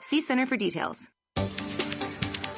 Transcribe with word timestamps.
See 0.00 0.20
Center 0.20 0.46
for 0.46 0.56
details. 0.56 1.08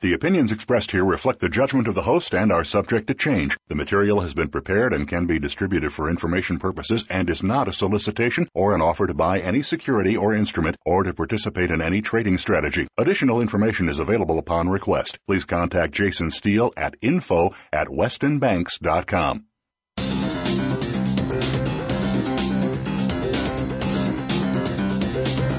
The 0.00 0.12
opinions 0.12 0.52
expressed 0.52 0.92
here 0.92 1.04
reflect 1.04 1.40
the 1.40 1.48
judgment 1.48 1.88
of 1.88 1.96
the 1.96 2.02
host 2.02 2.32
and 2.32 2.52
are 2.52 2.62
subject 2.62 3.08
to 3.08 3.14
change. 3.14 3.56
The 3.66 3.74
material 3.74 4.20
has 4.20 4.32
been 4.32 4.48
prepared 4.48 4.92
and 4.92 5.08
can 5.08 5.26
be 5.26 5.40
distributed 5.40 5.92
for 5.92 6.08
information 6.08 6.60
purposes 6.60 7.04
and 7.10 7.28
is 7.28 7.42
not 7.42 7.66
a 7.66 7.72
solicitation 7.72 8.48
or 8.54 8.76
an 8.76 8.80
offer 8.80 9.08
to 9.08 9.14
buy 9.14 9.40
any 9.40 9.62
security 9.62 10.16
or 10.16 10.36
instrument 10.36 10.76
or 10.86 11.02
to 11.02 11.14
participate 11.14 11.72
in 11.72 11.82
any 11.82 12.00
trading 12.00 12.38
strategy. 12.38 12.86
Additional 12.96 13.40
information 13.40 13.88
is 13.88 13.98
available 13.98 14.38
upon 14.38 14.68
request. 14.68 15.18
Please 15.26 15.44
contact 15.44 15.94
Jason 15.94 16.30
Steele 16.30 16.72
at 16.76 16.94
info 17.00 17.50
at 17.72 17.88
westonbanks.com. 17.88 19.46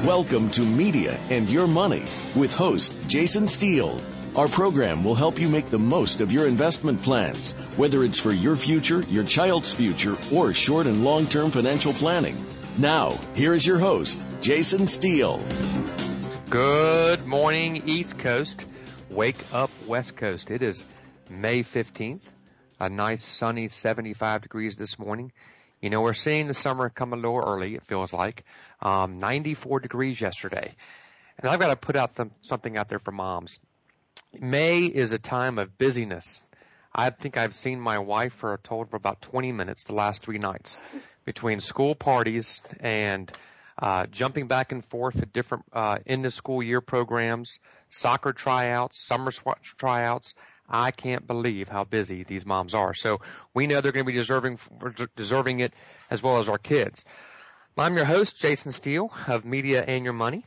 Welcome 0.06 0.50
to 0.52 0.62
Media 0.62 1.20
and 1.30 1.50
Your 1.50 1.68
Money 1.68 2.06
with 2.34 2.56
host 2.56 3.10
Jason 3.10 3.50
Steele. 3.50 4.00
Our 4.34 4.48
program 4.48 5.04
will 5.04 5.14
help 5.14 5.42
you 5.42 5.50
make 5.50 5.66
the 5.66 5.78
most 5.78 6.22
of 6.22 6.32
your 6.32 6.48
investment 6.48 7.02
plans, 7.04 7.52
whether 7.76 8.06
it's 8.06 8.18
for 8.18 8.32
your 8.32 8.56
future, 8.56 9.02
your 9.10 9.26
child's 9.26 9.74
future, 9.74 10.16
or 10.34 10.54
short 10.54 10.88
and 10.88 11.04
long 11.04 11.26
term 11.26 11.52
financial 11.52 11.92
planning. 11.92 12.38
Now, 12.78 13.12
here 13.36 13.54
is 13.54 13.68
your 13.68 13.78
host, 13.78 14.26
Jason 14.40 14.88
Steele. 14.88 15.42
Good 16.50 17.26
morning, 17.26 17.84
East 17.86 18.18
Coast. 18.20 18.66
Wake 19.10 19.54
up, 19.54 19.70
West 19.86 20.16
Coast. 20.16 20.50
It 20.50 20.62
is 20.62 20.86
May 21.30 21.60
15th, 21.60 22.22
a 22.80 22.90
nice 22.90 23.26
sunny 23.26 23.68
75 23.68 24.44
degrees 24.44 24.78
this 24.78 24.98
morning. 24.98 25.34
You 25.82 25.90
know, 25.90 26.02
we're 26.02 26.14
seeing 26.14 26.48
the 26.48 26.54
summer 26.54 26.90
come 26.90 27.14
a 27.14 27.16
little 27.16 27.38
early, 27.38 27.76
it 27.76 27.84
feels 27.84 28.12
like. 28.12 28.44
Um, 28.82 29.18
94 29.18 29.80
degrees 29.80 30.20
yesterday. 30.20 30.72
And 31.38 31.50
I've 31.50 31.60
got 31.60 31.70
to 31.70 31.76
put 31.76 31.96
out 31.96 32.16
some, 32.16 32.32
something 32.42 32.78
out 32.78 32.90
there 32.90 33.00
for 33.00 33.12
moms. 33.12 33.60
May 34.38 34.86
is 34.86 35.14
a 35.14 35.20
time 35.20 35.58
of 35.58 35.78
busyness. 35.78 36.42
I 36.94 37.10
think 37.12 37.38
I've 37.38 37.56
seen 37.56 37.80
my 37.80 38.00
wife 38.00 38.34
for 38.34 38.54
a 38.54 38.58
total 38.58 38.84
of 38.84 38.94
about 38.94 39.22
20 39.22 39.52
minutes 39.52 39.86
the 39.86 39.94
last 39.94 40.22
three 40.22 40.38
nights 40.38 40.78
between 41.24 41.62
school 41.62 41.96
parties 41.96 42.62
and 42.80 43.32
uh, 43.78 44.08
jumping 44.08 44.48
back 44.48 44.72
and 44.72 44.84
forth 44.84 45.22
at 45.22 45.32
different 45.32 45.64
uh, 45.72 46.00
end 46.06 46.26
of 46.26 46.34
school 46.34 46.62
year 46.62 46.82
programs, 46.82 47.60
soccer 47.88 48.34
tryouts, 48.34 49.00
summer 49.00 49.32
tryouts. 49.78 50.34
I 50.70 50.92
can't 50.92 51.26
believe 51.26 51.70
how 51.70 51.84
busy 51.84 52.24
these 52.24 52.46
moms 52.46 52.74
are. 52.74 52.94
So 52.94 53.22
we 53.54 53.68
know 53.68 53.82
they're 53.82 53.92
going 53.92 54.06
to 54.06 54.12
be 54.12 54.18
deserving 54.18 54.60
deserving 55.16 55.60
it 55.60 55.74
as 56.10 56.22
well 56.22 56.40
as 56.40 56.48
our 56.50 56.58
kids. 56.58 57.04
I'm 57.78 57.96
your 57.96 58.06
host, 58.06 58.38
Jason 58.38 58.72
Steele 58.74 59.12
of 59.28 59.46
Media 59.46 59.82
and 59.82 60.04
Your 60.04 60.14
Money 60.14 60.44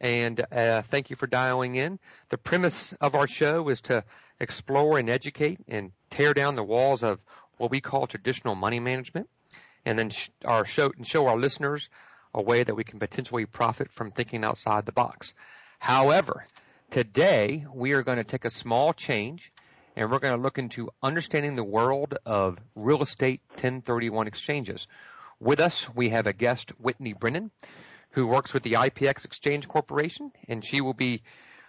and 0.00 0.44
uh, 0.52 0.82
thank 0.82 1.10
you 1.10 1.16
for 1.16 1.26
dialing 1.26 1.76
in. 1.76 1.98
The 2.28 2.38
premise 2.38 2.92
of 3.00 3.14
our 3.14 3.26
show 3.26 3.68
is 3.68 3.80
to 3.82 4.04
explore 4.40 4.98
and 4.98 5.08
educate 5.08 5.60
and 5.68 5.92
tear 6.10 6.34
down 6.34 6.56
the 6.56 6.64
walls 6.64 7.02
of 7.02 7.20
what 7.56 7.70
we 7.70 7.80
call 7.80 8.06
traditional 8.06 8.54
money 8.54 8.80
management, 8.80 9.28
and 9.84 9.98
then 9.98 10.10
sh- 10.10 10.30
our 10.44 10.64
show 10.64 10.90
and 10.96 11.06
show 11.06 11.26
our 11.26 11.38
listeners 11.38 11.88
a 12.34 12.42
way 12.42 12.64
that 12.64 12.74
we 12.74 12.84
can 12.84 12.98
potentially 12.98 13.46
profit 13.46 13.92
from 13.92 14.10
thinking 14.10 14.44
outside 14.44 14.86
the 14.86 14.92
box. 14.92 15.34
However, 15.78 16.46
today 16.90 17.64
we 17.72 17.92
are 17.92 18.02
going 18.02 18.18
to 18.18 18.24
take 18.24 18.44
a 18.44 18.50
small 18.50 18.92
change 18.92 19.52
and 19.96 20.10
we're 20.10 20.18
going 20.18 20.36
to 20.36 20.42
look 20.42 20.58
into 20.58 20.90
understanding 21.02 21.56
the 21.56 21.64
world 21.64 22.16
of 22.26 22.58
real 22.74 23.02
estate 23.02 23.40
1031 23.50 24.26
exchanges. 24.26 24.86
With 25.40 25.60
us, 25.60 25.94
we 25.94 26.10
have 26.10 26.26
a 26.26 26.32
guest, 26.32 26.70
Whitney 26.80 27.12
Brennan 27.12 27.50
who 28.14 28.26
works 28.26 28.54
with 28.54 28.62
the 28.62 28.74
IPX 28.74 29.24
Exchange 29.24 29.66
Corporation, 29.66 30.30
and 30.48 30.64
she 30.64 30.80
will 30.80 30.94
be 30.94 31.22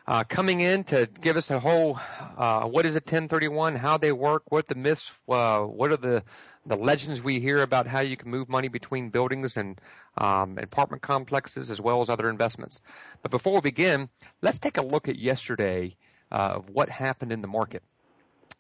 uh, 0.08 0.24
coming 0.24 0.60
in 0.60 0.84
to 0.84 1.10
give 1.22 1.36
us 1.36 1.50
a 1.50 1.60
whole 1.60 2.00
uh, 2.38 2.66
what 2.66 2.86
is 2.86 2.96
a 2.96 3.00
1031, 3.00 3.76
how 3.76 3.98
they 3.98 4.12
work, 4.12 4.44
what 4.52 4.68
the 4.68 4.76
myths, 4.76 5.12
uh, 5.28 5.62
what 5.62 5.92
are 5.92 5.98
the 5.98 6.24
the 6.68 6.76
legends 6.76 7.22
we 7.22 7.40
hear 7.40 7.62
about 7.62 7.86
how 7.86 8.00
you 8.00 8.18
can 8.18 8.30
move 8.30 8.50
money 8.50 8.68
between 8.70 9.10
buildings 9.10 9.56
and 9.58 9.80
um, 10.18 10.58
apartment 10.58 11.02
complexes 11.02 11.70
as 11.70 11.80
well 11.80 12.02
as 12.02 12.10
other 12.10 12.30
investments. 12.30 12.82
But 13.22 13.30
before 13.30 13.56
we 13.56 13.62
begin, 13.62 14.10
let's 14.42 14.58
take 14.58 14.78
a 14.78 14.82
look 14.82 15.08
at 15.08 15.18
yesterday 15.18 15.96
uh, 16.32 16.54
of 16.56 16.70
what 16.70 16.90
happened 16.90 17.32
in 17.32 17.42
the 17.42 17.48
market. 17.48 17.84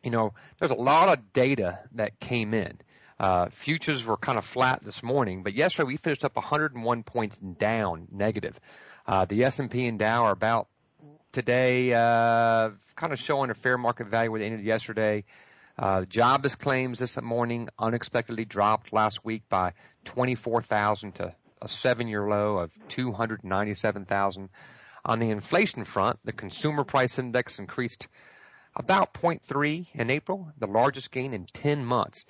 You 0.06 0.12
know, 0.12 0.34
there's 0.60 0.72
a 0.72 0.76
lot 0.76 1.10
of 1.10 1.34
data 1.34 1.80
that 1.94 2.20
came 2.20 2.54
in. 2.54 2.78
Uh, 3.20 3.50
futures 3.50 4.06
were 4.06 4.18
kind 4.18 4.38
of 4.38 4.46
flat 4.46 4.84
this 4.84 5.02
morning, 5.02 5.42
but 5.42 5.56
yesterday 5.56 5.88
we 5.88 5.98
finished 5.98 6.24
up 6.24 6.36
101 6.36 7.02
points 7.02 7.38
down, 7.40 8.08
negative. 8.12 8.60
Uh, 9.08 9.26
the 9.26 9.44
S&P 9.46 9.88
and 9.88 9.98
Dow 9.98 10.26
are 10.26 10.32
about 10.32 10.68
today, 11.32 11.92
uh, 11.92 12.70
kind 12.96 13.14
of 13.14 13.20
showing 13.20 13.50
a 13.50 13.56
fair 13.56 13.80
market 13.80 14.06
value 14.06 14.30
where 14.30 14.40
they 14.40 14.46
ended 14.46 14.64
yesterday. 14.64 15.24
Uh, 15.80 16.06
jobless 16.06 16.54
claims 16.54 17.00
this 17.00 17.20
morning 17.20 17.68
unexpectedly 17.80 18.46
dropped 18.46 18.94
last 18.94 19.26
week 19.26 19.42
by 19.50 19.74
24,000 20.04 21.16
to 21.16 21.34
a 21.64 21.68
seven-year 21.68 22.28
low 22.28 22.60
of 22.60 22.72
297,000. 22.90 24.50
On 25.04 25.18
the 25.18 25.32
inflation 25.32 25.84
front, 25.84 26.20
the 26.24 26.32
consumer 26.32 26.84
price 26.84 27.18
index 27.18 27.58
increased 27.58 28.08
about 28.76 29.14
0.3 29.14 29.88
in 29.94 30.10
April, 30.10 30.52
the 30.58 30.68
largest 30.68 31.12
gain 31.12 31.34
in 31.34 31.46
10 31.46 31.86
months. 31.86 32.26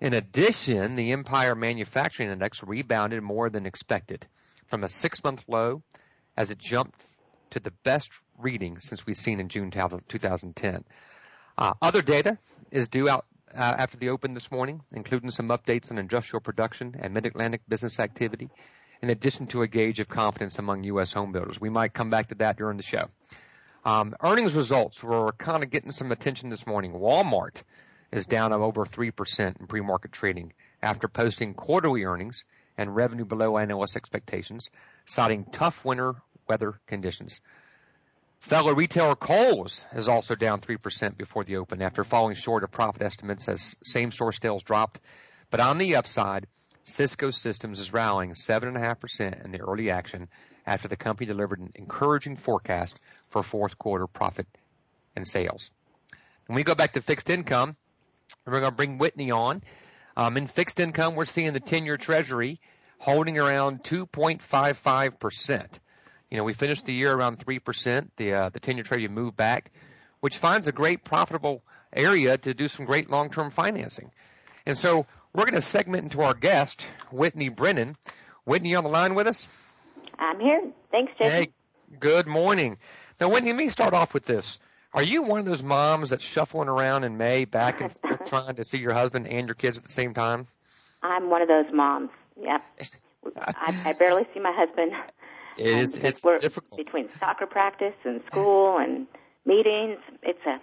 In 0.00 0.14
addition, 0.14 0.96
the 0.96 1.12
Empire 1.12 1.54
Manufacturing 1.54 2.30
Index 2.30 2.62
rebounded 2.62 3.22
more 3.22 3.50
than 3.50 3.66
expected 3.66 4.26
from 4.68 4.84
a 4.84 4.88
six 4.88 5.22
month 5.24 5.42
low 5.48 5.82
as 6.36 6.50
it 6.50 6.58
jumped 6.58 7.00
to 7.50 7.60
the 7.60 7.72
best 7.82 8.10
reading 8.38 8.78
since 8.78 9.06
we've 9.06 9.16
seen 9.16 9.40
in 9.40 9.48
June 9.48 9.70
2010. 9.70 10.84
Uh, 11.56 11.74
other 11.82 12.02
data 12.02 12.38
is 12.70 12.88
due 12.88 13.08
out 13.08 13.24
uh, 13.52 13.58
after 13.78 13.96
the 13.96 14.10
open 14.10 14.34
this 14.34 14.52
morning, 14.52 14.82
including 14.92 15.30
some 15.30 15.48
updates 15.48 15.90
on 15.90 15.98
industrial 15.98 16.40
production 16.40 16.94
and 17.00 17.14
mid-Atlantic 17.14 17.62
business 17.68 17.98
activity, 17.98 18.50
in 19.02 19.10
addition 19.10 19.46
to 19.48 19.62
a 19.62 19.68
gauge 19.68 20.00
of 20.00 20.08
confidence 20.08 20.58
among 20.58 20.84
U.S. 20.84 21.12
home 21.12 21.32
builders. 21.32 21.60
We 21.60 21.70
might 21.70 21.94
come 21.94 22.10
back 22.10 22.28
to 22.28 22.34
that 22.36 22.56
during 22.56 22.76
the 22.76 22.82
show. 22.82 23.08
Um, 23.84 24.14
earnings 24.22 24.54
results 24.54 25.02
were 25.02 25.32
kind 25.32 25.62
of 25.62 25.70
getting 25.70 25.92
some 25.92 26.12
attention 26.12 26.50
this 26.50 26.66
morning. 26.66 26.92
Walmart 26.92 27.62
is 28.10 28.26
down 28.26 28.52
over 28.52 28.84
3% 28.84 29.60
in 29.60 29.66
pre-market 29.66 30.12
trading 30.12 30.52
after 30.82 31.08
posting 31.08 31.54
quarterly 31.54 32.04
earnings 32.04 32.44
and 32.76 32.94
revenue 32.94 33.24
below 33.24 33.58
analyst 33.58 33.96
expectations, 33.96 34.70
citing 35.06 35.44
tough 35.44 35.84
winter 35.84 36.14
weather 36.48 36.80
conditions. 36.86 37.40
Fellow 38.40 38.72
retailer 38.72 39.16
Kohl's 39.16 39.84
is 39.92 40.08
also 40.08 40.34
down 40.34 40.60
3% 40.60 41.16
before 41.16 41.44
the 41.44 41.56
open 41.56 41.82
after 41.82 42.04
falling 42.04 42.36
short 42.36 42.62
of 42.62 42.70
profit 42.70 43.02
estimates 43.02 43.48
as 43.48 43.74
same-store 43.82 44.32
sales 44.32 44.62
dropped. 44.62 45.00
But 45.50 45.60
on 45.60 45.78
the 45.78 45.96
upside, 45.96 46.46
Cisco 46.84 47.30
Systems 47.30 47.80
is 47.80 47.92
rallying 47.92 48.32
7.5% 48.32 49.44
in 49.44 49.50
the 49.50 49.60
early 49.60 49.90
action 49.90 50.28
after 50.68 50.86
the 50.86 50.96
company 50.96 51.26
delivered 51.26 51.60
an 51.60 51.72
encouraging 51.74 52.36
forecast 52.36 52.98
for 53.30 53.42
fourth 53.42 53.78
quarter 53.78 54.06
profit 54.06 54.46
and 55.16 55.26
sales. 55.26 55.70
When 56.46 56.56
we 56.56 56.62
go 56.62 56.74
back 56.74 56.92
to 56.92 57.00
fixed 57.00 57.30
income, 57.30 57.74
we're 58.44 58.60
going 58.60 58.70
to 58.70 58.70
bring 58.70 58.98
Whitney 58.98 59.30
on. 59.30 59.62
Um, 60.14 60.36
in 60.36 60.46
fixed 60.46 60.78
income, 60.78 61.14
we're 61.14 61.24
seeing 61.24 61.54
the 61.54 61.60
10-year 61.60 61.96
Treasury 61.96 62.60
holding 62.98 63.38
around 63.38 63.82
2.55%. 63.82 65.66
You 66.30 66.36
know, 66.36 66.44
we 66.44 66.52
finished 66.52 66.84
the 66.84 66.92
year 66.92 67.14
around 67.14 67.38
3%. 67.38 68.08
The, 68.16 68.32
uh, 68.34 68.48
the 68.50 68.60
10-year 68.60 68.84
Treasury 68.84 69.08
moved 69.08 69.36
back, 69.36 69.70
which 70.20 70.36
finds 70.36 70.66
a 70.66 70.72
great 70.72 71.02
profitable 71.02 71.62
area 71.94 72.36
to 72.36 72.52
do 72.52 72.68
some 72.68 72.84
great 72.84 73.08
long-term 73.08 73.50
financing. 73.50 74.10
And 74.66 74.76
so 74.76 75.06
we're 75.32 75.44
going 75.44 75.54
to 75.54 75.62
segment 75.62 76.04
into 76.04 76.20
our 76.20 76.34
guest, 76.34 76.86
Whitney 77.10 77.48
Brennan. 77.48 77.96
Whitney, 78.44 78.70
you 78.70 78.76
on 78.76 78.84
the 78.84 78.90
line 78.90 79.14
with 79.14 79.26
us? 79.26 79.48
I'm 80.18 80.40
here. 80.40 80.72
Thanks, 80.90 81.12
Jason. 81.18 81.32
Hey, 81.32 81.48
good 81.98 82.26
morning. 82.26 82.78
Now, 83.20 83.30
Whitney, 83.30 83.50
let 83.50 83.58
me 83.58 83.68
start 83.68 83.94
off 83.94 84.14
with 84.14 84.24
this. 84.24 84.58
Are 84.92 85.02
you 85.02 85.22
one 85.22 85.40
of 85.40 85.46
those 85.46 85.62
moms 85.62 86.10
that's 86.10 86.24
shuffling 86.24 86.68
around 86.68 87.04
in 87.04 87.16
May 87.16 87.44
back 87.44 87.80
and 87.80 87.92
forth 87.92 88.24
trying 88.28 88.56
to 88.56 88.64
see 88.64 88.78
your 88.78 88.94
husband 88.94 89.26
and 89.26 89.46
your 89.46 89.54
kids 89.54 89.76
at 89.76 89.84
the 89.84 89.90
same 89.90 90.14
time? 90.14 90.46
I'm 91.02 91.30
one 91.30 91.42
of 91.42 91.48
those 91.48 91.66
moms. 91.72 92.10
Yep. 92.40 92.62
I, 93.36 93.82
I 93.84 93.92
barely 93.98 94.26
see 94.34 94.40
my 94.40 94.52
husband. 94.54 94.92
It 95.58 95.74
um, 95.74 95.80
is. 95.80 95.98
It's 95.98 96.22
difficult. 96.22 96.76
between 96.76 97.08
soccer 97.18 97.46
practice 97.46 97.94
and 98.04 98.22
school 98.26 98.78
and 98.78 99.08
meetings. 99.44 99.98
It's 100.22 100.38
a 100.46 100.60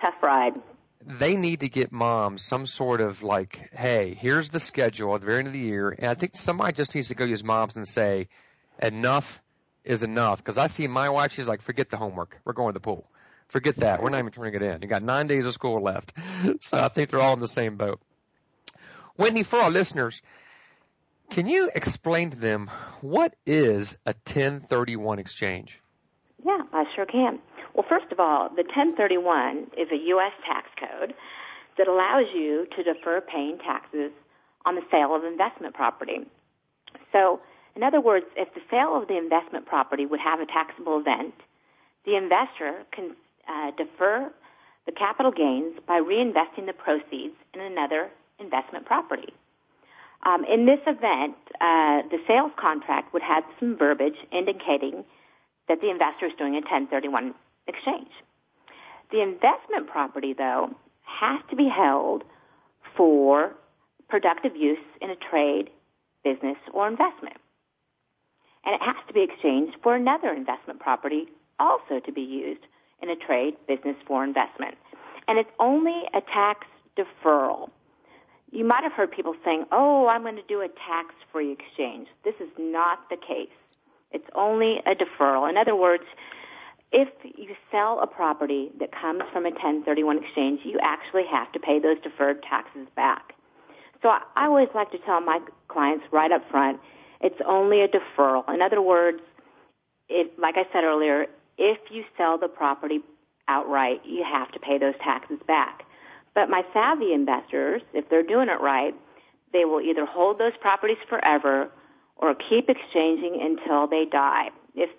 tough 0.00 0.22
ride. 0.22 0.52
they 1.04 1.34
need 1.34 1.60
to 1.60 1.68
get 1.68 1.90
moms 1.90 2.40
some 2.42 2.68
sort 2.68 3.00
of 3.00 3.24
like, 3.24 3.70
hey, 3.72 4.14
here's 4.14 4.50
the 4.50 4.60
schedule 4.60 5.16
at 5.16 5.22
the 5.22 5.26
very 5.26 5.40
end 5.40 5.48
of 5.48 5.52
the 5.52 5.58
year, 5.58 5.90
and 5.90 6.06
I 6.06 6.14
think 6.14 6.36
somebody 6.36 6.74
just 6.74 6.94
needs 6.94 7.08
to 7.08 7.16
go 7.16 7.24
to 7.24 7.30
his 7.30 7.42
moms 7.42 7.76
and 7.76 7.88
say, 7.88 8.28
enough 8.82 9.42
is 9.84 10.02
enough. 10.02 10.38
Because 10.38 10.58
I 10.58 10.66
see 10.66 10.86
my 10.86 11.08
wife, 11.08 11.32
she's 11.32 11.48
like, 11.48 11.62
forget 11.62 11.90
the 11.90 11.96
homework, 11.96 12.38
we're 12.44 12.52
going 12.52 12.72
to 12.72 12.78
the 12.78 12.82
pool. 12.82 13.06
Forget 13.48 13.76
that, 13.76 14.02
we're 14.02 14.10
not 14.10 14.20
even 14.20 14.30
turning 14.30 14.54
it 14.54 14.62
in. 14.62 14.82
You 14.82 14.88
got 14.88 15.02
nine 15.02 15.26
days 15.26 15.44
of 15.44 15.52
school 15.52 15.82
left, 15.82 16.12
so 16.60 16.78
I 16.78 16.88
think 16.88 17.10
they're 17.10 17.20
all 17.20 17.34
in 17.34 17.40
the 17.40 17.48
same 17.48 17.76
boat. 17.76 18.00
Whitney, 19.16 19.42
for 19.42 19.58
our 19.58 19.70
listeners, 19.70 20.22
can 21.30 21.46
you 21.46 21.70
explain 21.74 22.30
to 22.30 22.36
them 22.36 22.70
what 23.00 23.34
is 23.46 23.96
a 24.06 24.10
1031 24.10 25.18
exchange? 25.18 25.80
Yeah, 26.44 26.62
I 26.72 26.84
sure 26.94 27.06
can. 27.06 27.40
Well, 27.74 27.84
first 27.88 28.10
of 28.12 28.20
all, 28.20 28.48
the 28.48 28.62
1031 28.62 29.72
is 29.76 29.88
a 29.92 30.08
U.S. 30.08 30.32
tax 30.46 30.68
code 30.78 31.14
that 31.78 31.88
allows 31.88 32.26
you 32.34 32.66
to 32.76 32.82
defer 32.82 33.20
paying 33.20 33.58
taxes 33.58 34.12
on 34.66 34.74
the 34.74 34.82
sale 34.90 35.14
of 35.14 35.24
investment 35.24 35.74
property. 35.74 36.20
So, 37.12 37.40
in 37.76 37.82
other 37.82 38.00
words, 38.00 38.26
if 38.36 38.52
the 38.54 38.60
sale 38.70 38.96
of 38.96 39.08
the 39.08 39.16
investment 39.16 39.66
property 39.66 40.06
would 40.06 40.20
have 40.20 40.40
a 40.40 40.46
taxable 40.46 40.98
event, 40.98 41.34
the 42.04 42.16
investor 42.16 42.84
can 42.92 43.16
uh, 43.48 43.70
defer 43.76 44.30
the 44.86 44.92
capital 44.92 45.30
gains 45.30 45.78
by 45.86 46.00
reinvesting 46.00 46.66
the 46.66 46.72
proceeds 46.72 47.34
in 47.54 47.60
another 47.60 48.10
investment 48.38 48.86
property. 48.86 49.32
Um, 50.24 50.44
in 50.44 50.66
this 50.66 50.80
event, 50.86 51.36
uh, 51.60 52.02
the 52.10 52.18
sales 52.26 52.52
contract 52.56 53.12
would 53.12 53.22
have 53.22 53.44
some 53.58 53.76
verbiage 53.76 54.18
indicating 54.32 55.04
that 55.68 55.80
the 55.80 55.90
investor 55.90 56.26
is 56.26 56.32
doing 56.36 56.54
a 56.54 56.60
1031 56.60 57.34
exchange. 57.66 58.10
The 59.12 59.22
investment 59.22 59.88
property, 59.88 60.34
though, 60.36 60.70
has 61.04 61.40
to 61.50 61.56
be 61.56 61.68
held 61.68 62.24
for 62.96 63.52
productive 64.08 64.56
use 64.56 64.78
in 65.00 65.10
a 65.10 65.16
trade, 65.16 65.70
business, 66.22 66.56
or 66.72 66.88
investment. 66.88 67.36
And 68.64 68.74
it 68.74 68.82
has 68.82 68.96
to 69.08 69.14
be 69.14 69.22
exchanged 69.22 69.76
for 69.82 69.94
another 69.94 70.32
investment 70.32 70.80
property 70.80 71.26
also 71.58 72.00
to 72.04 72.12
be 72.12 72.20
used 72.20 72.60
in 73.02 73.08
a 73.08 73.16
trade, 73.16 73.56
business, 73.66 73.96
for 74.06 74.24
investment. 74.24 74.76
And 75.28 75.38
it's 75.38 75.50
only 75.58 76.02
a 76.14 76.20
tax 76.20 76.66
deferral. 76.96 77.70
You 78.50 78.64
might 78.64 78.82
have 78.82 78.92
heard 78.92 79.12
people 79.12 79.34
saying, 79.44 79.64
oh, 79.70 80.08
I'm 80.08 80.22
going 80.22 80.36
to 80.36 80.42
do 80.42 80.60
a 80.60 80.68
tax 80.68 81.14
free 81.32 81.52
exchange. 81.52 82.08
This 82.24 82.34
is 82.40 82.48
not 82.58 83.08
the 83.08 83.16
case. 83.16 83.48
It's 84.10 84.26
only 84.34 84.78
a 84.86 84.94
deferral. 84.94 85.48
In 85.48 85.56
other 85.56 85.76
words, 85.76 86.02
if 86.92 87.08
you 87.22 87.54
sell 87.70 88.00
a 88.00 88.06
property 88.06 88.70
that 88.80 88.90
comes 88.90 89.22
from 89.32 89.46
a 89.46 89.50
1031 89.50 90.24
exchange, 90.24 90.60
you 90.64 90.78
actually 90.82 91.24
have 91.30 91.52
to 91.52 91.60
pay 91.60 91.78
those 91.78 92.00
deferred 92.02 92.42
taxes 92.42 92.88
back. 92.96 93.34
So 94.02 94.08
I 94.08 94.46
always 94.46 94.68
like 94.74 94.90
to 94.92 94.98
tell 94.98 95.20
my 95.20 95.40
clients 95.68 96.04
right 96.10 96.32
up 96.32 96.42
front, 96.50 96.80
it's 97.20 97.40
only 97.46 97.82
a 97.82 97.88
deferral. 97.88 98.48
In 98.52 98.62
other 98.62 98.80
words, 98.80 99.20
it, 100.08 100.38
like 100.38 100.56
I 100.56 100.64
said 100.72 100.84
earlier, 100.84 101.26
if 101.58 101.78
you 101.90 102.04
sell 102.16 102.38
the 102.38 102.48
property 102.48 103.00
outright, 103.48 104.02
you 104.04 104.24
have 104.24 104.50
to 104.52 104.58
pay 104.58 104.78
those 104.78 104.94
taxes 105.02 105.38
back. 105.46 105.84
But 106.34 106.48
my 106.48 106.62
savvy 106.72 107.12
investors, 107.12 107.82
if 107.92 108.08
they're 108.08 108.22
doing 108.22 108.48
it 108.48 108.60
right, 108.60 108.94
they 109.52 109.64
will 109.64 109.80
either 109.80 110.06
hold 110.06 110.38
those 110.38 110.52
properties 110.60 110.98
forever 111.08 111.70
or 112.16 112.34
keep 112.34 112.68
exchanging 112.68 113.40
until 113.42 113.86
they 113.86 114.04
die. 114.04 114.50
If 114.74 114.90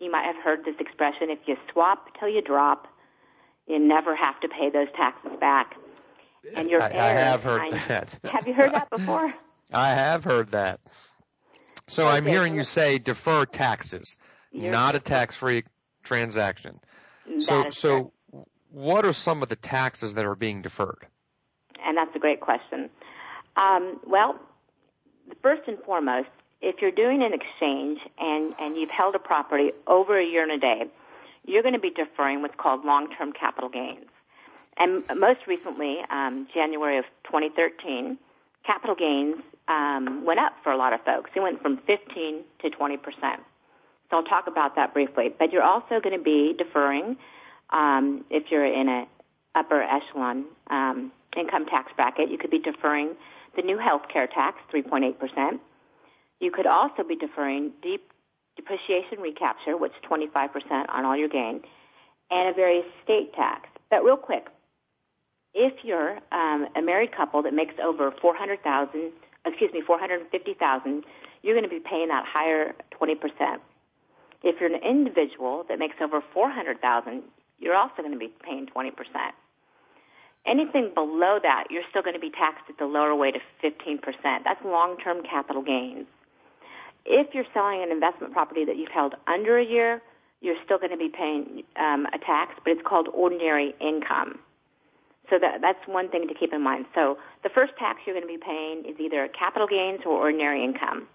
you 0.00 0.10
might 0.10 0.24
have 0.24 0.36
heard 0.42 0.64
this 0.64 0.76
expression, 0.80 1.30
if 1.30 1.38
you 1.46 1.56
swap 1.72 2.18
till 2.18 2.28
you 2.28 2.40
drop, 2.40 2.86
you 3.66 3.78
never 3.78 4.16
have 4.16 4.40
to 4.40 4.48
pay 4.48 4.70
those 4.70 4.88
taxes 4.96 5.32
back. 5.40 5.74
And 6.54 6.70
your 6.70 6.80
I, 6.82 6.86
I 6.86 7.12
have 7.12 7.42
heard 7.42 7.60
kind- 7.60 7.72
that. 7.88 8.18
Have 8.24 8.46
you 8.48 8.54
heard 8.54 8.72
that 8.72 8.88
before? 8.96 9.34
I 9.72 9.90
have 9.90 10.24
heard 10.24 10.52
that. 10.52 10.80
So 11.88 12.06
I'm 12.06 12.26
hearing 12.26 12.54
you 12.54 12.64
say 12.64 12.98
defer 12.98 13.44
taxes, 13.44 14.16
You're- 14.52 14.70
not 14.70 14.94
a 14.94 15.00
tax-free 15.00 15.64
transaction. 16.02 16.80
So, 17.40 17.70
so 17.70 18.12
what 18.70 19.04
are 19.04 19.12
some 19.12 19.42
of 19.42 19.48
the 19.48 19.56
taxes 19.56 20.14
that 20.14 20.24
are 20.24 20.34
being 20.34 20.62
deferred? 20.62 21.06
And 21.84 21.96
that's 21.96 22.14
a 22.14 22.18
great 22.18 22.40
question. 22.40 22.90
Um, 23.56 24.00
well, 24.06 24.38
first 25.42 25.62
and 25.66 25.78
foremost, 25.80 26.28
if 26.60 26.80
you're 26.80 26.90
doing 26.90 27.22
an 27.22 27.32
exchange 27.32 28.00
and, 28.18 28.54
and 28.60 28.76
you've 28.76 28.90
held 28.90 29.14
a 29.14 29.18
property 29.18 29.72
over 29.86 30.18
a 30.18 30.24
year 30.24 30.42
and 30.42 30.52
a 30.52 30.58
day, 30.58 30.86
you're 31.46 31.62
going 31.62 31.74
to 31.74 31.80
be 31.80 31.90
deferring 31.90 32.42
what's 32.42 32.56
called 32.56 32.84
long-term 32.84 33.32
capital 33.32 33.68
gains. 33.68 34.06
And 34.76 35.02
most 35.16 35.46
recently, 35.46 35.98
um, 36.10 36.46
January 36.52 36.98
of 36.98 37.04
2013, 37.24 38.18
capital 38.64 38.94
gains 38.94 39.42
um, 39.68 40.24
went 40.24 40.40
up 40.40 40.54
for 40.62 40.72
a 40.72 40.76
lot 40.76 40.92
of 40.92 41.00
folks. 41.04 41.30
It 41.34 41.40
went 41.40 41.62
from 41.62 41.78
15 41.86 42.42
to 42.62 42.70
20 42.70 42.96
percent. 42.96 43.42
So 44.10 44.16
I'll 44.16 44.24
talk 44.24 44.46
about 44.46 44.76
that 44.76 44.94
briefly. 44.94 45.32
But 45.38 45.52
you're 45.52 45.62
also 45.62 46.00
going 46.00 46.16
to 46.16 46.22
be 46.22 46.54
deferring 46.56 47.16
um, 47.70 48.24
if 48.30 48.50
you're 48.50 48.64
in 48.64 48.88
an 48.88 49.06
upper 49.54 49.82
echelon 49.82 50.44
um, 50.70 51.12
income 51.36 51.66
tax 51.66 51.92
bracket. 51.94 52.30
You 52.30 52.38
could 52.38 52.50
be 52.50 52.58
deferring 52.58 53.14
the 53.56 53.62
new 53.62 53.78
health 53.78 54.02
care 54.12 54.26
tax, 54.26 54.58
3.8 54.72 55.18
percent. 55.18 55.60
You 56.40 56.50
could 56.50 56.66
also 56.66 57.02
be 57.02 57.16
deferring 57.16 57.72
deep 57.82 58.12
depreciation 58.56 59.20
recapture, 59.20 59.76
which 59.76 59.92
is 59.92 59.98
25 60.02 60.52
percent 60.52 60.90
on 60.90 61.04
all 61.04 61.16
your 61.16 61.28
gain, 61.28 61.62
and 62.30 62.48
a 62.48 62.52
various 62.52 62.86
state 63.04 63.34
tax. 63.34 63.68
But 63.90 64.04
real 64.04 64.16
quick, 64.16 64.46
if 65.54 65.84
you're 65.84 66.18
um, 66.32 66.68
a 66.76 66.82
married 66.82 67.12
couple 67.12 67.42
that 67.42 67.54
makes 67.54 67.74
over 67.82 68.12
400,000, 68.20 69.12
excuse 69.46 69.72
me, 69.72 69.82
450,000, 69.86 71.04
you're 71.42 71.54
going 71.54 71.64
to 71.64 71.70
be 71.70 71.80
paying 71.80 72.08
that 72.08 72.24
higher 72.26 72.74
20 72.90 73.14
percent. 73.14 73.62
If 74.42 74.60
you're 74.60 74.72
an 74.72 74.80
individual 74.82 75.64
that 75.68 75.78
makes 75.78 75.96
over 76.00 76.22
400,000, 76.32 77.22
you're 77.58 77.74
also 77.74 77.94
going 77.98 78.12
to 78.12 78.18
be 78.18 78.32
paying 78.44 78.66
20%. 78.66 78.92
Anything 80.46 80.92
below 80.94 81.38
that, 81.42 81.64
you're 81.70 81.82
still 81.90 82.02
going 82.02 82.14
to 82.14 82.20
be 82.20 82.30
taxed 82.30 82.64
at 82.68 82.78
the 82.78 82.86
lower 82.86 83.18
rate 83.18 83.34
of 83.34 83.42
15%. 83.62 83.98
That's 84.22 84.60
long-term 84.64 85.22
capital 85.28 85.62
gains. 85.62 86.06
If 87.04 87.34
you're 87.34 87.46
selling 87.52 87.82
an 87.82 87.90
investment 87.90 88.32
property 88.32 88.64
that 88.64 88.76
you've 88.76 88.90
held 88.90 89.14
under 89.26 89.58
a 89.58 89.64
year, 89.64 90.00
you're 90.40 90.56
still 90.64 90.78
going 90.78 90.92
to 90.92 90.96
be 90.96 91.08
paying 91.08 91.64
um, 91.76 92.06
a 92.14 92.18
tax, 92.18 92.52
but 92.64 92.70
it's 92.72 92.86
called 92.86 93.08
ordinary 93.12 93.74
income. 93.80 94.38
So 95.30 95.38
that, 95.38 95.60
that's 95.60 95.80
one 95.86 96.08
thing 96.08 96.26
to 96.28 96.34
keep 96.34 96.52
in 96.52 96.62
mind. 96.62 96.86
So 96.94 97.18
the 97.42 97.50
first 97.50 97.72
tax 97.78 98.00
you're 98.06 98.14
going 98.14 98.26
to 98.26 98.32
be 98.32 98.42
paying 98.42 98.84
is 98.88 98.98
either 98.98 99.28
capital 99.28 99.68
gains 99.68 100.00
or 100.06 100.16
ordinary 100.16 100.64
income. 100.64 101.06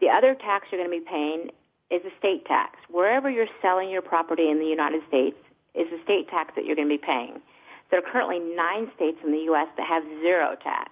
The 0.00 0.08
other 0.08 0.34
tax 0.34 0.68
you're 0.70 0.80
going 0.80 0.90
to 0.90 1.04
be 1.04 1.08
paying 1.08 1.50
is 1.90 2.02
a 2.04 2.16
state 2.18 2.46
tax. 2.46 2.78
Wherever 2.90 3.28
you're 3.28 3.50
selling 3.60 3.90
your 3.90 4.02
property 4.02 4.50
in 4.50 4.58
the 4.58 4.66
United 4.66 5.02
States 5.08 5.36
is 5.74 5.86
a 5.92 6.02
state 6.04 6.28
tax 6.28 6.52
that 6.54 6.64
you're 6.64 6.76
going 6.76 6.88
to 6.88 6.94
be 6.94 7.02
paying. 7.02 7.40
There 7.90 7.98
are 7.98 8.10
currently 8.12 8.38
nine 8.38 8.90
states 8.94 9.18
in 9.24 9.32
the 9.32 9.42
U.S. 9.50 9.68
that 9.76 9.86
have 9.88 10.04
zero 10.20 10.56
tax. 10.62 10.90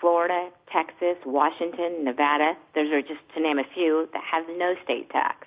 Florida, 0.00 0.50
Texas, 0.72 1.16
Washington, 1.24 2.04
Nevada, 2.04 2.52
those 2.74 2.90
are 2.92 3.00
just 3.00 3.20
to 3.34 3.40
name 3.40 3.58
a 3.58 3.64
few 3.74 4.08
that 4.12 4.22
have 4.22 4.44
no 4.58 4.74
state 4.84 5.08
tax. 5.10 5.46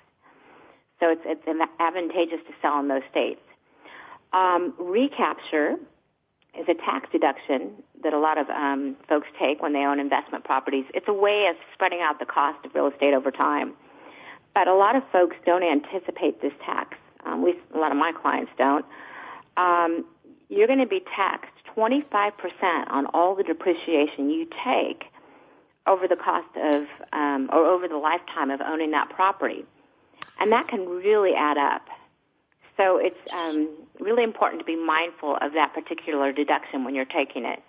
So 0.98 1.08
it's, 1.10 1.22
it's 1.24 1.42
advantageous 1.78 2.40
to 2.46 2.52
sell 2.60 2.78
in 2.80 2.88
those 2.88 3.02
states. 3.10 3.40
Um, 4.32 4.74
recapture 4.78 5.76
is 6.58 6.68
a 6.68 6.74
tax 6.74 7.08
deduction 7.12 7.70
that 8.02 8.12
a 8.12 8.18
lot 8.18 8.38
of 8.38 8.48
um, 8.50 8.96
folks 9.08 9.28
take 9.38 9.62
when 9.62 9.72
they 9.72 9.80
own 9.80 10.00
investment 10.00 10.44
properties. 10.44 10.84
It's 10.94 11.08
a 11.08 11.12
way 11.12 11.46
of 11.48 11.56
spreading 11.74 12.00
out 12.00 12.18
the 12.18 12.26
cost 12.26 12.64
of 12.64 12.74
real 12.74 12.88
estate 12.88 13.14
over 13.14 13.30
time. 13.30 13.74
But 14.54 14.66
a 14.68 14.74
lot 14.74 14.96
of 14.96 15.02
folks 15.12 15.36
don't 15.46 15.62
anticipate 15.62 16.42
this 16.42 16.52
tax. 16.64 16.96
Um, 17.24 17.42
we, 17.42 17.54
a 17.74 17.78
lot 17.78 17.92
of 17.92 17.98
my 17.98 18.12
clients 18.12 18.50
don't. 18.58 18.84
Um, 19.56 20.04
you're 20.48 20.66
going 20.66 20.80
to 20.80 20.86
be 20.86 21.02
taxed 21.14 21.52
25% 21.76 22.32
on 22.88 23.06
all 23.06 23.34
the 23.34 23.44
depreciation 23.44 24.30
you 24.30 24.48
take 24.64 25.04
over 25.86 26.08
the 26.08 26.16
cost 26.16 26.48
of, 26.56 26.86
um, 27.12 27.48
or 27.52 27.66
over 27.66 27.86
the 27.86 27.96
lifetime 27.96 28.50
of 28.50 28.60
owning 28.60 28.90
that 28.90 29.08
property. 29.10 29.64
And 30.40 30.50
that 30.52 30.68
can 30.68 30.88
really 30.88 31.34
add 31.34 31.58
up. 31.58 31.86
So 32.80 32.96
it's 32.96 33.18
um, 33.32 33.68
really 33.98 34.24
important 34.24 34.60
to 34.60 34.64
be 34.64 34.76
mindful 34.76 35.36
of 35.36 35.52
that 35.52 35.74
particular 35.74 36.32
deduction 36.32 36.84
when 36.84 36.94
you're 36.94 37.04
taking 37.04 37.44
it. 37.44 37.62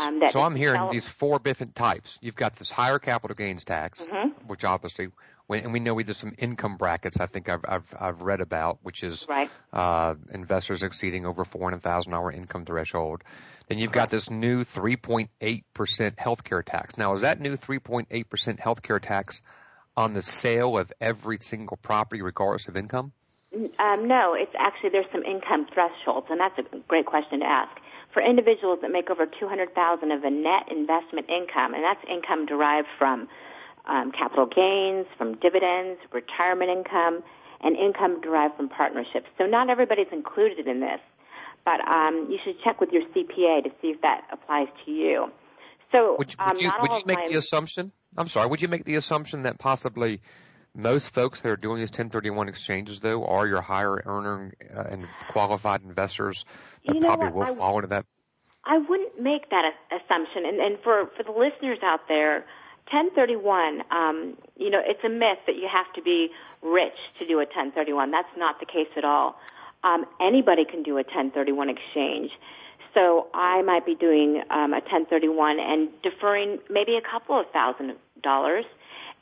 Um, 0.00 0.20
that 0.20 0.32
so 0.32 0.40
I'm 0.40 0.56
hearing 0.56 0.88
these 0.90 1.06
four 1.06 1.38
different 1.38 1.76
types. 1.76 2.18
You've 2.22 2.34
got 2.34 2.56
this 2.56 2.70
higher 2.70 2.98
capital 2.98 3.36
gains 3.36 3.62
tax, 3.62 4.00
Mhm. 4.02 4.32
which 4.46 4.64
obviously, 4.64 5.08
when, 5.46 5.64
and 5.64 5.72
we 5.72 5.80
know 5.80 5.94
we 5.94 6.02
did 6.02 6.16
some 6.16 6.34
income 6.38 6.76
brackets. 6.76 7.20
I 7.20 7.26
think 7.26 7.48
I've 7.48 7.64
I've, 7.68 7.94
I've 8.00 8.22
read 8.22 8.40
about, 8.40 8.78
which 8.82 9.04
is 9.04 9.26
Right. 9.28 9.50
uh, 9.72 10.14
investors 10.32 10.82
exceeding 10.82 11.26
over 11.26 11.44
four 11.44 11.64
hundred 11.64 11.82
thousand 11.82 12.12
dollar 12.12 12.32
income 12.32 12.64
threshold. 12.64 13.22
Then 13.68 13.78
you've 13.78 13.92
got 13.92 14.08
this 14.08 14.28
new 14.30 14.64
3.8 14.64 15.64
percent 15.74 16.16
healthcare 16.16 16.64
tax. 16.64 16.96
Now, 16.96 17.12
is 17.12 17.20
that 17.20 17.38
new 17.38 17.56
3.8 17.56 18.28
percent 18.28 18.60
healthcare 18.60 19.00
tax 19.00 19.42
on 19.96 20.14
the 20.14 20.22
sale 20.22 20.78
of 20.78 20.92
every 21.00 21.38
single 21.38 21.76
property, 21.76 22.22
regardless 22.22 22.66
of 22.68 22.76
income? 22.76 23.12
Um, 23.78 24.08
no, 24.08 24.34
it's 24.34 24.54
actually 24.58 24.90
there's 24.90 25.10
some 25.12 25.22
income 25.24 25.66
thresholds, 25.72 26.28
and 26.30 26.40
that's 26.40 26.58
a 26.58 26.78
great 26.88 27.06
question 27.06 27.40
to 27.40 27.46
ask. 27.46 27.70
For 28.12 28.22
individuals 28.22 28.80
that 28.82 28.90
make 28.90 29.10
over 29.10 29.26
200,000 29.26 30.10
of 30.10 30.24
a 30.24 30.30
net 30.30 30.70
investment 30.70 31.28
income, 31.28 31.74
and 31.74 31.82
that's 31.82 32.00
income 32.10 32.46
derived 32.46 32.88
from 32.98 33.28
um, 33.86 34.12
capital 34.12 34.46
gains, 34.46 35.06
from 35.16 35.36
dividends, 35.36 36.00
retirement 36.12 36.70
income, 36.70 37.22
and 37.60 37.76
income 37.76 38.20
derived 38.20 38.56
from 38.56 38.68
partnerships. 38.68 39.26
So 39.38 39.46
not 39.46 39.70
everybody's 39.70 40.12
included 40.12 40.66
in 40.66 40.80
this, 40.80 41.00
but 41.64 41.80
um, 41.86 42.28
you 42.30 42.38
should 42.42 42.60
check 42.62 42.80
with 42.80 42.90
your 42.90 43.02
CPA 43.02 43.64
to 43.64 43.70
see 43.80 43.88
if 43.88 44.00
that 44.02 44.24
applies 44.32 44.68
to 44.84 44.90
you. 44.90 45.30
So 45.90 46.16
would, 46.18 46.28
would 46.28 46.36
um, 46.38 46.56
you, 46.58 46.70
would 46.80 46.92
you 46.92 47.02
make 47.06 47.18
my, 47.18 47.28
the 47.28 47.38
assumption? 47.38 47.92
I'm 48.16 48.28
sorry. 48.28 48.48
Would 48.48 48.62
you 48.62 48.68
make 48.68 48.84
the 48.84 48.96
assumption 48.96 49.42
that 49.42 49.58
possibly 49.58 50.20
most 50.74 51.12
folks 51.12 51.42
that 51.42 51.50
are 51.50 51.56
doing 51.56 51.78
these 51.78 51.90
1031 51.90 52.48
exchanges, 52.48 53.00
though, 53.00 53.24
are 53.24 53.46
your 53.46 53.60
higher 53.60 54.02
earner 54.04 54.52
uh, 54.74 54.84
and 54.90 55.06
qualified 55.28 55.82
investors 55.82 56.44
that 56.86 56.94
you 56.94 57.00
know 57.00 57.08
probably 57.08 57.28
what? 57.28 57.48
will 57.48 57.54
I, 57.54 57.58
fall 57.58 57.76
into 57.76 57.88
that? 57.88 58.06
I 58.64 58.78
wouldn't 58.78 59.20
make 59.20 59.50
that 59.50 59.74
assumption. 59.90 60.46
And, 60.46 60.60
and 60.60 60.78
for, 60.80 61.10
for 61.16 61.22
the 61.22 61.32
listeners 61.32 61.78
out 61.82 62.08
there, 62.08 62.44
1031, 62.90 63.82
um, 63.90 64.36
you 64.56 64.70
know, 64.70 64.80
it's 64.84 65.02
a 65.04 65.08
myth 65.08 65.38
that 65.46 65.56
you 65.56 65.68
have 65.68 65.92
to 65.94 66.02
be 66.02 66.30
rich 66.62 66.96
to 67.18 67.26
do 67.26 67.34
a 67.34 67.44
1031. 67.44 68.10
That's 68.10 68.28
not 68.36 68.60
the 68.60 68.66
case 68.66 68.88
at 68.96 69.04
all. 69.04 69.38
Um, 69.84 70.06
anybody 70.20 70.64
can 70.64 70.82
do 70.82 70.92
a 70.92 71.02
1031 71.02 71.68
exchange. 71.68 72.30
So 72.94 73.28
I 73.32 73.62
might 73.62 73.86
be 73.86 73.94
doing 73.94 74.42
um, 74.50 74.72
a 74.72 74.80
1031 74.80 75.58
and 75.58 75.88
deferring 76.02 76.58
maybe 76.68 76.96
a 76.96 77.00
couple 77.00 77.38
of 77.38 77.50
thousand 77.50 77.94
dollars. 78.22 78.64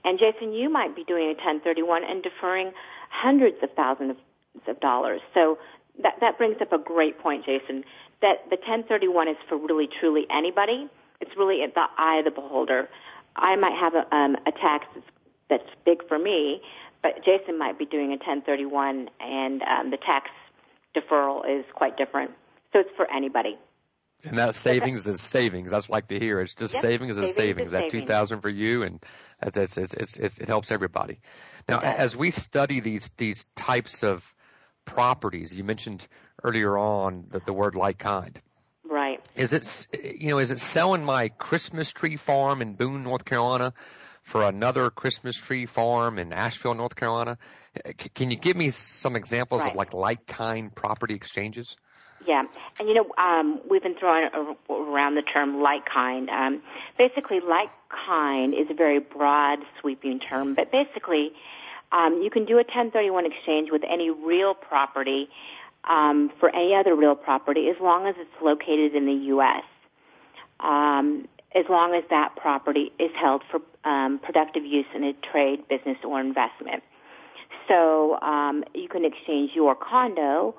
And 0.05 0.19
Jason, 0.19 0.53
you 0.53 0.71
might 0.71 0.97
be 0.97 1.05
doing 1.05 1.25
a 1.25 1.35
1031 1.35 2.05
and 2.05 2.23
deferring 2.23 2.73
hundreds 3.11 3.57
of 3.63 3.71
thousands 3.75 4.17
of 4.67 4.81
dollars. 4.81 5.21
So 5.35 5.59
that, 6.03 6.15
that 6.21 6.39
brings 6.39 6.57
up 6.61 6.73
a 6.73 6.79
great 6.79 7.19
point, 7.19 7.45
Jason, 7.45 7.85
that 8.23 8.45
the 8.51 8.57
1031 8.57 9.29
is 9.29 9.37
for 9.49 9.57
really 9.57 9.89
truly 10.01 10.27
anybody. 10.31 10.89
It's 11.21 11.37
really 11.37 11.63
at 11.63 11.75
the 11.75 11.87
eye 11.99 12.19
of 12.19 12.25
the 12.25 12.31
beholder. 12.31 12.89
I 13.37 13.57
might 13.57 13.75
have 13.79 13.95
a, 13.95 14.15
um, 14.15 14.37
a 14.47 14.53
tax 14.53 14.87
that's 15.49 15.69
big 15.85 16.07
for 16.09 16.19
me, 16.19 16.63
but 17.03 17.25
Jason 17.25 17.59
might 17.59 17.79
be 17.79 17.85
doing 17.85 18.09
a 18.09 18.17
1031 18.17 19.11
and 19.21 19.63
um, 19.63 19.91
the 19.91 19.97
tax 19.97 20.31
deferral 20.95 21.43
is 21.49 21.65
quite 21.75 21.97
different. 21.97 22.31
So 22.73 22.81
it's 22.81 22.91
for 22.97 23.11
anybody. 23.11 23.59
And 24.25 24.39
that 24.39 24.55
savings 24.55 25.09
is 25.09 25.21
savings. 25.21 25.71
That's 25.71 25.89
what 25.89 25.95
I 25.95 25.99
like 25.99 26.09
to 26.09 26.19
hear. 26.19 26.41
It's 26.41 26.55
just 26.55 26.75
Yep, 26.75 26.83
savings 26.83 27.19
is 27.19 27.35
savings 27.35 27.35
savings. 27.35 27.67
is 27.69 27.73
That 27.73 27.91
two 27.91 28.05
thousand 28.07 28.41
for 28.43 28.49
you, 28.51 28.83
and 28.83 29.03
that's, 29.41 29.57
it's, 29.57 29.79
it's, 29.79 29.95
it's, 29.95 30.17
it's, 30.17 30.39
it 30.39 30.49
helps 30.49 30.71
everybody. 30.71 31.21
Now, 31.69 31.81
does. 31.81 31.97
as 31.99 32.17
we 32.17 32.31
study 32.31 32.81
these 32.81 33.11
these 33.17 33.45
types 33.57 34.03
of 34.05 34.35
properties, 34.85 35.55
you 35.55 35.65
mentioned 35.65 36.07
earlier 36.43 36.77
on 36.77 37.27
the, 37.31 37.41
the 37.41 37.53
word 37.53 37.75
like 37.75 37.99
kind. 37.99 38.39
Right. 38.85 39.21
Is 39.37 39.53
it 39.53 39.87
you 40.21 40.31
know 40.31 40.39
is 40.39 40.51
it 40.51 40.59
selling 40.61 41.05
my 41.05 41.29
Christmas 41.29 41.91
tree 41.93 42.17
farm 42.17 42.61
in 42.61 42.75
Boone, 42.75 43.05
North 43.05 43.25
Carolina, 43.25 43.73
for 44.23 44.43
another 44.45 44.91
Christmas 44.91 45.37
tree 45.37 45.67
farm 45.67 46.19
in 46.19 46.33
Asheville, 46.33 46.75
North 46.75 46.97
Carolina? 46.97 47.39
Eh, 47.85 47.93
c- 47.99 48.09
Can 48.11 48.31
you 48.31 48.37
give 48.37 48.57
me 48.57 48.71
some 48.71 49.17
examples 49.17 49.63
Right. 49.63 49.71
of 49.71 49.77
like 49.77 49.95
like 49.95 50.27
kind 50.27 50.75
property 50.75 51.15
exchanges? 51.15 51.77
Yeah, 52.27 52.43
and 52.79 52.89
you 52.89 52.95
know, 52.95 53.07
um, 53.17 53.61
we've 53.69 53.83
been 53.83 53.97
throwing 53.99 54.29
around 54.69 55.15
the 55.15 55.23
term 55.23 55.63
like 55.63 55.87
kind. 55.87 56.29
Um, 56.29 56.63
basically, 56.99 57.41
like 57.41 57.71
kind 58.07 58.53
is 58.53 58.67
a 58.71 58.75
very 58.75 58.99
broad, 58.99 59.61
sweeping 59.81 60.21
term, 60.21 60.55
but 60.55 60.71
basically, 60.71 61.33
um, 61.93 62.21
you 62.23 62.31
can 62.31 62.45
do 62.45 62.55
a 62.55 62.65
1031 62.65 63.25
exchange 63.25 63.71
with 63.73 63.83
any 63.89 64.11
real 64.11 64.55
property 64.55 65.29
um, 65.85 66.31
for 66.39 66.55
any 66.55 66.75
other 66.75 66.95
real 66.95 67.15
property 67.15 67.69
as 67.69 67.77
long 67.81 68.07
as 68.07 68.15
it's 68.19 68.43
located 68.43 68.95
in 68.95 69.07
the 69.07 69.27
U.S. 69.35 69.65
Um, 70.61 71.27
as 71.55 71.65
long 71.69 71.95
as 71.95 72.05
that 72.11 72.37
property 72.37 72.93
is 72.99 73.11
held 73.19 73.43
for 73.51 73.61
um, 73.89 74.19
productive 74.19 74.65
use 74.65 74.87
in 74.95 75.05
a 75.05 75.15
trade, 75.33 75.67
business, 75.69 75.97
or 76.05 76.21
investment. 76.21 76.83
So 77.67 78.21
um, 78.21 78.63
you 78.75 78.89
can 78.89 79.05
exchange 79.05 79.53
your 79.55 79.75
condo 79.75 80.55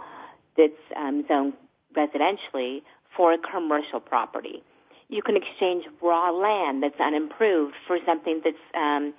that's 0.61 0.97
um, 0.97 1.25
zoned 1.27 1.53
residentially 1.97 2.81
for 3.15 3.33
a 3.33 3.37
commercial 3.37 3.99
property. 3.99 4.63
You 5.09 5.21
can 5.21 5.35
exchange 5.35 5.85
raw 6.01 6.31
land 6.31 6.83
that's 6.83 6.99
unimproved 6.99 7.75
for 7.87 7.97
something 8.05 8.41
that's 8.43 8.65
um, 8.75 9.13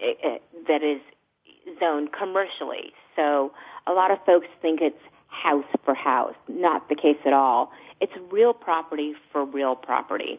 eh, 0.00 0.12
eh, 0.22 0.38
that 0.68 0.82
is 0.82 1.00
zoned 1.80 2.10
commercially. 2.12 2.92
So 3.16 3.52
a 3.86 3.92
lot 3.92 4.10
of 4.10 4.18
folks 4.24 4.46
think 4.62 4.80
it's 4.80 5.02
house 5.28 5.64
for 5.84 5.94
house. 5.94 6.36
Not 6.48 6.88
the 6.88 6.94
case 6.94 7.18
at 7.26 7.32
all. 7.32 7.72
It's 8.00 8.12
real 8.30 8.52
property 8.52 9.14
for 9.32 9.44
real 9.44 9.74
property. 9.74 10.38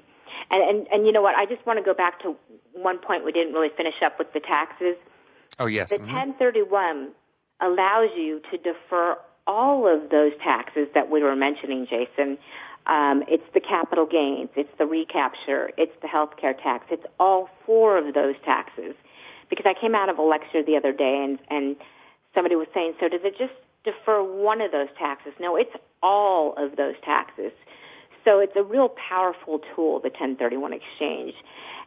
And 0.50 0.62
and, 0.64 0.88
and 0.92 1.06
you 1.06 1.12
know 1.12 1.22
what? 1.22 1.36
I 1.36 1.46
just 1.46 1.66
want 1.66 1.80
to 1.80 1.84
go 1.84 1.94
back 1.94 2.22
to 2.22 2.36
one 2.74 3.00
point 3.00 3.26
we 3.26 3.32
didn't 3.32 3.54
really 3.54 3.74
finish 3.76 3.96
up 4.06 4.18
with 4.18 4.32
the 4.34 4.40
taxes. 4.40 4.96
Oh 5.60 5.66
yes. 5.66 5.90
The 5.90 5.98
mhm. 5.98 6.14
1031 6.14 7.10
allows 7.62 8.10
you 8.16 8.42
to 8.52 8.58
defer 8.58 9.18
all 9.50 9.88
of 9.88 10.12
those 10.12 10.32
taxes 10.44 10.88
that 10.94 11.10
we 11.10 11.24
were 11.24 11.36
mentioning, 11.36 11.88
Jason. 11.90 12.38
Um, 12.86 13.24
it's 13.28 13.44
the 13.54 13.60
capital 13.60 14.06
gains, 14.06 14.50
it's 14.56 14.70
the 14.78 14.86
recapture, 14.86 15.72
it's 15.76 15.92
the 16.02 16.08
health 16.08 16.38
care 16.40 16.54
tax. 16.54 16.86
It's 16.92 17.06
all 17.20 17.50
four 17.66 17.98
of 17.98 18.14
those 18.14 18.36
taxes. 18.46 18.94
Because 19.50 19.66
I 19.68 19.74
came 19.80 19.96
out 19.96 20.10
of 20.10 20.20
a 20.20 20.22
lecture 20.22 20.64
the 20.64 20.78
other 20.78 20.94
day 20.94 21.26
and, 21.26 21.40
and 21.50 21.76
somebody 22.36 22.56
was 22.56 22.68
saying, 22.74 22.94
so 23.00 23.10
does 23.10 23.22
it 23.24 23.36
just 23.38 23.54
defer 23.84 24.22
one 24.22 24.62
of 24.62 24.72
those 24.72 24.88
taxes? 24.98 25.34
No, 25.40 25.56
it's 25.56 25.74
all 26.04 26.54
of 26.56 26.78
those 26.78 26.96
taxes. 27.04 27.52
So 28.24 28.40
it's 28.40 28.54
a 28.56 28.64
real 28.64 28.90
powerful 29.10 29.62
tool, 29.76 30.00
the 30.00 30.10
1031 30.10 30.74
exchange. 30.74 31.34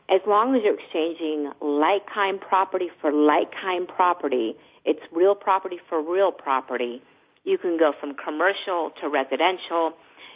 As 0.08 0.20
long 0.26 0.56
as 0.56 0.62
you're 0.64 0.78
exchanging 0.78 1.52
like-kind 1.60 2.40
property 2.40 2.90
for 3.00 3.12
like-kind 3.12 3.86
property, 3.86 4.56
it's 4.84 5.00
real 5.12 5.36
property 5.36 5.78
for 5.88 6.02
real 6.02 6.32
property. 6.32 7.00
You 7.44 7.58
can 7.58 7.76
go 7.78 7.92
from 7.98 8.14
commercial 8.14 8.92
to 9.00 9.08
residential. 9.08 9.94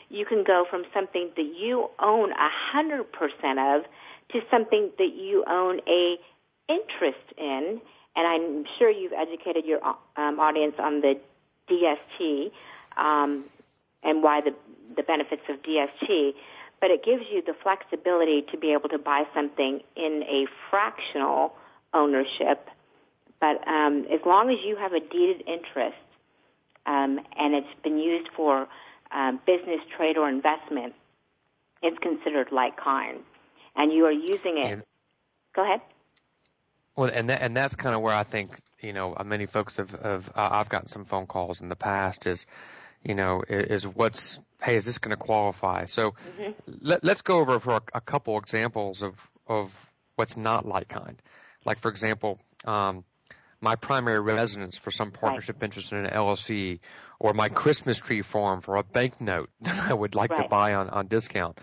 You 0.09 0.25
can 0.25 0.45
go 0.45 0.67
from 0.69 0.85
something 0.93 1.31
that 1.37 1.55
you 1.59 1.89
own 2.01 2.33
a 2.33 2.49
hundred 2.73 3.13
percent 3.13 3.59
of 3.59 3.83
to 4.33 4.41
something 4.51 4.91
that 4.99 5.15
you 5.15 5.45
own 5.49 5.81
a 5.87 6.17
interest 6.69 7.33
in. 7.39 7.81
And 8.17 8.27
I'm 8.27 8.65
sure 8.79 8.91
you've 8.91 9.13
educated 9.13 9.65
your 9.67 9.85
um, 10.17 10.41
audience 10.41 10.75
on 10.79 11.01
the 11.01 11.19
DST 11.69 12.51
um, 12.97 13.45
and 14.03 14.23
why 14.23 14.41
the 14.41 14.55
the 14.97 15.03
benefits 15.03 15.43
of 15.49 15.63
DST. 15.63 16.35
But 16.81 16.91
it 16.91 17.05
gives 17.05 17.25
you 17.33 17.43
the 17.43 17.55
flexibility 17.63 18.43
to 18.51 18.59
be 18.59 18.73
able 18.73 18.89
to 18.91 18.99
buy 18.99 19.25
something 19.35 19.81
in 19.97 20.25
a 20.29 20.47
fractional 20.71 21.55
ownership. 21.95 22.69
But 23.41 23.67
um, 23.67 24.07
as 24.13 24.21
long 24.27 24.51
as 24.51 24.59
you 24.65 24.77
have 24.77 24.93
a 24.93 25.01
deeded 25.01 25.43
interest 25.47 25.97
um, 26.87 27.21
and 27.37 27.55
it's 27.55 27.83
been 27.83 27.99
used 27.99 28.29
for 28.37 28.67
um, 29.13 29.41
business, 29.47 29.81
trade, 29.97 30.17
or 30.17 30.29
investment, 30.29 30.95
it's 31.83 31.99
considered 31.99 32.49
like 32.53 32.77
kind. 32.77 33.21
And 33.77 33.93
you 33.93 34.05
are 34.07 34.13
using 34.13 34.59
it. 34.59 34.73
And- 34.73 34.83
Go 35.55 35.65
ahead. 35.65 35.81
Well, 36.97 37.11
and 37.13 37.31
that, 37.31 37.41
and 37.43 37.57
that's 37.57 37.77
kind 37.77 37.95
of 37.95 38.03
where 38.03 38.15
I 38.15 38.25
think 38.25 38.51
you 38.81 38.93
know 38.93 39.15
uh, 39.17 39.25
many 39.25 39.47
folks 39.47 39.77
have, 39.77 39.91
have 39.91 40.29
uh, 40.35 40.49
I've 40.53 40.69
gotten 40.69 40.89
some 40.89 41.05
phone 41.07 41.27
calls 41.27 41.61
in 41.63 41.69
the 41.69 41.77
past 41.77 42.27
is, 42.27 42.45
you 43.03 43.15
know, 43.15 43.43
is 43.49 43.87
what's 43.87 44.39
hey 44.63 44.77
is 44.77 44.85
this 44.85 44.99
going 44.99 45.17
to 45.17 45.23
qualify? 45.23 45.87
So 45.87 46.15
let, 46.83 47.05
let's 47.05 47.23
go 47.23 47.39
over 47.39 47.59
for 47.59 47.75
a, 47.75 47.81
a 47.95 48.01
couple 48.01 48.39
examples 48.39 49.03
of 49.03 49.15
of 49.47 49.75
what's 50.17 50.37
not 50.37 50.67
like 50.67 50.89
kind. 50.89 51.21
Like 51.65 51.81
for 51.81 51.91
example, 51.91 52.39
um, 52.65 53.05
my 53.61 53.77
primary 53.77 54.21
residence 54.21 54.77
for 54.77 54.91
some 54.91 55.11
partnership 55.11 55.63
interest 55.63 55.93
in 55.93 56.05
an 56.05 56.11
LLC, 56.11 56.81
or 57.19 57.33
my 57.33 57.49
Christmas 57.49 57.99
tree 57.99 58.23
farm 58.23 58.61
for 58.61 58.77
a 58.77 58.83
banknote 58.83 59.51
that 59.63 59.91
I 59.91 59.95
would 59.95 60.15
like 60.15 60.35
to 60.37 60.47
buy 60.49 60.75
on 60.75 60.91
on 60.91 61.07
discount. 61.07 61.59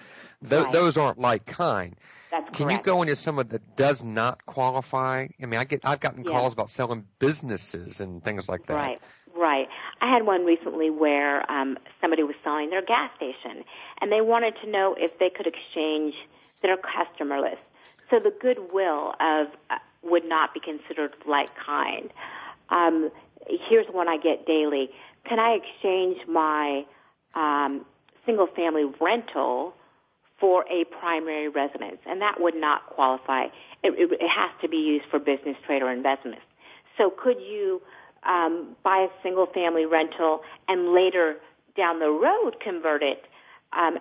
Th- 0.48 0.64
Right. 0.64 0.72
Those 0.72 0.98
aren't 0.98 1.20
like 1.20 1.46
kind. 1.46 1.96
That's 2.32 2.56
Can 2.56 2.72
you 2.72 2.80
go 2.82 3.02
into 3.04 3.16
some 3.16 3.38
of 3.40 3.50
that 3.50 3.76
does 3.76 4.04
not 4.04 4.46
qualify? 4.46 5.28
I 5.42 5.46
mean, 5.46 5.60
I 5.60 5.64
get 5.66 5.82
I've 5.84 6.00
gotten 6.00 6.24
Yeah. 6.24 6.32
calls 6.32 6.54
about 6.54 6.70
selling 6.70 7.06
businesses 7.20 8.02
and 8.02 8.24
things 8.24 8.50
like 8.50 8.66
that. 8.66 8.74
Right, 8.74 9.02
right. 9.36 9.68
I 10.02 10.10
had 10.12 10.26
one 10.26 10.44
recently 10.44 10.90
where 10.90 11.50
um, 11.52 11.78
somebody 12.02 12.24
was 12.24 12.36
selling 12.44 12.72
their 12.72 12.82
gas 12.82 13.12
station, 13.16 13.64
and 14.02 14.12
they 14.12 14.22
wanted 14.22 14.56
to 14.64 14.70
know 14.70 14.96
if 14.98 15.18
they 15.20 15.30
could 15.30 15.48
exchange 15.48 16.16
their 16.62 16.78
customer 16.78 17.40
list. 17.40 17.62
So 18.10 18.20
the 18.20 18.32
goodwill 18.32 19.14
of 19.20 19.48
uh, 19.70 19.78
would 20.04 20.26
not 20.26 20.54
be 20.54 20.60
considered 20.60 21.14
like 21.28 21.50
kind. 21.56 22.12
Um, 22.70 23.12
here's 23.48 23.88
one 23.88 24.08
I 24.08 24.18
get 24.18 24.46
daily. 24.46 24.90
Can 25.26 25.40
I 25.40 25.52
exchange 25.52 26.28
my 26.28 26.86
um, 27.36 27.86
single 28.26 28.48
family 28.48 28.86
rental 29.00 29.74
for 30.40 30.66
a 30.70 30.84
primary 30.86 31.48
residence? 31.48 32.00
And 32.06 32.22
that 32.22 32.40
would 32.42 32.56
not 32.56 32.88
qualify. 32.88 33.46
it, 33.84 33.94
it, 33.94 34.12
it 34.14 34.30
has 34.30 34.52
to 34.62 34.68
be 34.68 34.78
used 34.78 35.06
for 35.10 35.20
business, 35.20 35.56
trade, 35.66 35.82
or 35.82 35.92
investment. 35.92 36.40
So 36.98 37.10
could 37.10 37.40
you 37.40 37.82
um, 38.24 38.76
buy 38.84 39.08
a 39.10 39.24
single 39.24 39.46
family 39.48 39.86
rental 39.86 40.42
and 40.68 40.94
later 40.94 41.38
down 41.76 42.00
the 42.00 42.10
road 42.10 42.60
convert 42.60 43.04
it? 43.04 43.26
Um, 43.72 44.00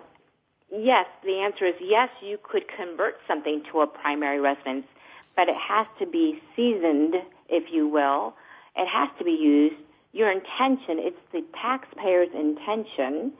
yes, 0.71 1.05
the 1.23 1.39
answer 1.39 1.65
is 1.65 1.75
yes, 1.81 2.09
you 2.21 2.37
could 2.41 2.65
convert 2.67 3.19
something 3.27 3.63
to 3.71 3.81
a 3.81 3.87
primary 3.87 4.39
residence, 4.39 4.85
but 5.35 5.49
it 5.49 5.55
has 5.55 5.87
to 5.99 6.05
be 6.05 6.41
seasoned, 6.55 7.15
if 7.49 7.71
you 7.71 7.87
will. 7.87 8.35
It 8.75 8.87
has 8.87 9.09
to 9.17 9.23
be 9.23 9.31
used. 9.31 9.75
Your 10.11 10.31
intention, 10.31 10.99
it's 10.99 11.17
the 11.31 11.43
taxpayer's 11.59 12.29
intention 12.33 13.33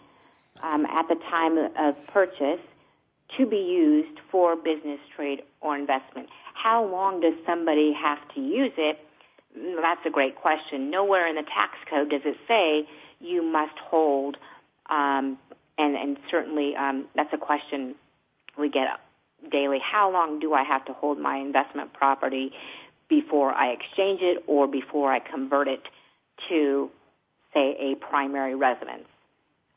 um, 0.62 0.86
at 0.86 1.08
the 1.08 1.16
time 1.30 1.58
of 1.58 2.08
purchase 2.08 2.62
to 3.38 3.46
be 3.46 3.58
used 3.58 4.20
for 4.32 4.56
business, 4.56 5.00
trade, 5.16 5.44
or 5.62 5.76
investment. 5.76 6.30
How 6.54 6.86
long 6.86 7.22
does 7.22 7.34
somebody 7.46 7.94
have 7.94 8.20
to 8.36 8.42
use 8.42 8.72
it? 8.78 9.00
That's 9.56 10.06
a 10.06 10.10
great 10.10 10.36
question. 10.36 10.90
Nowhere 10.90 11.28
in 11.28 11.36
the 11.36 11.44
tax 11.44 11.78
code 11.90 12.10
does 12.10 12.22
it 12.26 12.38
say 12.48 12.88
you 13.20 13.44
must 13.44 13.78
hold, 13.78 14.38
um, 14.90 15.38
and, 15.78 15.96
and 15.96 16.18
certainly 16.30 16.76
um, 16.76 17.06
that's 17.16 17.34
a 17.34 17.38
question 17.38 17.96
we 18.58 18.70
get 18.70 18.88
daily. 19.52 19.80
How 19.80 20.12
long 20.12 20.40
do 20.40 20.54
I 20.54 20.64
have 20.64 20.86
to 20.86 20.94
hold 20.94 21.20
my 21.20 21.38
investment 21.38 21.94
property 21.94 22.52
before 23.10 23.52
I 23.52 23.72
exchange 23.72 24.22
it 24.22 24.44
or 24.48 24.68
before 24.68 25.12
I 25.12 25.20
convert 25.20 25.68
it 25.68 25.84
to, 26.50 26.90
say, 27.54 27.76
a 27.80 27.96
primary 27.96 28.56
residence? 28.56 29.08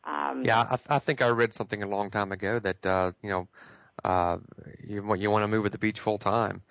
Um, 0.04 0.44
yeah, 0.44 0.61
I, 0.70 0.96
I 0.96 0.99
think 0.99 1.20
I 1.20 1.28
read 1.28 1.52
something 1.52 1.82
a 1.82 1.88
long 1.88 2.11
time 2.11 2.30
ago 2.30 2.58
that 2.61 2.87
uh, 2.87 3.12
you 3.23 3.28
know 3.28 3.49
uh, 4.04 4.38
you 4.87 5.14
you 5.16 5.30
want 5.30 5.42
to 5.42 5.49
move 5.49 5.66
at 5.66 5.73
the 5.73 5.78
beach 5.78 5.99
full 5.99 6.18
time, 6.18 6.62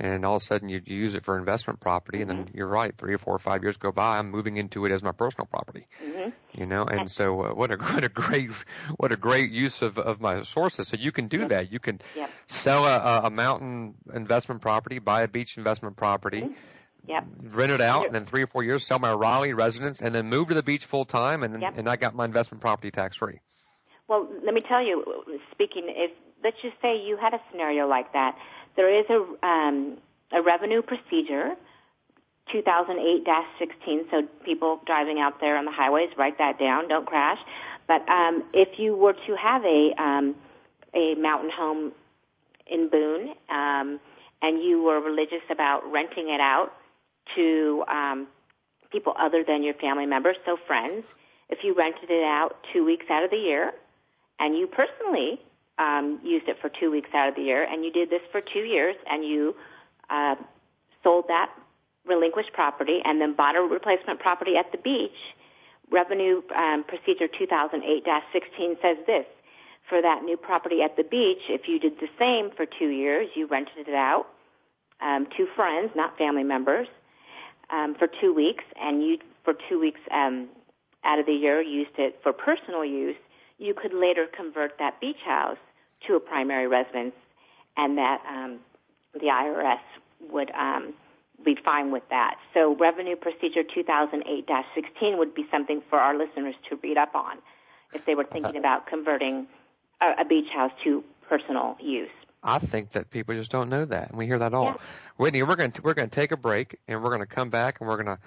and 0.00 0.24
all 0.24 0.36
of 0.36 0.42
a 0.42 0.44
sudden 0.44 0.70
you 0.70 0.80
use 0.84 1.14
it 1.14 1.24
for 1.24 1.38
investment 1.38 1.78
property, 1.78 2.22
and 2.22 2.30
then 2.30 2.44
mm-hmm. 2.46 2.56
you're 2.56 2.66
right, 2.66 2.96
three 2.96 3.12
or 3.12 3.18
four 3.18 3.34
or 3.34 3.38
five 3.38 3.62
years 3.62 3.76
go 3.76 3.92
by, 3.92 4.18
I'm 4.18 4.30
moving 4.30 4.56
into 4.56 4.86
it 4.86 4.92
as 4.92 5.02
my 5.02 5.12
personal 5.12 5.46
property. 5.46 5.86
Mm-hmm. 6.02 6.30
You 6.58 6.66
know, 6.66 6.84
and 6.84 7.10
so 7.10 7.44
uh, 7.44 7.54
what 7.54 7.70
a 7.70 7.76
what 7.92 8.02
a 8.02 8.08
great 8.08 8.50
what 8.96 9.12
a 9.12 9.16
great 9.16 9.50
use 9.50 9.82
of 9.82 9.98
of 9.98 10.20
my 10.20 10.42
sources. 10.44 10.88
So 10.88 10.96
you 10.96 11.12
can 11.12 11.28
do 11.28 11.40
yep. 11.40 11.48
that. 11.50 11.72
You 11.72 11.78
can 11.78 12.00
yep. 12.16 12.30
sell 12.46 12.86
a, 12.86 13.22
a 13.24 13.30
mountain 13.30 13.94
investment 14.12 14.62
property, 14.62 14.98
buy 14.98 15.22
a 15.22 15.28
beach 15.28 15.58
investment 15.58 15.96
property. 15.96 16.42
Mm-hmm 16.42 16.52
Yep. 17.08 17.24
Rent 17.54 17.72
it 17.72 17.80
out, 17.80 18.06
and 18.06 18.14
then 18.14 18.26
three 18.26 18.42
or 18.42 18.46
four 18.46 18.62
years, 18.62 18.84
sell 18.84 18.98
my 18.98 19.10
Raleigh 19.10 19.54
residence, 19.54 20.02
and 20.02 20.14
then 20.14 20.26
move 20.26 20.48
to 20.48 20.54
the 20.54 20.62
beach 20.62 20.84
full 20.84 21.06
time, 21.06 21.42
and 21.42 21.60
yep. 21.60 21.74
and 21.76 21.88
I 21.88 21.96
got 21.96 22.14
my 22.14 22.26
investment 22.26 22.60
property 22.60 22.90
tax 22.90 23.16
free. 23.16 23.40
Well, 24.06 24.28
let 24.44 24.52
me 24.52 24.60
tell 24.60 24.84
you. 24.84 25.02
Speaking, 25.52 25.84
if 25.88 26.10
let's 26.44 26.56
just 26.62 26.76
say 26.82 27.02
you 27.02 27.16
had 27.16 27.34
a 27.34 27.40
scenario 27.50 27.86
like 27.86 28.12
that, 28.12 28.36
there 28.76 28.92
is 29.00 29.06
a 29.10 29.46
um, 29.46 29.98
a 30.32 30.42
revenue 30.42 30.82
procedure. 30.82 31.56
2008-16. 32.52 34.10
So 34.10 34.22
people 34.44 34.80
driving 34.84 35.20
out 35.20 35.40
there 35.40 35.56
on 35.56 35.66
the 35.66 35.70
highways, 35.70 36.10
write 36.16 36.38
that 36.38 36.58
down. 36.58 36.88
Don't 36.88 37.06
crash. 37.06 37.38
But 37.86 38.08
um, 38.08 38.42
if 38.52 38.78
you 38.78 38.96
were 38.96 39.12
to 39.12 39.36
have 39.36 39.64
a 39.64 39.92
um, 39.98 40.34
a 40.94 41.14
mountain 41.14 41.50
home 41.50 41.92
in 42.66 42.88
Boone, 42.88 43.34
um, 43.48 44.00
and 44.42 44.62
you 44.62 44.82
were 44.82 45.00
religious 45.00 45.42
about 45.50 45.90
renting 45.90 46.30
it 46.30 46.40
out 46.40 46.72
to 47.36 47.84
um, 47.88 48.26
people 48.90 49.14
other 49.18 49.44
than 49.46 49.62
your 49.62 49.74
family 49.74 50.06
members, 50.06 50.36
so 50.44 50.56
friends. 50.66 51.04
If 51.48 51.64
you 51.64 51.74
rented 51.74 52.10
it 52.10 52.24
out 52.24 52.56
two 52.72 52.84
weeks 52.84 53.06
out 53.10 53.24
of 53.24 53.30
the 53.30 53.36
year, 53.36 53.72
and 54.38 54.56
you 54.56 54.66
personally 54.66 55.40
um, 55.80 56.20
used 56.22 56.48
it 56.48 56.58
for 56.60 56.68
two 56.68 56.90
weeks 56.90 57.08
out 57.14 57.28
of 57.28 57.34
the 57.34 57.42
year, 57.42 57.64
and 57.64 57.84
you 57.84 57.90
did 57.90 58.10
this 58.10 58.22
for 58.30 58.40
two 58.40 58.60
years, 58.60 58.94
and 59.10 59.24
you 59.24 59.56
uh, 60.10 60.36
sold 61.02 61.24
that 61.28 61.50
relinquished 62.06 62.52
property 62.52 63.00
and 63.04 63.20
then 63.20 63.34
bought 63.34 63.56
a 63.56 63.60
replacement 63.60 64.20
property 64.20 64.56
at 64.56 64.70
the 64.72 64.78
beach, 64.78 65.16
Revenue 65.90 66.42
um, 66.54 66.84
Procedure 66.84 67.28
2008-16 67.28 68.80
says 68.80 68.96
this. 69.06 69.26
For 69.88 70.00
that 70.00 70.22
new 70.22 70.36
property 70.36 70.82
at 70.82 70.96
the 70.96 71.02
beach, 71.02 71.42
if 71.48 71.66
you 71.66 71.80
did 71.80 71.98
the 71.98 72.08
same 72.18 72.50
for 72.56 72.64
two 72.64 72.88
years, 72.88 73.28
you 73.34 73.46
rented 73.46 73.88
it 73.88 73.94
out 73.94 74.26
um, 75.00 75.26
to 75.36 75.48
friends, 75.56 75.90
not 75.96 76.16
family 76.16 76.44
members, 76.44 76.86
um, 77.70 77.96
for 77.96 78.06
two 78.06 78.32
weeks, 78.32 78.64
and 78.80 79.02
you 79.02 79.18
for 79.44 79.54
two 79.68 79.80
weeks 79.80 80.00
um, 80.12 80.48
out 81.02 81.18
of 81.18 81.26
the 81.26 81.32
year 81.32 81.60
used 81.60 81.98
it 81.98 82.20
for 82.22 82.32
personal 82.32 82.84
use, 82.84 83.16
you 83.58 83.74
could 83.74 83.92
later 83.92 84.26
convert 84.36 84.78
that 84.78 85.00
beach 85.00 85.20
house 85.24 85.58
to 86.06 86.16
a 86.16 86.20
primary 86.20 86.66
residence, 86.66 87.14
and 87.76 87.98
that 87.98 88.22
um, 88.28 88.58
the 89.14 89.26
IRS 89.26 89.80
would 90.30 90.50
um, 90.52 90.94
be 91.44 91.56
fine 91.64 91.90
with 91.90 92.02
that. 92.10 92.36
So, 92.54 92.74
Revenue 92.76 93.16
Procedure 93.16 93.62
2008-16 93.62 95.18
would 95.18 95.34
be 95.34 95.46
something 95.50 95.82
for 95.88 95.98
our 95.98 96.16
listeners 96.16 96.54
to 96.68 96.76
read 96.82 96.98
up 96.98 97.14
on 97.14 97.38
if 97.92 98.04
they 98.06 98.14
were 98.14 98.24
thinking 98.24 98.56
about 98.56 98.86
converting 98.86 99.46
a, 100.00 100.22
a 100.22 100.24
beach 100.24 100.48
house 100.50 100.72
to 100.84 101.02
personal 101.28 101.76
use. 101.80 102.10
I 102.42 102.58
think 102.58 102.90
that 102.90 103.10
people 103.10 103.34
just 103.34 103.50
don't 103.50 103.68
know 103.68 103.84
that, 103.84 104.10
and 104.10 104.18
we 104.18 104.26
hear 104.26 104.38
that 104.38 104.54
all. 104.54 104.64
Yeah. 104.64 104.76
Whitney, 105.18 105.42
we're 105.42 105.56
going 105.56 105.72
to 105.72 105.82
we're 105.82 105.94
going 105.94 106.08
to 106.08 106.14
take 106.14 106.32
a 106.32 106.36
break, 106.36 106.78
and 106.88 107.02
we're 107.02 107.10
going 107.10 107.20
to 107.20 107.26
come 107.26 107.50
back, 107.50 107.80
and 107.80 107.88
we're 107.88 108.02
going 108.02 108.16
to 108.16 108.18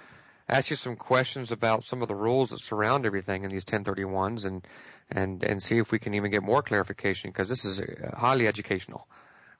ask 0.47 0.69
you 0.69 0.75
some 0.75 0.95
questions 0.95 1.51
about 1.51 1.83
some 1.83 2.01
of 2.01 2.07
the 2.07 2.15
rules 2.15 2.49
that 2.51 2.61
surround 2.61 3.05
everything 3.05 3.43
in 3.43 3.49
these 3.49 3.65
1031s, 3.65 4.45
and 4.45 4.65
and 5.09 5.43
and 5.43 5.61
see 5.61 5.77
if 5.77 5.91
we 5.91 5.99
can 5.99 6.13
even 6.13 6.31
get 6.31 6.43
more 6.43 6.61
clarification 6.61 7.29
because 7.29 7.49
this 7.49 7.65
is 7.65 7.79
uh, 7.79 8.15
highly 8.15 8.47
educational. 8.47 9.07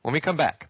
When 0.02 0.14
we 0.14 0.20
come 0.20 0.38
back. 0.38 0.70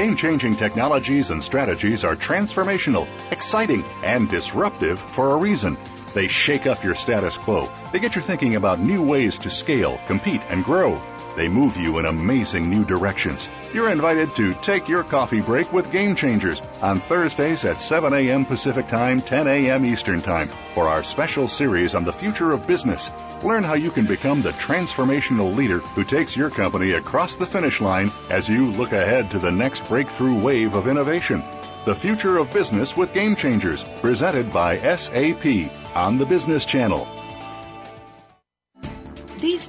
Game 0.00 0.16
changing 0.16 0.56
technologies 0.56 1.28
and 1.28 1.44
strategies 1.44 2.04
are 2.04 2.16
transformational, 2.16 3.06
exciting, 3.30 3.84
and 4.02 4.30
disruptive 4.30 4.98
for 4.98 5.34
a 5.34 5.36
reason. 5.36 5.76
They 6.14 6.26
shake 6.26 6.66
up 6.66 6.82
your 6.82 6.94
status 6.94 7.36
quo. 7.36 7.68
They 7.92 7.98
get 7.98 8.16
you 8.16 8.22
thinking 8.22 8.54
about 8.54 8.80
new 8.80 9.02
ways 9.02 9.38
to 9.40 9.50
scale, 9.50 10.00
compete, 10.06 10.40
and 10.48 10.64
grow. 10.64 10.98
They 11.40 11.48
move 11.48 11.78
you 11.78 11.98
in 11.98 12.04
amazing 12.04 12.68
new 12.68 12.84
directions. 12.84 13.48
You're 13.72 13.88
invited 13.88 14.36
to 14.36 14.52
take 14.52 14.88
your 14.88 15.02
coffee 15.02 15.40
break 15.40 15.72
with 15.72 15.90
Game 15.90 16.14
Changers 16.14 16.60
on 16.82 17.00
Thursdays 17.00 17.64
at 17.64 17.80
7 17.80 18.12
a.m. 18.12 18.44
Pacific 18.44 18.88
Time, 18.88 19.22
10 19.22 19.48
a.m. 19.48 19.86
Eastern 19.86 20.20
Time 20.20 20.50
for 20.74 20.86
our 20.90 21.02
special 21.02 21.48
series 21.48 21.94
on 21.94 22.04
the 22.04 22.12
future 22.12 22.52
of 22.52 22.66
business. 22.66 23.10
Learn 23.42 23.64
how 23.64 23.72
you 23.72 23.90
can 23.90 24.04
become 24.04 24.42
the 24.42 24.52
transformational 24.52 25.56
leader 25.56 25.78
who 25.78 26.04
takes 26.04 26.36
your 26.36 26.50
company 26.50 26.92
across 26.92 27.36
the 27.36 27.46
finish 27.46 27.80
line 27.80 28.12
as 28.28 28.46
you 28.46 28.70
look 28.72 28.92
ahead 28.92 29.30
to 29.30 29.38
the 29.38 29.50
next 29.50 29.88
breakthrough 29.88 30.38
wave 30.38 30.74
of 30.74 30.88
innovation. 30.88 31.42
The 31.86 31.94
Future 31.94 32.36
of 32.36 32.52
Business 32.52 32.98
with 32.98 33.14
Game 33.14 33.34
Changers, 33.34 33.82
presented 34.02 34.52
by 34.52 34.76
SAP 34.76 35.70
on 35.94 36.18
the 36.18 36.26
Business 36.26 36.66
Channel. 36.66 37.08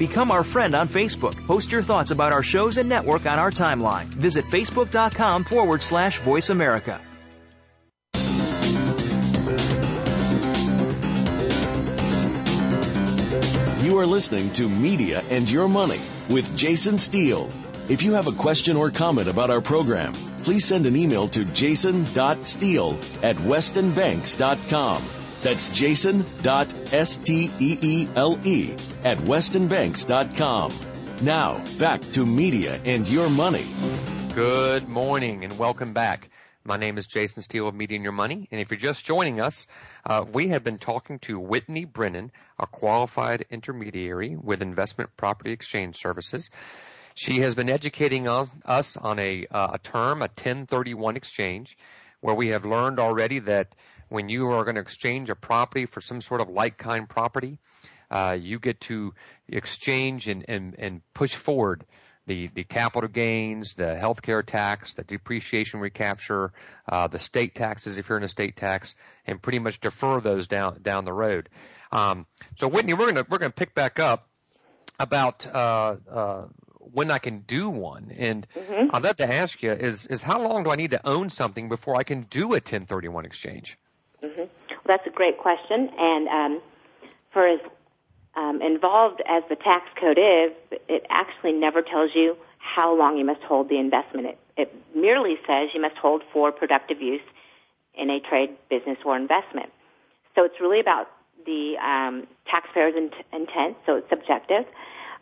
Become 0.00 0.30
our 0.30 0.42
friend 0.42 0.74
on 0.74 0.88
Facebook. 0.88 1.36
Post 1.46 1.70
your 1.70 1.82
thoughts 1.82 2.10
about 2.10 2.32
our 2.32 2.42
shows 2.42 2.78
and 2.78 2.88
network 2.88 3.26
on 3.26 3.38
our 3.38 3.50
timeline. 3.50 4.06
Visit 4.06 4.46
facebook.com 4.46 5.44
forward 5.44 5.82
slash 5.82 6.20
voice 6.20 6.48
America. 6.48 6.98
You 13.84 13.98
are 13.98 14.06
listening 14.06 14.50
to 14.54 14.70
Media 14.70 15.22
and 15.28 15.50
Your 15.50 15.68
Money 15.68 16.00
with 16.30 16.56
Jason 16.56 16.96
Steele. 16.96 17.50
If 17.90 18.02
you 18.02 18.14
have 18.14 18.26
a 18.26 18.32
question 18.32 18.78
or 18.78 18.90
comment 18.90 19.28
about 19.28 19.50
our 19.50 19.60
program, 19.60 20.14
please 20.44 20.64
send 20.64 20.86
an 20.86 20.96
email 20.96 21.28
to 21.28 21.44
jason.steele 21.44 22.98
at 23.22 23.36
westonbanks.com. 23.36 25.02
That's 25.42 25.70
jason.steele 25.70 26.84
at 29.02 29.18
westonbanks.com. 29.18 30.72
Now, 31.22 31.64
back 31.78 32.00
to 32.12 32.26
Media 32.26 32.78
and 32.84 33.08
Your 33.08 33.30
Money. 33.30 33.64
Good 34.34 34.88
morning 34.88 35.44
and 35.44 35.58
welcome 35.58 35.94
back. 35.94 36.28
My 36.62 36.76
name 36.76 36.98
is 36.98 37.06
Jason 37.06 37.42
Steele 37.42 37.68
of 37.68 37.74
Media 37.74 37.96
and 37.96 38.04
Your 38.04 38.12
Money, 38.12 38.48
and 38.50 38.60
if 38.60 38.70
you're 38.70 38.78
just 38.78 39.06
joining 39.06 39.40
us, 39.40 39.66
uh, 40.04 40.26
we 40.30 40.48
have 40.48 40.62
been 40.62 40.76
talking 40.76 41.18
to 41.20 41.40
Whitney 41.40 41.86
Brennan, 41.86 42.32
a 42.58 42.66
qualified 42.66 43.46
intermediary 43.50 44.36
with 44.36 44.60
Investment 44.60 45.16
Property 45.16 45.52
Exchange 45.52 45.96
Services. 45.96 46.50
She 47.14 47.40
has 47.40 47.54
been 47.54 47.70
educating 47.70 48.28
us 48.28 48.96
on 48.98 49.18
a, 49.18 49.46
uh, 49.50 49.70
a 49.72 49.78
term, 49.78 50.20
a 50.20 50.28
1031 50.28 51.16
exchange, 51.16 51.78
where 52.20 52.34
we 52.34 52.48
have 52.48 52.66
learned 52.66 52.98
already 52.98 53.38
that 53.38 53.74
when 54.10 54.28
you 54.28 54.50
are 54.50 54.64
going 54.64 54.74
to 54.74 54.80
exchange 54.82 55.30
a 55.30 55.34
property 55.34 55.86
for 55.86 56.00
some 56.00 56.20
sort 56.20 56.40
of 56.40 56.50
like 56.50 56.76
kind 56.76 57.08
property, 57.08 57.58
uh, 58.10 58.36
you 58.38 58.58
get 58.58 58.80
to 58.82 59.14
exchange 59.48 60.28
and, 60.28 60.44
and, 60.48 60.74
and 60.78 61.00
push 61.14 61.34
forward 61.34 61.84
the, 62.26 62.48
the 62.48 62.64
capital 62.64 63.08
gains, 63.08 63.74
the 63.74 63.98
healthcare 64.00 64.44
tax, 64.44 64.94
the 64.94 65.04
depreciation 65.04 65.80
recapture, 65.80 66.52
uh, 66.88 67.06
the 67.06 67.18
state 67.18 67.54
taxes 67.54 67.98
if 67.98 68.08
you're 68.08 68.18
in 68.18 68.24
a 68.24 68.28
state 68.28 68.56
tax, 68.56 68.94
and 69.26 69.40
pretty 69.40 69.58
much 69.58 69.80
defer 69.80 70.20
those 70.20 70.46
down 70.46 70.82
down 70.82 71.04
the 71.04 71.12
road. 71.12 71.48
Um, 71.90 72.26
so 72.58 72.68
Whitney, 72.68 72.94
we're 72.94 73.06
gonna 73.06 73.26
we're 73.28 73.38
gonna 73.38 73.50
pick 73.50 73.74
back 73.74 73.98
up 73.98 74.28
about 74.98 75.46
uh, 75.46 75.96
uh, 76.08 76.44
when 76.78 77.10
I 77.10 77.18
can 77.18 77.40
do 77.40 77.68
one, 77.70 78.12
and 78.16 78.46
mm-hmm. 78.54 78.94
I'd 78.94 79.02
like 79.02 79.16
to 79.16 79.32
ask 79.32 79.60
you 79.62 79.72
is 79.72 80.06
is 80.06 80.22
how 80.22 80.40
long 80.40 80.62
do 80.64 80.70
I 80.70 80.76
need 80.76 80.90
to 80.90 81.04
own 81.04 81.30
something 81.30 81.68
before 81.68 81.96
I 81.96 82.04
can 82.04 82.22
do 82.22 82.48
a 82.48 82.62
1031 82.62 83.24
exchange? 83.24 83.76
Mm-hmm. 84.22 84.38
Well, 84.38 84.48
that's 84.86 85.06
a 85.06 85.10
great 85.10 85.38
question, 85.38 85.90
and 85.98 86.28
um, 86.28 86.62
for 87.32 87.46
as 87.46 87.60
um, 88.36 88.62
involved 88.62 89.22
as 89.26 89.42
the 89.48 89.56
tax 89.56 89.86
code 89.98 90.18
is, 90.18 90.52
it 90.88 91.06
actually 91.10 91.52
never 91.52 91.82
tells 91.82 92.14
you 92.14 92.36
how 92.58 92.96
long 92.96 93.16
you 93.16 93.24
must 93.24 93.42
hold 93.42 93.68
the 93.68 93.78
investment. 93.78 94.26
It, 94.26 94.38
it 94.56 94.74
merely 94.94 95.36
says 95.46 95.70
you 95.74 95.80
must 95.80 95.96
hold 95.96 96.22
for 96.32 96.52
productive 96.52 97.00
use 97.00 97.22
in 97.94 98.10
a 98.10 98.20
trade, 98.20 98.50
business, 98.68 98.98
or 99.04 99.16
investment. 99.16 99.70
So 100.34 100.44
it's 100.44 100.60
really 100.60 100.80
about 100.80 101.08
the 101.46 101.76
um, 101.78 102.26
taxpayer's 102.46 102.94
int- 102.96 103.26
intent, 103.32 103.76
so 103.86 103.96
it's 103.96 104.08
subjective. 104.10 104.64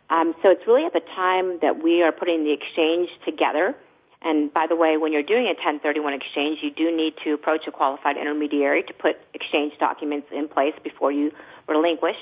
Um, 0.09 0.35
so 0.41 0.49
it's 0.49 0.65
really 0.67 0.85
at 0.85 0.93
the 0.93 1.01
time 1.15 1.59
that 1.61 1.81
we 1.83 2.01
are 2.03 2.11
putting 2.11 2.43
the 2.43 2.51
exchange 2.51 3.09
together. 3.25 3.75
And 4.21 4.53
by 4.53 4.67
the 4.67 4.75
way, 4.75 4.97
when 4.97 5.13
you're 5.13 5.23
doing 5.23 5.45
a 5.45 5.55
1031 5.55 6.13
exchange, 6.13 6.59
you 6.61 6.71
do 6.71 6.95
need 6.95 7.13
to 7.23 7.33
approach 7.33 7.67
a 7.67 7.71
qualified 7.71 8.17
intermediary 8.17 8.83
to 8.83 8.93
put 8.93 9.17
exchange 9.33 9.73
documents 9.79 10.27
in 10.31 10.47
place 10.47 10.73
before 10.83 11.11
you 11.11 11.31
relinquish. 11.67 12.17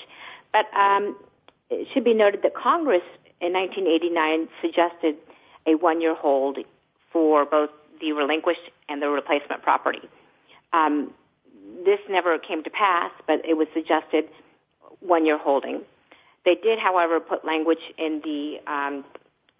But 0.53 0.71
um, 0.77 1.17
it 1.69 1.87
should 1.93 2.03
be 2.03 2.13
noted 2.13 2.43
that 2.43 2.53
Congress 2.55 3.03
in 3.41 3.53
1989 3.53 4.47
suggested 4.61 5.15
a 5.65 5.75
one-year 5.75 6.15
hold 6.15 6.59
for 7.11 7.45
both 7.45 7.71
the 7.99 8.11
relinquished 8.11 8.69
and 8.89 9.01
the 9.01 9.09
replacement 9.09 9.63
property. 9.63 10.07
Um, 10.73 11.13
this 11.83 11.99
never 12.09 12.37
came 12.37 12.63
to 12.63 12.69
pass, 12.69 13.11
but 13.25 13.43
it 13.43 13.55
was 13.55 13.67
suggested 13.73 14.25
one-year 14.99 15.37
holding. 15.37 15.81
They 16.45 16.55
did, 16.55 16.79
however, 16.79 17.19
put 17.19 17.43
language 17.43 17.91
in 17.97 18.21
the 18.23 18.59
um, 18.71 19.03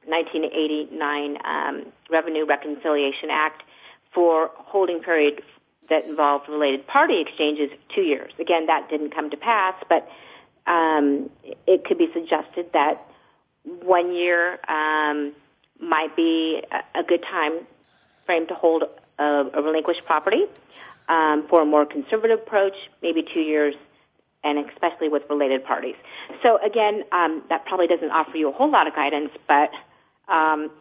1989 0.08 1.38
um, 1.46 1.86
Revenue 2.10 2.46
Reconciliation 2.46 3.30
Act 3.30 3.64
for 4.14 4.52
holding 4.56 5.02
period 5.02 5.44
that 5.90 6.06
involved 6.06 6.50
related 6.50 6.88
party 6.88 7.22
exchanges 7.22 7.70
two 7.94 8.02
years. 8.02 8.32
Again, 8.40 8.68
that 8.68 8.90
didn't 8.90 9.12
come 9.12 9.30
to 9.30 9.38
pass, 9.38 9.76
but 9.88 10.10
um, 10.66 11.30
it 11.66 11.86
could 11.86 11.98
be 11.98 12.12
suggested 12.14 12.74
that 12.74 13.06
one 13.64 14.14
year 14.14 14.60
um, 14.68 15.34
might 15.80 16.16
be 16.16 16.62
a, 16.96 17.04
good 17.04 17.24
time 17.24 17.60
frame 18.26 18.48
to 18.48 18.54
hold 18.54 18.84
a, 19.18 19.24
a 19.24 19.62
relinquished 19.62 20.06
property. 20.06 20.46
Um, 21.10 21.48
for 21.48 21.62
a 21.62 21.66
more 21.66 21.86
conservative 21.86 22.40
approach, 22.40 22.76
maybe 23.02 23.24
two 23.24 23.40
years, 23.40 23.76
and 24.44 24.60
especially 24.70 25.08
with 25.08 25.24
related 25.30 25.64
parties. 25.64 25.96
So 26.44 26.60
again, 26.62 27.06
um, 27.14 27.44
that 27.48 27.66
probably 27.66 27.88
doesn't 27.88 28.12
offer 28.12 28.36
you 28.36 28.50
a 28.50 28.52
whole 28.52 28.70
lot 28.70 28.88
of 28.88 28.94
guidance, 28.94 29.30
but 29.48 29.72
um, 30.28 30.72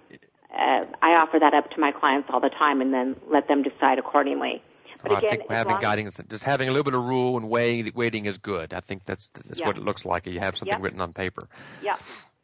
uh, 0.52 0.84
I 1.02 1.14
offer 1.16 1.38
that 1.38 1.54
up 1.54 1.70
to 1.72 1.80
my 1.80 1.92
clients 1.92 2.28
all 2.32 2.40
the 2.40 2.50
time, 2.50 2.80
and 2.80 2.92
then 2.92 3.16
let 3.28 3.48
them 3.48 3.62
decide 3.62 3.98
accordingly. 3.98 4.62
But 5.02 5.18
again, 5.18 5.32
I 5.32 5.36
think 5.36 5.50
having 5.50 5.80
guidance, 5.80 6.20
just 6.28 6.44
having 6.44 6.68
a 6.68 6.72
little 6.72 6.84
bit 6.84 6.94
of 6.94 7.04
rule 7.04 7.36
and 7.36 7.48
weighing, 7.48 7.92
waiting 7.94 8.26
is 8.26 8.38
good. 8.38 8.72
I 8.72 8.80
think 8.80 9.04
that's 9.04 9.28
that's 9.28 9.60
yeah. 9.60 9.66
what 9.66 9.76
it 9.76 9.82
looks 9.82 10.04
like. 10.04 10.26
You 10.26 10.40
have 10.40 10.56
something 10.56 10.80
written 10.80 11.00
on 11.00 11.12
paper. 11.12 11.48
Yeah, 11.82 11.96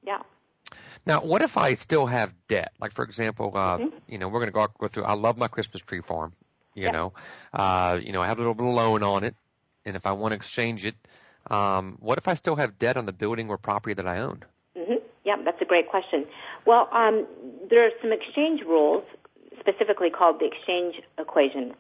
yeah. 0.05 0.23
Now, 1.05 1.21
what 1.23 1.43
if 1.43 1.59
I 1.59 1.75
still 1.75 2.07
have 2.07 2.33
debt? 2.47 2.73
Like, 2.81 2.93
for 2.93 3.05
example, 3.05 3.53
uh, 3.55 3.79
mm-hmm. 3.79 3.97
you 4.07 4.19
know, 4.19 4.29
we're 4.29 4.39
going 4.39 4.49
to 4.49 4.53
go, 4.53 4.69
go 4.79 4.89
through. 4.89 5.05
I 5.05 5.15
love 5.15 5.37
my 5.37 5.49
Christmas 5.49 5.83
tree 5.83 6.01
farm. 6.01 6.33
You 6.75 6.91
know, 6.91 7.13
uh, 7.53 7.99
you 8.03 8.13
know, 8.13 8.23
I 8.23 8.27
have 8.29 8.39
a 8.39 8.41
little 8.41 8.55
bit 8.55 8.67
of 8.67 8.75
loan 8.75 9.03
on 9.03 9.25
it, 9.25 9.35
and 9.85 9.95
if 9.95 10.07
I 10.07 10.13
want 10.13 10.33
to 10.33 10.37
exchange 10.37 10.87
it, 10.87 10.95
um, 11.51 11.99
what 12.01 12.17
if 12.17 12.29
I 12.29 12.35
still 12.35 12.57
have 12.57 12.79
debt 12.79 12.97
on 12.97 13.05
the 13.05 13.13
building 13.13 13.51
or 13.51 13.59
property 13.59 13.93
that 13.95 14.07
I 14.07 14.21
own? 14.21 14.43
Yeah, 15.25 15.37
that's 15.45 15.61
a 15.63 15.65
great 15.65 15.89
question. 15.89 16.27
Well, 16.67 16.89
um, 16.93 17.27
there 17.71 17.87
are 17.87 17.91
some 18.01 18.13
exchange 18.13 18.63
rules, 18.63 19.05
specifically 19.61 20.11
called 20.11 20.41
the 20.41 20.47
exchange 20.47 21.01
equation. 21.19 21.75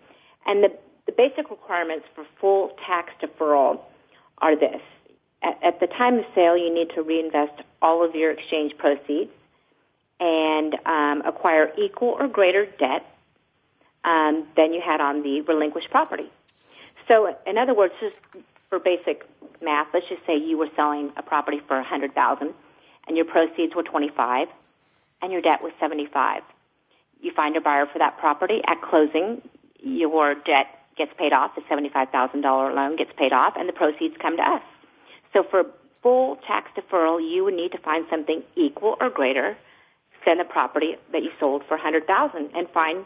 And 0.46 0.62
the, 0.62 0.72
the 1.06 1.12
basic 1.12 1.50
requirements 1.50 2.06
for 2.14 2.24
full 2.40 2.76
tax 2.86 3.12
deferral 3.20 3.80
are 4.38 4.56
this. 4.56 4.80
At, 5.42 5.58
at 5.62 5.80
the 5.80 5.88
time 5.88 6.18
of 6.18 6.24
sale, 6.34 6.56
you 6.56 6.72
need 6.72 6.90
to 6.90 7.02
reinvest 7.02 7.62
all 7.80 8.04
of 8.04 8.14
your 8.14 8.30
exchange 8.30 8.76
proceeds 8.78 9.30
and 10.20 10.76
um, 10.86 11.22
acquire 11.26 11.72
equal 11.76 12.10
or 12.10 12.28
greater 12.28 12.66
debt 12.66 13.04
um, 14.04 14.46
than 14.56 14.72
you 14.72 14.80
had 14.80 15.00
on 15.00 15.22
the 15.22 15.40
relinquished 15.42 15.90
property. 15.90 16.30
So, 17.08 17.36
in 17.46 17.58
other 17.58 17.74
words, 17.74 17.94
just 18.00 18.18
for 18.68 18.78
basic 18.78 19.26
math, 19.60 19.88
let's 19.92 20.08
just 20.08 20.24
say 20.26 20.36
you 20.36 20.56
were 20.56 20.68
selling 20.76 21.12
a 21.16 21.22
property 21.22 21.60
for 21.66 21.76
a 21.76 21.82
hundred 21.82 22.14
thousand, 22.14 22.54
and 23.06 23.16
your 23.16 23.26
proceeds 23.26 23.74
were 23.74 23.82
twenty-five, 23.82 24.48
and 25.20 25.32
your 25.32 25.40
debt 25.40 25.62
was 25.62 25.72
seventy-five. 25.80 26.42
You 27.20 27.32
find 27.32 27.56
a 27.56 27.60
buyer 27.60 27.86
for 27.86 27.98
that 27.98 28.18
property 28.18 28.60
at 28.66 28.82
closing 28.82 29.42
your 29.82 30.34
debt 30.34 30.66
gets 30.96 31.12
paid 31.18 31.32
off, 31.32 31.54
the 31.54 31.62
$75,000 31.62 32.42
loan 32.74 32.96
gets 32.96 33.10
paid 33.16 33.32
off, 33.32 33.54
and 33.56 33.68
the 33.68 33.72
proceeds 33.72 34.14
come 34.20 34.36
to 34.36 34.42
us. 34.42 34.62
So 35.32 35.42
for 35.42 35.64
full 36.02 36.36
tax 36.46 36.70
deferral, 36.76 37.20
you 37.22 37.44
would 37.44 37.54
need 37.54 37.72
to 37.72 37.78
find 37.78 38.06
something 38.10 38.42
equal 38.56 38.96
or 39.00 39.10
greater 39.10 39.56
than 40.26 40.38
the 40.38 40.44
property 40.44 40.96
that 41.12 41.22
you 41.22 41.30
sold 41.40 41.62
for 41.66 41.76
100000 41.76 42.50
and 42.54 42.68
find, 42.70 43.04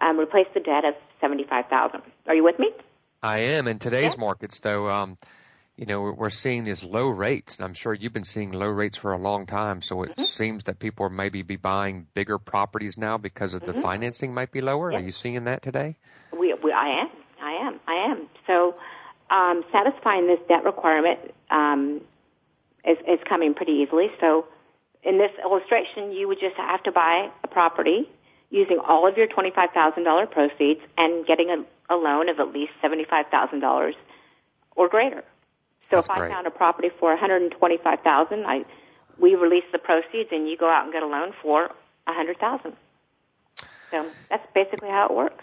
um, 0.00 0.18
replace 0.18 0.46
the 0.54 0.60
debt 0.60 0.84
of 0.84 0.94
75000 1.20 2.02
Are 2.26 2.34
you 2.34 2.44
with 2.44 2.58
me? 2.58 2.70
I 3.22 3.38
am. 3.38 3.68
In 3.68 3.78
today's 3.78 4.14
yeah. 4.16 4.20
markets, 4.20 4.60
though, 4.60 4.88
um, 4.88 5.18
you 5.78 5.86
know, 5.86 6.00
we're 6.00 6.28
seeing 6.28 6.64
these 6.64 6.82
low 6.82 7.06
rates, 7.08 7.56
and 7.56 7.64
I'm 7.64 7.72
sure 7.72 7.94
you've 7.94 8.12
been 8.12 8.24
seeing 8.24 8.50
low 8.50 8.66
rates 8.66 8.96
for 8.96 9.12
a 9.12 9.16
long 9.16 9.46
time. 9.46 9.80
So 9.80 10.02
it 10.02 10.10
mm-hmm. 10.10 10.24
seems 10.24 10.64
that 10.64 10.80
people 10.80 11.06
are 11.06 11.10
maybe 11.10 11.42
be 11.42 11.54
buying 11.54 12.08
bigger 12.14 12.36
properties 12.36 12.98
now 12.98 13.16
because 13.16 13.54
of 13.54 13.62
mm-hmm. 13.62 13.76
the 13.76 13.80
financing 13.80 14.34
might 14.34 14.50
be 14.50 14.60
lower. 14.60 14.92
Are 14.92 15.00
you 15.00 15.12
seeing 15.12 15.44
that 15.44 15.62
today? 15.62 15.96
We, 16.32 16.52
we, 16.64 16.72
I 16.72 17.02
am, 17.02 17.08
I 17.40 17.52
am, 17.68 17.80
I 17.86 17.94
am. 18.10 18.28
So 18.48 18.74
um, 19.30 19.62
satisfying 19.70 20.26
this 20.26 20.40
debt 20.48 20.64
requirement 20.64 21.20
um, 21.48 22.00
is, 22.84 22.98
is 23.06 23.20
coming 23.28 23.54
pretty 23.54 23.84
easily. 23.86 24.08
So 24.18 24.46
in 25.04 25.16
this 25.18 25.30
illustration, 25.40 26.10
you 26.10 26.26
would 26.26 26.40
just 26.40 26.56
have 26.56 26.82
to 26.82 26.92
buy 26.92 27.30
a 27.44 27.46
property 27.46 28.10
using 28.50 28.80
all 28.84 29.06
of 29.06 29.16
your 29.16 29.28
$25,000 29.28 30.30
proceeds 30.32 30.80
and 30.96 31.24
getting 31.24 31.50
a, 31.50 31.94
a 31.94 31.96
loan 31.96 32.28
of 32.28 32.40
at 32.40 32.52
least 32.52 32.72
$75,000 32.82 33.92
or 34.74 34.88
greater. 34.88 35.22
So 35.90 35.96
That's 35.96 36.06
if 36.06 36.14
great. 36.14 36.30
I 36.30 36.34
found 36.34 36.46
a 36.46 36.50
property 36.50 36.90
for 36.98 37.10
125,000, 37.10 38.44
I 38.44 38.64
we 39.18 39.34
release 39.34 39.64
the 39.72 39.78
proceeds 39.78 40.28
and 40.30 40.48
you 40.48 40.56
go 40.56 40.70
out 40.70 40.84
and 40.84 40.92
get 40.92 41.02
a 41.02 41.06
loan 41.06 41.32
for 41.42 41.70
100,000. 42.04 42.76
So 43.90 44.10
that's 44.30 44.46
basically 44.54 44.90
how 44.90 45.06
it 45.06 45.14
works. 45.14 45.42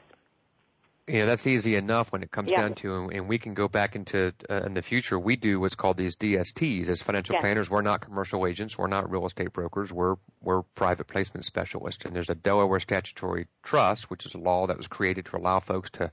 Yeah, 1.08 1.26
that's 1.26 1.46
easy 1.46 1.76
enough 1.76 2.12
when 2.12 2.24
it 2.24 2.32
comes 2.32 2.50
yeah. 2.50 2.62
down 2.62 2.74
to, 2.76 3.10
it. 3.10 3.18
and 3.18 3.28
we 3.28 3.38
can 3.38 3.54
go 3.54 3.68
back 3.68 3.96
into 3.96 4.34
uh, 4.50 4.62
in 4.62 4.74
the 4.74 4.82
future. 4.82 5.20
We 5.20 5.36
do 5.36 5.60
what's 5.60 5.76
called 5.76 5.98
these 5.98 6.16
DSTs 6.16 6.90
as 6.90 7.04
financial 7.04 7.38
planners. 7.38 7.70
We're 7.70 7.84
not 7.84 8.02
commercial 8.02 8.48
agents. 8.48 8.76
We're 8.76 8.88
not 8.88 9.12
real 9.12 9.28
estate 9.28 9.54
brokers. 9.54 9.94
We're 9.94 10.16
we're 10.42 10.64
private 10.64 11.06
placement 11.06 11.46
specialists. 11.46 12.06
And 12.06 12.16
there's 12.16 12.32
a 12.32 12.36
Delaware 12.36 12.80
statutory 12.80 13.46
trust, 13.62 14.10
which 14.10 14.26
is 14.26 14.34
a 14.34 14.40
law 14.40 14.66
that 14.66 14.78
was 14.78 14.88
created 14.88 15.26
to 15.28 15.38
allow 15.38 15.60
folks 15.60 15.92
to 15.92 16.12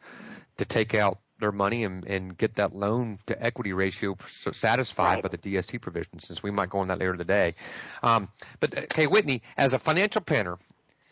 to 0.59 0.65
take 0.67 0.95
out 0.95 1.21
their 1.43 1.53
money 1.53 1.85
and, 1.85 2.07
and 2.07 2.37
get 2.37 2.55
that 2.55 2.75
loan 2.75 3.19
to 3.27 3.43
equity 3.43 3.75
ratio 3.75 4.17
satisfied 4.27 5.17
right. 5.17 5.23
by 5.23 5.29
the 5.29 5.39
DST 5.39 5.81
provision, 5.81 6.19
since 6.21 6.43
we 6.43 6.51
might 6.51 6.71
go 6.71 6.79
on 6.79 6.89
that 6.89 6.99
later 6.99 7.17
today. 7.17 7.55
Um, 8.03 8.29
but 8.61 8.77
okay, 8.77 9.07
Whitney, 9.07 9.43
as 9.57 9.75
a 9.75 9.79
financial 9.79 10.23
planner, 10.23 10.57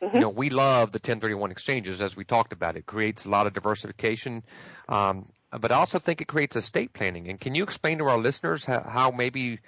Mm-hmm. 0.02 0.16
you 0.16 0.22
know, 0.22 0.28
we 0.30 0.48
love 0.48 0.92
the 0.92 0.96
1031 0.96 1.50
exchanges 1.50 2.00
as 2.00 2.16
we 2.16 2.24
talked 2.24 2.54
about. 2.54 2.76
It 2.76 2.86
creates 2.86 3.26
a 3.26 3.28
lot 3.28 3.46
of 3.46 3.52
diversification, 3.52 4.42
um, 4.88 5.28
but 5.50 5.70
I 5.70 5.74
also 5.74 5.98
think 5.98 6.22
it 6.22 6.26
creates 6.26 6.56
estate 6.56 6.94
planning. 6.94 7.28
And 7.28 7.38
can 7.38 7.54
you 7.54 7.64
explain 7.64 7.98
to 7.98 8.04
our 8.04 8.18
listeners 8.18 8.64
how, 8.64 8.80
how 8.80 9.10
maybe 9.10 9.58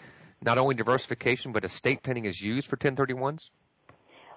not 0.41 0.57
only 0.57 0.75
diversification 0.75 1.53
but 1.53 1.65
estate 1.65 2.03
planning 2.03 2.25
is 2.25 2.41
used 2.41 2.67
for 2.67 2.79
1031s? 2.79 3.51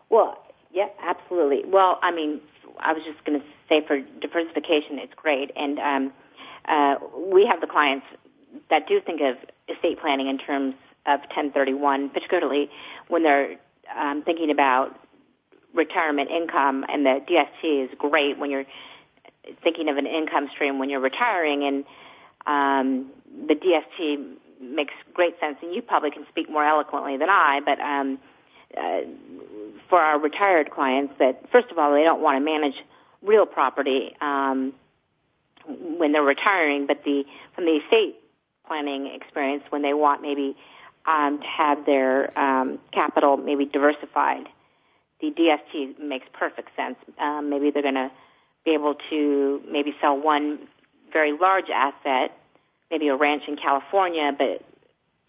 Well, 0.10 0.38
yeah, 0.74 0.90
absolutely. 1.02 1.62
Well, 1.66 1.98
I 2.04 2.12
mean, 2.12 2.42
I 2.80 2.94
was 2.94 3.04
just 3.04 3.24
going 3.26 3.40
to 3.40 3.46
say 3.70 3.86
for 3.86 4.00
diversification, 4.22 5.00
it's 5.00 5.14
great, 5.16 5.52
and 5.56 5.80
um, 5.80 6.14
uh, 6.68 6.96
we 7.32 7.46
have 7.46 7.62
the 7.62 7.68
clients 7.68 8.06
that 8.70 8.88
do 8.88 9.02
think 9.02 9.22
of 9.22 9.38
estate 9.74 10.00
planning 10.00 10.28
in 10.28 10.38
terms 10.38 10.76
of 11.06 11.20
1031, 11.22 12.10
particularly 12.10 12.70
when 13.08 13.24
they're 13.24 13.58
um, 13.96 14.24
thinking 14.24 14.50
about 14.50 14.98
retirement 15.74 16.30
income, 16.32 16.86
and 16.88 17.06
the 17.06 17.22
DST 17.30 17.86
is 17.86 17.90
great 17.98 18.40
when 18.40 18.50
you're 18.50 18.66
thinking 19.64 19.90
of 19.90 19.98
an 19.98 20.08
income 20.08 20.50
stream 20.52 20.80
when 20.80 20.90
you're 20.90 21.00
retiring, 21.00 21.64
and 21.64 21.86
um, 22.48 23.12
the 23.48 23.56
DST 23.56 24.38
makes 24.62 24.94
great 25.14 25.40
sense, 25.40 25.58
and 25.62 25.74
you 25.74 25.82
probably 25.82 26.12
can 26.12 26.26
speak 26.30 26.50
more 26.50 26.66
eloquently 26.66 27.18
than 27.18 27.30
I, 27.30 27.60
but 27.64 27.80
um, 27.80 28.18
uh, 28.78 29.02
for 29.90 30.00
our 30.00 30.20
retired 30.20 30.72
clients, 30.72 31.14
that 31.20 31.50
first 31.52 31.72
of 31.72 31.78
all, 31.78 31.94
they 31.94 32.04
don't 32.04 32.22
want 32.22 32.38
to 32.38 32.44
manage 32.44 32.76
real 33.22 33.46
property 33.46 34.16
um, 34.22 34.74
when 35.68 36.12
they're 36.12 36.24
retiring, 36.24 36.88
but 36.88 37.04
the 37.04 37.26
from 37.54 37.66
the 37.66 37.80
estate 37.84 38.16
planning 38.68 39.08
experience, 39.08 39.64
when 39.70 39.82
they 39.82 39.94
want 39.94 40.22
maybe 40.22 40.56
um, 41.06 41.40
to 41.40 41.46
have 41.46 41.86
their 41.86 42.38
um, 42.38 42.80
capital 42.92 43.38
maybe 43.38 43.66
diversified 43.66 44.48
the 45.22 45.32
DST 45.32 46.00
makes 46.00 46.26
perfect 46.34 46.70
sense. 46.76 46.98
Um, 47.20 47.50
maybe 47.50 47.72
they're 47.72 47.82
going 47.82 47.96
to 47.96 48.12
be 48.64 48.72
able 48.72 48.96
to 49.10 49.62
maybe 49.70 49.96
sell 50.02 50.20
one 50.20 50.60
very 51.12 51.38
large 51.38 51.70
asset, 51.70 52.38
maybe 52.92 53.08
a 53.08 53.16
ranch 53.16 53.44
in 53.48 53.56
California, 53.56 54.32
but 54.38 54.64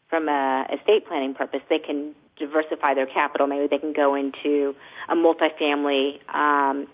from 0.08 0.28
a 0.28 0.66
estate 0.72 1.06
planning 1.06 1.34
purpose, 1.34 1.60
they 1.68 1.78
can 1.78 2.14
diversify 2.38 2.94
their 2.94 3.06
capital. 3.06 3.46
Maybe 3.46 3.66
they 3.66 3.78
can 3.78 3.92
go 3.92 4.14
into 4.14 4.74
a 5.08 5.14
multifamily, 5.14 6.20
um, 6.34 6.86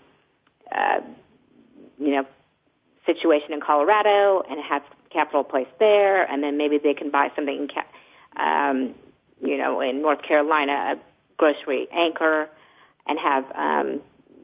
uh, 0.71 1.01
you 1.99 2.11
know, 2.11 2.25
situation 3.05 3.53
in 3.53 3.61
Colorado 3.61 4.43
and 4.49 4.59
have 4.61 4.83
capital 5.11 5.43
placed 5.43 5.77
there, 5.79 6.23
and 6.23 6.41
then 6.41 6.57
maybe 6.57 6.77
they 6.77 6.93
can 6.93 7.11
buy 7.11 7.31
something 7.35 7.67
in, 7.69 8.41
um, 8.41 8.95
you 9.41 9.57
know, 9.57 9.81
in 9.81 10.01
North 10.01 10.21
Carolina, 10.23 10.95
a 10.97 10.99
grocery 11.37 11.87
anchor 11.91 12.49
and 13.07 13.19
have 13.19 13.45
um, 13.55 14.01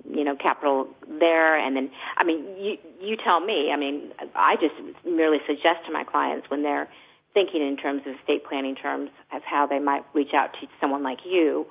you 0.10 0.24
know 0.24 0.36
capital 0.36 0.88
there. 1.08 1.58
And 1.58 1.76
then 1.76 1.92
i 2.18 2.24
mean 2.24 2.46
you 2.58 2.78
you 3.02 3.18
tell 3.18 3.40
me. 3.40 3.72
I 3.72 3.76
mean 3.78 4.12
i 4.36 4.56
just 4.56 4.76
merely 5.06 5.40
suggest 5.48 5.86
to 5.86 5.92
my 5.92 6.04
clients 6.04 6.50
when 6.50 6.64
they're 6.64 6.90
thinking 7.34 7.65
in 7.65 7.78
terms 7.78 8.02
of 8.06 8.15
estate 8.15 8.44
planning 8.46 8.76
terms 8.76 9.10
of 9.32 9.42
how 9.44 9.68
they 9.68 9.80
might 9.80 10.04
reach 10.13 10.34
out 10.34 10.54
to 10.54 10.68
someone 10.82 11.04
like 11.04 11.20
you 11.26 11.65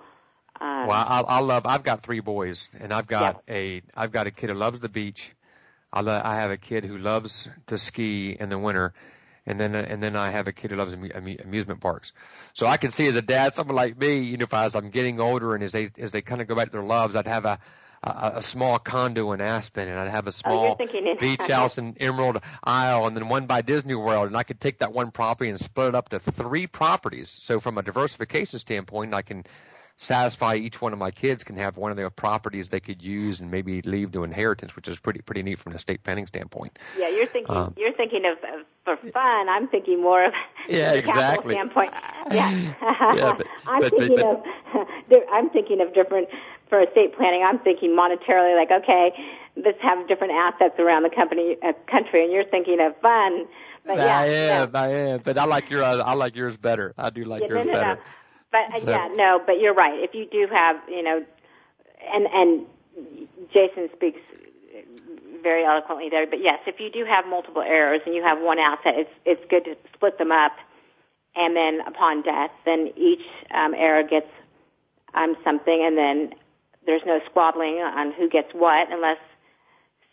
um, 0.60 0.86
well 0.86 1.04
I, 1.06 1.24
I 1.26 1.38
love 1.40 1.66
i've 1.66 1.82
got 1.82 2.02
three 2.02 2.20
boys 2.20 2.68
and 2.78 2.92
i've 2.92 3.06
got 3.06 3.42
yeah. 3.48 3.54
a 3.54 3.82
i've 3.96 4.12
got 4.12 4.26
a 4.26 4.30
kid 4.30 4.50
who 4.50 4.54
loves 4.54 4.80
the 4.80 4.88
beach 4.88 5.32
I, 5.92 6.02
lo- 6.02 6.20
I 6.22 6.36
have 6.36 6.50
a 6.50 6.58
kid 6.58 6.84
who 6.84 6.98
loves 6.98 7.48
to 7.68 7.78
ski 7.78 8.36
in 8.38 8.50
the 8.50 8.58
winter 8.58 8.92
and 9.48 9.58
then 9.58 9.74
and 9.74 10.02
then 10.02 10.14
I 10.14 10.30
have 10.30 10.46
a 10.46 10.52
kid 10.52 10.70
who 10.70 10.76
loves 10.76 10.92
amu- 10.92 11.38
amusement 11.42 11.80
parks. 11.80 12.12
So 12.52 12.66
I 12.66 12.76
can 12.76 12.90
see 12.90 13.06
as 13.06 13.16
a 13.16 13.22
dad, 13.22 13.54
someone 13.54 13.76
like 13.76 13.98
me, 13.98 14.18
you 14.18 14.36
know, 14.36 14.44
if 14.44 14.52
I, 14.52 14.66
as 14.66 14.76
I'm 14.76 14.90
getting 14.90 15.18
older 15.20 15.54
and 15.54 15.64
as 15.64 15.72
they 15.72 15.90
as 15.98 16.12
they 16.12 16.20
kind 16.20 16.42
of 16.42 16.48
go 16.48 16.54
back 16.54 16.66
to 16.66 16.72
their 16.72 16.82
loves, 16.82 17.16
I'd 17.16 17.26
have 17.26 17.46
a 17.46 17.58
a, 18.02 18.32
a 18.36 18.42
small 18.42 18.78
condo 18.78 19.32
in 19.32 19.40
Aspen, 19.40 19.88
and 19.88 19.98
I'd 19.98 20.10
have 20.10 20.26
a 20.26 20.32
small 20.32 20.76
oh, 20.78 21.16
beach 21.18 21.42
house 21.42 21.78
in 21.78 21.96
Emerald 21.98 22.40
Isle, 22.62 23.06
and 23.06 23.16
then 23.16 23.28
one 23.28 23.46
by 23.46 23.62
Disney 23.62 23.94
World, 23.94 24.28
and 24.28 24.36
I 24.36 24.42
could 24.42 24.60
take 24.60 24.78
that 24.78 24.92
one 24.92 25.10
property 25.10 25.50
and 25.50 25.58
split 25.58 25.88
it 25.88 25.94
up 25.94 26.10
to 26.10 26.20
three 26.20 26.66
properties. 26.66 27.30
So 27.30 27.60
from 27.60 27.78
a 27.78 27.82
diversification 27.82 28.58
standpoint, 28.58 29.14
I 29.14 29.22
can 29.22 29.44
satisfy 29.98 30.54
each 30.54 30.80
one 30.80 30.92
of 30.92 30.98
my 30.98 31.10
kids 31.10 31.42
can 31.42 31.56
have 31.56 31.76
one 31.76 31.90
of 31.90 31.96
their 31.96 32.08
properties 32.08 32.68
they 32.68 32.78
could 32.78 33.02
use 33.02 33.40
and 33.40 33.50
maybe 33.50 33.82
leave 33.82 34.12
to 34.12 34.22
inheritance, 34.22 34.74
which 34.76 34.88
is 34.88 34.98
pretty 34.98 35.20
pretty 35.20 35.42
neat 35.42 35.58
from 35.58 35.72
an 35.72 35.76
estate 35.76 36.02
planning 36.04 36.26
standpoint. 36.26 36.78
Yeah, 36.96 37.08
you're 37.08 37.26
thinking 37.26 37.54
um, 37.54 37.74
you're 37.76 37.92
thinking 37.92 38.22
of, 38.24 38.38
of 38.38 38.64
for 38.84 39.10
fun. 39.10 39.48
I'm 39.48 39.68
thinking 39.68 40.00
more 40.00 40.24
of 40.24 40.32
yeah, 40.68 40.92
exactly. 40.92 41.54
standpoint. 41.54 41.92
Yeah, 42.30 42.50
yeah 42.82 43.34
but, 43.36 43.46
I'm 43.66 43.80
but, 43.80 43.98
thinking 43.98 44.16
but, 44.16 44.26
of 44.26 45.24
I'm 45.32 45.50
thinking 45.50 45.80
of 45.80 45.92
different 45.92 46.28
for 46.68 46.80
estate 46.80 47.16
planning. 47.16 47.42
I'm 47.42 47.58
thinking 47.58 47.90
monetarily, 47.90 48.56
like 48.56 48.70
okay, 48.70 49.12
let's 49.56 49.80
have 49.80 50.06
different 50.08 50.32
assets 50.32 50.78
around 50.78 51.02
the 51.02 51.10
company 51.10 51.56
uh, 51.62 51.72
country, 51.90 52.24
and 52.24 52.32
you're 52.32 52.44
thinking 52.44 52.80
of 52.80 52.96
fun. 53.00 53.46
But 53.84 53.96
yeah, 53.96 54.18
I 54.18 54.24
am, 54.26 54.76
I 54.76 54.88
am, 54.88 55.20
but 55.24 55.38
I 55.38 55.44
like 55.44 55.70
your 55.70 55.84
I 55.84 56.12
like 56.14 56.36
yours 56.36 56.56
better. 56.56 56.94
I 56.98 57.10
do 57.10 57.24
like 57.24 57.42
yeah, 57.42 57.48
yours 57.48 57.66
no, 57.66 57.72
no, 57.72 57.78
better. 57.78 57.94
No. 57.94 58.00
But 58.50 58.74
uh, 58.74 58.78
So- 58.78 58.90
yeah, 58.90 59.08
no, 59.14 59.42
but 59.44 59.60
you're 59.60 59.74
right. 59.74 59.98
If 60.00 60.14
you 60.14 60.26
do 60.26 60.46
have, 60.52 60.76
you 60.88 61.02
know, 61.02 61.24
and 62.12 62.26
and 62.26 62.66
Jason 63.52 63.88
speaks 63.94 64.20
very 65.42 65.64
eloquently 65.64 66.08
there. 66.10 66.26
But 66.26 66.42
yes, 66.42 66.60
if 66.66 66.80
you 66.80 66.90
do 66.90 67.04
have 67.04 67.26
multiple 67.26 67.62
errors 67.62 68.00
and 68.06 68.14
you 68.14 68.22
have 68.22 68.40
one 68.40 68.58
asset, 68.58 68.94
it's 68.96 69.10
it's 69.24 69.44
good 69.50 69.64
to 69.64 69.76
split 69.94 70.18
them 70.18 70.32
up, 70.32 70.52
and 71.34 71.56
then 71.56 71.80
upon 71.86 72.22
death, 72.22 72.50
then 72.64 72.92
each 72.96 73.24
um, 73.50 73.74
error 73.74 74.02
gets 74.02 74.30
um, 75.14 75.36
something, 75.44 75.82
and 75.84 75.96
then 75.96 76.34
there's 76.88 77.02
no 77.04 77.20
squabbling 77.26 77.76
on 77.80 78.12
who 78.12 78.30
gets 78.30 78.52
what 78.54 78.90
unless 78.90 79.18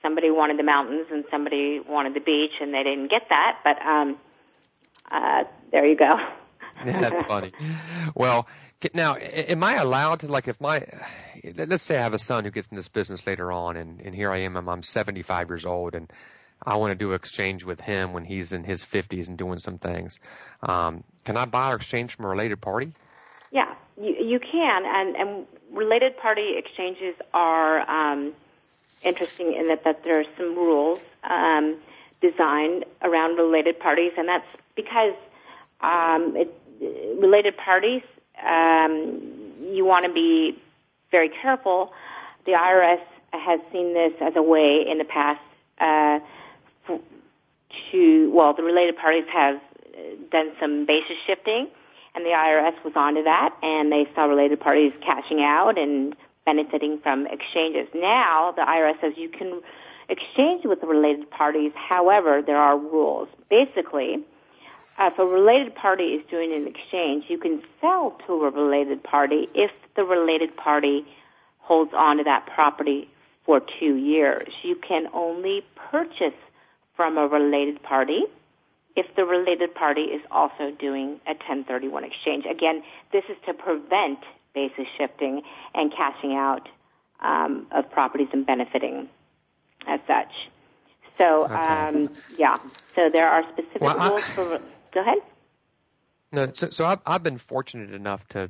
somebody 0.02 0.30
wanted 0.30 0.60
the 0.60 0.64
mountains 0.64 1.08
and 1.10 1.24
somebody 1.32 1.80
wanted 1.80 2.14
the 2.14 2.20
beach 2.20 2.52
and 2.60 2.74
they 2.74 2.84
didn't 2.84 3.08
get 3.08 3.30
that. 3.30 3.60
But 3.64 3.82
um, 3.82 4.18
uh, 5.10 5.46
there 5.72 5.86
you 5.88 5.96
go. 5.96 6.18
That's 6.86 7.22
funny. 7.22 7.54
Well, 8.14 8.48
now, 8.94 9.16
am 9.16 9.64
I 9.64 9.76
allowed 9.76 10.20
to, 10.20 10.28
like, 10.28 10.50
if 10.50 10.60
my, 10.60 10.86
let's 11.56 11.82
say 11.82 11.98
I 11.98 12.02
have 12.02 12.14
a 12.14 12.20
son 12.20 12.44
who 12.44 12.52
gets 12.52 12.68
in 12.68 12.76
this 12.76 12.90
business 12.90 13.26
later 13.26 13.50
on, 13.50 13.78
and, 13.78 14.02
and 14.02 14.14
here 14.14 14.30
I 14.30 14.40
am, 14.40 14.58
I'm, 14.58 14.68
I'm 14.68 14.84
75 14.84 15.50
years 15.50 15.66
old, 15.66 15.96
and 15.96 16.12
I 16.62 16.76
want 16.76 16.92
to 16.92 16.96
do 16.96 17.14
exchange 17.14 17.64
with 17.64 17.80
him 17.80 18.12
when 18.12 18.26
he's 18.26 18.52
in 18.52 18.66
his 18.66 18.84
50s 18.84 19.30
and 19.30 19.38
doing 19.38 19.60
some 19.60 19.78
things. 19.78 20.20
Um, 20.62 21.06
can 21.24 21.38
I 21.38 21.46
buy 21.46 21.72
or 21.72 21.78
exchange 21.78 22.18
from 22.18 22.26
a 22.26 22.28
related 22.28 22.60
party? 22.60 22.92
Yeah, 23.52 23.74
you, 23.98 24.14
you 24.20 24.40
can, 24.40 24.84
and, 24.86 25.16
and 25.16 25.48
related 25.72 26.18
party 26.18 26.56
exchanges 26.58 27.16
are 27.34 27.90
um, 27.90 28.34
interesting 29.04 29.54
in 29.54 29.68
that, 29.68 29.84
that 29.84 30.04
there 30.04 30.20
are 30.20 30.26
some 30.38 30.56
rules 30.56 31.00
um, 31.24 31.78
designed 32.22 32.86
around 33.02 33.38
related 33.38 33.80
parties, 33.80 34.12
and 34.18 34.28
that's 34.28 34.48
because 34.76 35.14
um, 35.82 36.36
it, 36.36 36.54
related 37.20 37.58
parties, 37.58 38.02
um, 38.44 39.22
you 39.62 39.86
want 39.86 40.06
to 40.06 40.12
be 40.12 40.58
very 41.12 41.30
careful. 41.30 41.94
The 42.46 42.54
IRS 42.54 43.02
has 43.32 43.60
seen 43.72 43.94
this 43.94 44.14
as 44.22 44.36
a 44.36 44.42
way 44.42 44.86
in 44.88 44.98
the 44.98 45.06
past 45.06 45.42
uh, 45.80 46.20
to, 47.92 48.32
well, 48.32 48.54
the 48.54 48.64
related 48.64 48.98
parties 48.98 49.26
have 49.32 49.56
uh, 49.56 50.00
done 50.32 50.52
some 50.60 50.86
basis 50.86 51.18
shifting, 51.26 51.68
and 52.16 52.26
the 52.26 52.30
IRS 52.30 52.84
was 52.84 52.94
onto 52.96 53.24
that, 53.24 53.56
and 53.62 53.92
they 53.92 54.08
saw 54.16 54.26
related 54.26 54.60
parties 54.60 54.94
cashing 55.02 55.44
out 55.44 55.78
and 55.78 56.16
benefiting 56.46 57.00
from 57.00 57.28
exchanges. 57.28 57.88
Now, 57.94 58.52
the 58.52 58.62
IRS 58.62 59.02
says 59.02 59.14
you 59.18 59.30
can 59.30 59.62
exchange 60.08 60.66
with 60.66 60.82
the 60.82 60.88
related 60.88 61.30
parties, 61.30 61.74
however, 61.76 62.42
there 62.42 62.58
are 62.58 62.78
rules. 62.78 63.28
Basically, 63.50 64.24
if 65.00 65.20
a 65.20 65.26
related 65.26 65.76
party 65.76 66.06
is 66.06 66.26
doing 66.30 66.54
an 66.54 66.68
exchange, 66.68 67.30
you 67.30 67.38
can 67.38 67.62
sell 67.82 68.18
to 68.28 68.46
a 68.46 68.50
related 68.50 69.04
party 69.04 69.50
if 69.54 69.72
the 69.96 70.04
related 70.04 70.56
party 70.56 71.06
holds 71.60 71.94
on 71.94 72.18
to 72.18 72.24
that 72.24 72.46
property 72.46 73.10
for 73.46 73.60
two 73.60 73.96
years. 73.96 74.54
You 74.64 74.76
can 74.76 75.08
only 75.14 75.66
purchase 75.76 76.34
from 76.96 77.18
a 77.18 77.28
related 77.28 77.84
party 77.84 78.24
if 78.96 79.06
the 79.16 79.26
related 79.26 79.74
party 79.76 80.02
is 80.04 80.22
also 80.32 80.72
doing 80.72 81.20
a 81.28 81.32
1031 81.32 82.04
exchange. 82.04 82.46
Again, 82.46 82.84
this 83.12 83.24
is 83.30 83.36
to 83.46 83.54
prevent 83.54 84.20
basis 84.54 84.88
shifting 84.98 85.42
and 85.74 85.92
cashing 85.92 86.34
out 86.36 86.70
um, 87.20 87.68
of 87.72 87.90
properties 87.92 88.28
and 88.32 88.46
benefiting 88.46 89.10
as 89.88 90.00
such. 90.08 90.50
So, 91.18 91.46
Okay. 91.46 91.54
um, 91.56 92.10
yeah. 92.38 92.60
So 92.96 93.10
there 93.12 93.28
are 93.28 93.44
specific 93.52 93.82
Well, 93.82 94.00
I- 94.00 94.10
rules 94.10 94.24
for. 94.26 94.60
Go 94.94 95.02
ahead. 95.02 95.18
No, 96.32 96.52
so, 96.54 96.70
so 96.70 96.86
I've, 96.86 97.00
I've 97.06 97.24
been 97.24 97.38
fortunate 97.38 97.94
enough 97.94 98.28
to 98.30 98.50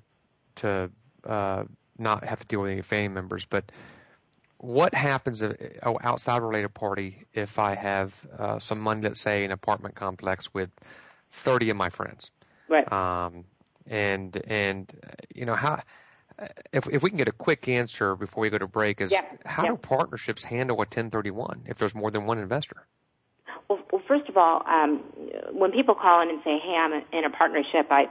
to 0.57 0.89
uh, 1.25 1.63
not 1.97 2.23
have 2.23 2.39
to 2.39 2.45
deal 2.47 2.61
with 2.61 2.71
any 2.71 2.81
family 2.81 3.09
members, 3.09 3.45
but 3.45 3.71
what 4.57 4.93
happens 4.93 5.41
if, 5.41 5.55
oh, 5.83 5.97
outside 6.01 6.41
related 6.41 6.73
party 6.73 7.25
if 7.33 7.59
I 7.59 7.75
have 7.75 8.27
uh, 8.37 8.59
some 8.59 8.79
money, 8.79 9.01
let's 9.01 9.19
say, 9.19 9.45
an 9.45 9.51
apartment 9.51 9.95
complex 9.95 10.53
with 10.53 10.69
30 11.31 11.71
of 11.71 11.77
my 11.77 11.89
friends? 11.89 12.31
Right. 12.67 12.91
Um, 12.91 13.45
and 13.87 14.35
and 14.47 14.91
you 15.33 15.45
know 15.45 15.55
how 15.55 15.81
if 16.73 16.87
if 16.89 17.03
we 17.03 17.09
can 17.09 17.17
get 17.17 17.27
a 17.27 17.33
quick 17.33 17.67
answer 17.67 18.15
before 18.15 18.41
we 18.41 18.49
go 18.49 18.57
to 18.57 18.67
break 18.67 19.01
is 19.01 19.11
yep. 19.11 19.41
how 19.45 19.63
yep. 19.63 19.73
do 19.73 19.77
partnerships 19.77 20.43
handle 20.43 20.77
a 20.77 20.79
1031 20.79 21.63
if 21.67 21.77
there's 21.77 21.95
more 21.95 22.11
than 22.11 22.25
one 22.25 22.39
investor? 22.39 22.87
Well, 23.69 23.79
well 23.91 24.01
first 24.07 24.27
of 24.27 24.37
all, 24.37 24.63
um, 24.67 25.03
when 25.51 25.71
people 25.71 25.95
call 25.95 26.21
in 26.21 26.29
and 26.29 26.39
say, 26.43 26.59
"Hey, 26.59 26.75
I'm 26.75 27.03
in 27.13 27.25
a 27.25 27.29
partnership," 27.29 27.87
I 27.89 28.09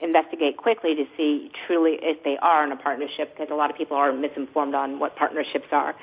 investigate 0.00 0.56
quickly 0.56 0.94
to 0.94 1.04
see 1.16 1.50
truly 1.66 1.98
if 2.00 2.22
they 2.22 2.38
are 2.38 2.64
in 2.64 2.72
a 2.72 2.76
partnership 2.76 3.34
because 3.34 3.50
a 3.50 3.54
lot 3.54 3.70
of 3.70 3.76
people 3.76 3.96
are 3.96 4.12
misinformed 4.12 4.74
on 4.74 4.98
what 4.98 5.16
partnerships 5.16 5.66
are. 5.72 5.94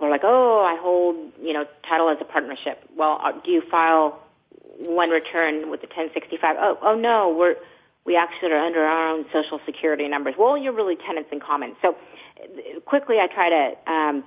Are 0.00 0.08
like, 0.08 0.22
"Oh, 0.24 0.64
I 0.64 0.76
hold 0.80 1.32
you 1.42 1.52
know 1.52 1.66
title 1.86 2.08
as 2.08 2.16
a 2.20 2.24
partnership." 2.24 2.82
Well, 2.96 3.20
uh, 3.22 3.32
do 3.44 3.50
you 3.50 3.60
file 3.70 4.18
one 4.78 5.10
return 5.10 5.68
with 5.70 5.82
the 5.82 5.88
1065? 5.88 6.56
Oh, 6.58 6.78
oh 6.80 6.94
no, 6.94 7.28
we're 7.36 7.56
we 8.06 8.16
actually 8.16 8.52
are 8.52 8.64
under 8.64 8.82
our 8.82 9.08
own 9.08 9.26
social 9.30 9.60
security 9.66 10.08
numbers. 10.08 10.34
Well, 10.38 10.56
you're 10.56 10.72
really 10.72 10.96
tenants 10.96 11.28
in 11.32 11.40
common. 11.40 11.76
So 11.82 11.96
quickly, 12.86 13.16
I 13.20 13.26
try 13.26 13.50
to 13.50 13.92
um, 13.92 14.24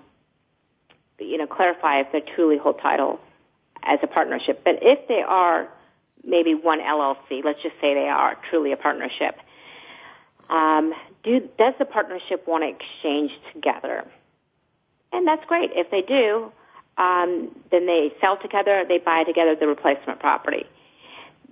you 1.19 1.39
know 1.39 1.47
clarify 1.47 2.02
if 2.02 2.12
they 2.12 2.21
truly 2.21 2.60
hold 2.60 2.80
title 2.80 3.19
as 3.82 3.99
a 4.04 4.08
partnership. 4.08 4.62
But 4.63 4.80
if 4.82 5.08
they 5.08 5.23
are 5.28 5.69
maybe 6.23 6.53
one 6.53 6.79
LLC, 6.79 7.43
let's 7.43 7.62
just 7.62 7.75
say 7.81 7.93
they 7.93 8.09
are 8.09 8.36
truly 8.49 8.71
a 8.71 8.77
partnership. 8.77 9.38
Um, 10.49 10.93
do, 11.23 11.49
does 11.57 11.73
the 11.79 11.86
partnership 11.86 12.47
want 12.47 12.63
to 12.63 12.69
exchange 12.69 13.31
together? 13.53 14.05
And 15.12 15.27
that's 15.27 15.45
great. 15.45 15.71
If 15.73 15.91
they 15.91 16.01
do, 16.01 16.51
um, 16.97 17.55
then 17.71 17.86
they 17.86 18.13
sell 18.21 18.38
together, 18.38 18.86
they 18.88 18.99
buy 18.99 19.23
together 19.23 19.55
the 19.55 19.67
replacement 19.67 20.19
property. 20.19 20.65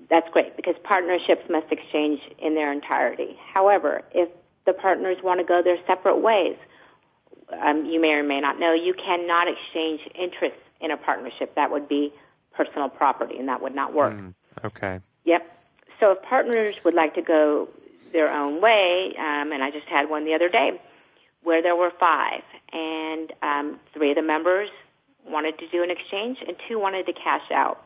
That's 0.10 0.30
great 0.32 0.56
because 0.56 0.76
partnerships 0.84 1.44
must 1.50 1.72
exchange 1.72 2.20
in 2.40 2.56
their 2.56 2.72
entirety. 2.72 3.38
However, 3.54 4.04
if 4.14 4.30
the 4.66 4.74
partners 4.74 5.18
want 5.24 5.40
to 5.40 5.46
go 5.46 5.62
their 5.64 5.78
separate 5.88 6.18
ways, 6.18 6.58
um, 7.62 7.86
you 7.86 8.00
may 8.00 8.14
or 8.14 8.24
may 8.24 8.40
not 8.40 8.60
know, 8.60 8.74
you 8.74 8.94
cannot 8.94 9.48
exchange 9.48 10.02
interests 10.16 10.60
in 10.80 10.92
a 10.92 10.98
partnership. 10.98 11.56
That 11.56 11.72
would 11.72 11.88
be 11.88 12.14
personal 12.54 12.90
property, 12.90 13.38
and 13.38 13.48
that 13.48 13.62
would 13.62 13.76
not 13.76 13.94
work. 13.94 14.14
Mm, 14.14 14.34
okay. 14.66 15.00
Yep. 15.26 15.60
So 16.00 16.12
if 16.12 16.22
partners 16.24 16.76
would 16.84 16.94
like 16.94 17.16
to 17.16 17.22
go 17.22 17.70
their 18.12 18.32
own 18.32 18.62
way, 18.62 19.14
um, 19.18 19.52
and 19.52 19.64
I 19.64 19.72
just 19.72 19.88
had 19.88 20.10
one 20.10 20.26
the 20.26 20.34
other 20.34 20.50
day 20.50 20.82
where 21.44 21.62
there 21.62 21.76
were 21.76 21.92
five, 22.00 22.44
and 22.72 23.34
um, 23.42 23.80
three 23.94 24.12
of 24.12 24.16
the 24.16 24.22
members 24.22 24.70
wanted 25.26 25.58
to 25.60 25.68
do 25.70 25.84
an 25.84 25.90
exchange, 25.90 26.38
and 26.48 26.56
two 26.68 26.80
wanted 26.80 27.06
to 27.08 27.14
cash 27.14 27.50
out. 27.52 27.84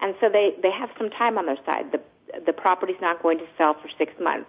And 0.00 0.14
so 0.20 0.28
they, 0.28 0.54
they 0.62 0.70
have 0.70 0.90
some 0.98 1.10
time 1.10 1.38
on 1.38 1.46
their 1.46 1.58
side. 1.64 1.92
The, 1.92 2.00
the 2.44 2.52
property's 2.52 3.00
not 3.00 3.22
going 3.22 3.38
to 3.38 3.46
sell 3.56 3.74
for 3.74 3.88
six 3.96 4.12
months. 4.20 4.48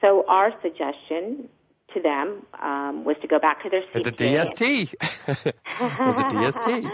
So 0.00 0.24
our 0.28 0.52
suggestion 0.62 1.48
to 1.94 2.00
them 2.00 2.42
um, 2.60 3.04
was 3.04 3.16
to 3.22 3.28
go 3.28 3.38
back 3.38 3.62
to 3.62 3.70
their 3.70 3.82
CPA. 3.82 3.94
It's 3.94 4.08
a 4.08 4.12
DST. 4.12 4.94
it's 5.28 5.46
a 5.46 5.52
DST. 6.34 6.90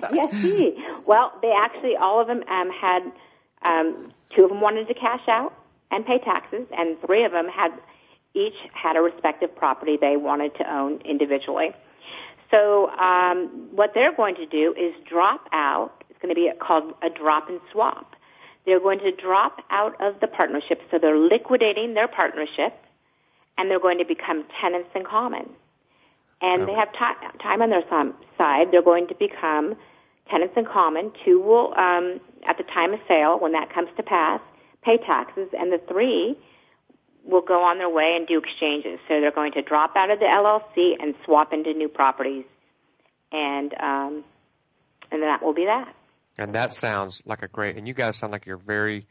DST. 0.00 1.06
Well, 1.06 1.32
they 1.42 1.52
actually, 1.52 1.96
all 1.96 2.20
of 2.20 2.26
them 2.26 2.42
um, 2.48 2.70
had, 2.70 3.12
um, 3.62 4.12
two 4.34 4.44
of 4.44 4.50
them 4.50 4.60
wanted 4.60 4.88
to 4.88 4.94
cash 4.94 5.26
out 5.28 5.52
and 5.90 6.04
pay 6.04 6.18
taxes, 6.18 6.66
and 6.76 7.00
three 7.04 7.24
of 7.24 7.32
them 7.32 7.48
had 7.48 7.72
each 8.34 8.56
had 8.72 8.96
a 8.96 9.00
respective 9.00 9.54
property 9.56 9.96
they 10.00 10.16
wanted 10.16 10.54
to 10.56 10.72
own 10.72 11.00
individually. 11.04 11.70
So 12.50 12.88
um, 12.90 13.68
what 13.72 13.92
they're 13.94 14.14
going 14.14 14.36
to 14.36 14.46
do 14.46 14.74
is 14.74 14.94
drop 15.08 15.48
out. 15.52 16.04
It's 16.08 16.18
going 16.20 16.34
to 16.34 16.40
be 16.40 16.50
called 16.58 16.94
a 17.02 17.10
drop 17.10 17.48
and 17.48 17.60
swap. 17.72 18.14
They're 18.64 18.80
going 18.80 19.00
to 19.00 19.12
drop 19.12 19.62
out 19.70 20.00
of 20.00 20.20
the 20.20 20.26
partnership, 20.26 20.82
so 20.90 20.98
they're 20.98 21.18
liquidating 21.18 21.94
their 21.94 22.08
partnership 22.08 22.74
and 23.58 23.70
they're 23.70 23.80
going 23.80 23.98
to 23.98 24.04
become 24.04 24.44
tenants 24.60 24.88
in 24.94 25.04
common. 25.04 25.50
And 26.40 26.62
okay. 26.62 26.72
they 26.72 26.78
have 26.78 26.92
t- 26.92 27.38
time 27.42 27.60
on 27.60 27.70
their 27.70 27.82
side. 28.38 28.68
They're 28.70 28.82
going 28.82 29.08
to 29.08 29.14
become 29.16 29.76
tenants 30.30 30.54
in 30.56 30.64
common. 30.64 31.12
Two 31.24 31.40
will, 31.40 31.74
um, 31.76 32.20
at 32.46 32.56
the 32.56 32.64
time 32.64 32.94
of 32.94 33.00
sale, 33.08 33.38
when 33.38 33.52
that 33.52 33.74
comes 33.74 33.88
to 33.96 34.02
pass, 34.04 34.40
pay 34.82 34.98
taxes, 34.98 35.48
and 35.58 35.72
the 35.72 35.80
three 35.88 36.38
will 37.24 37.42
go 37.42 37.64
on 37.64 37.78
their 37.78 37.90
way 37.90 38.14
and 38.16 38.26
do 38.26 38.38
exchanges. 38.38 39.00
So 39.08 39.20
they're 39.20 39.32
going 39.32 39.52
to 39.52 39.62
drop 39.62 39.96
out 39.96 40.10
of 40.10 40.20
the 40.20 40.24
LLC 40.24 40.94
and 41.00 41.14
swap 41.24 41.52
into 41.52 41.74
new 41.74 41.88
properties, 41.88 42.44
and 43.32 43.74
um, 43.74 44.24
and 45.10 45.22
that 45.22 45.42
will 45.42 45.54
be 45.54 45.64
that. 45.64 45.94
And 46.38 46.54
that 46.54 46.72
sounds 46.72 47.20
like 47.26 47.42
a 47.42 47.48
great. 47.48 47.76
And 47.76 47.88
you 47.88 47.94
guys 47.94 48.16
sound 48.16 48.32
like 48.32 48.46
you're 48.46 48.56
very 48.56 49.08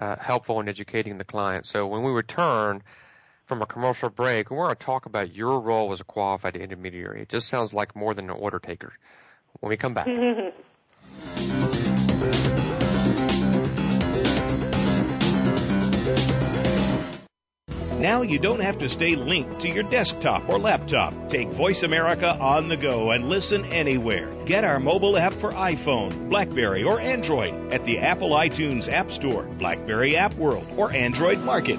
uh, 0.00 0.16
helpful 0.16 0.60
in 0.60 0.68
educating 0.68 1.18
the 1.18 1.24
client. 1.24 1.66
So 1.66 1.86
when 1.88 2.04
we 2.04 2.12
return, 2.12 2.82
from 3.46 3.62
a 3.62 3.66
commercial 3.66 4.10
break, 4.10 4.50
we're 4.50 4.64
going 4.64 4.76
to 4.76 4.84
talk 4.84 5.06
about 5.06 5.34
your 5.34 5.60
role 5.60 5.92
as 5.92 6.00
a 6.00 6.04
qualified 6.04 6.56
intermediary. 6.56 7.22
It 7.22 7.28
just 7.28 7.48
sounds 7.48 7.74
like 7.74 7.94
more 7.94 8.14
than 8.14 8.30
an 8.30 8.36
order 8.36 8.58
taker. 8.58 8.92
When 9.60 9.70
we 9.70 9.76
come 9.76 9.94
back. 9.94 10.06
Now 18.04 18.20
you 18.20 18.38
don't 18.38 18.60
have 18.60 18.78
to 18.78 18.90
stay 18.90 19.16
linked 19.16 19.60
to 19.60 19.70
your 19.70 19.84
desktop 19.84 20.50
or 20.50 20.58
laptop. 20.58 21.30
Take 21.30 21.48
Voice 21.48 21.82
America 21.84 22.36
on 22.38 22.68
the 22.68 22.76
go 22.76 23.12
and 23.12 23.30
listen 23.30 23.64
anywhere. 23.64 24.28
Get 24.44 24.62
our 24.62 24.78
mobile 24.78 25.16
app 25.16 25.32
for 25.32 25.52
iPhone, 25.52 26.28
Blackberry, 26.28 26.82
or 26.82 27.00
Android 27.00 27.72
at 27.72 27.86
the 27.86 28.00
Apple 28.00 28.32
iTunes 28.32 28.92
App 28.92 29.10
Store, 29.10 29.44
Blackberry 29.44 30.18
App 30.18 30.34
World, 30.34 30.66
or 30.76 30.92
Android 30.92 31.38
Market. 31.38 31.78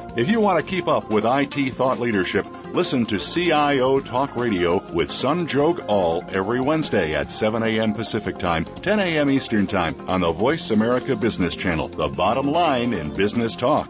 If 0.13 0.29
you 0.29 0.41
want 0.41 0.59
to 0.59 0.69
keep 0.69 0.89
up 0.89 1.09
with 1.09 1.23
IT 1.23 1.73
thought 1.73 2.01
leadership, 2.01 2.45
listen 2.73 3.05
to 3.05 3.17
CIO 3.17 4.01
Talk 4.01 4.35
Radio 4.35 4.83
with 4.91 5.09
Sanjog 5.09 5.85
Aul 5.87 6.25
every 6.33 6.59
Wednesday 6.59 7.15
at 7.15 7.31
7 7.31 7.63
a.m. 7.63 7.93
Pacific 7.93 8.37
Time, 8.37 8.65
10 8.65 8.99
a.m. 8.99 9.29
Eastern 9.29 9.67
Time 9.67 9.95
on 10.09 10.19
the 10.19 10.33
Voice 10.33 10.69
America 10.69 11.15
Business 11.15 11.55
Channel, 11.55 11.87
the 11.87 12.09
bottom 12.09 12.51
line 12.51 12.91
in 12.93 13.13
business 13.13 13.55
talk. 13.55 13.89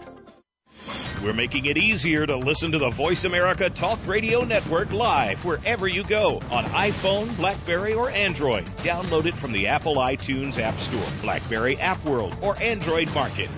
We're 1.24 1.34
making 1.34 1.66
it 1.66 1.80
easier 1.80 2.28
to 2.28 2.38
listen 2.38 2.74
to 2.74 2.80
the 2.80 2.92
Voice 2.92 3.24
America 3.24 3.72
Talk 3.72 3.98
Radio 4.06 4.44
Network 4.44 4.92
live 4.92 5.44
wherever 5.44 5.88
you 5.88 6.04
go 6.04 6.40
on 6.52 6.66
iPhone, 6.66 7.36
Blackberry, 7.38 7.96
or 7.96 8.12
Android. 8.12 8.66
Download 8.78 9.26
it 9.26 9.34
from 9.34 9.54
the 9.54 9.68
Apple 9.68 9.96
iTunes 9.96 10.60
App 10.60 10.80
Store, 10.80 11.22
Blackberry 11.24 11.80
App 11.80 12.06
World, 12.06 12.36
or 12.44 12.62
Android 12.62 13.12
Market. 13.16 13.50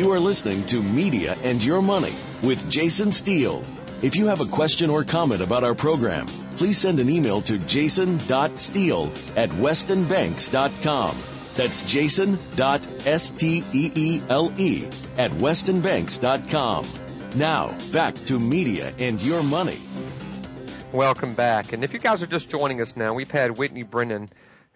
You 0.00 0.12
are 0.12 0.18
listening 0.18 0.64
to 0.68 0.82
Media 0.82 1.36
and 1.42 1.62
Your 1.62 1.82
Money 1.82 2.14
with 2.42 2.70
Jason 2.70 3.12
Steele. 3.12 3.62
If 4.00 4.16
you 4.16 4.28
have 4.28 4.40
a 4.40 4.46
question 4.46 4.88
or 4.88 5.04
comment 5.04 5.42
about 5.42 5.62
our 5.62 5.74
program, 5.74 6.26
please 6.56 6.78
send 6.78 7.00
an 7.00 7.10
email 7.10 7.42
to 7.42 7.58
jason.steele 7.58 9.12
at 9.36 9.50
westonbanks.com. 9.50 11.14
That's 11.54 11.82
jason.steele 11.82 12.96
at 15.18 15.30
westonbanks.com. 15.32 16.86
Now, 17.36 17.78
back 17.92 18.14
to 18.14 18.40
media 18.40 18.94
and 18.98 19.20
your 19.20 19.42
money. 19.42 19.76
Welcome 20.92 21.34
back. 21.34 21.74
And 21.74 21.84
if 21.84 21.92
you 21.92 21.98
guys 21.98 22.22
are 22.22 22.26
just 22.26 22.48
joining 22.48 22.80
us 22.80 22.96
now, 22.96 23.12
we've 23.12 23.30
had 23.30 23.58
Whitney 23.58 23.82
Brennan, 23.82 24.30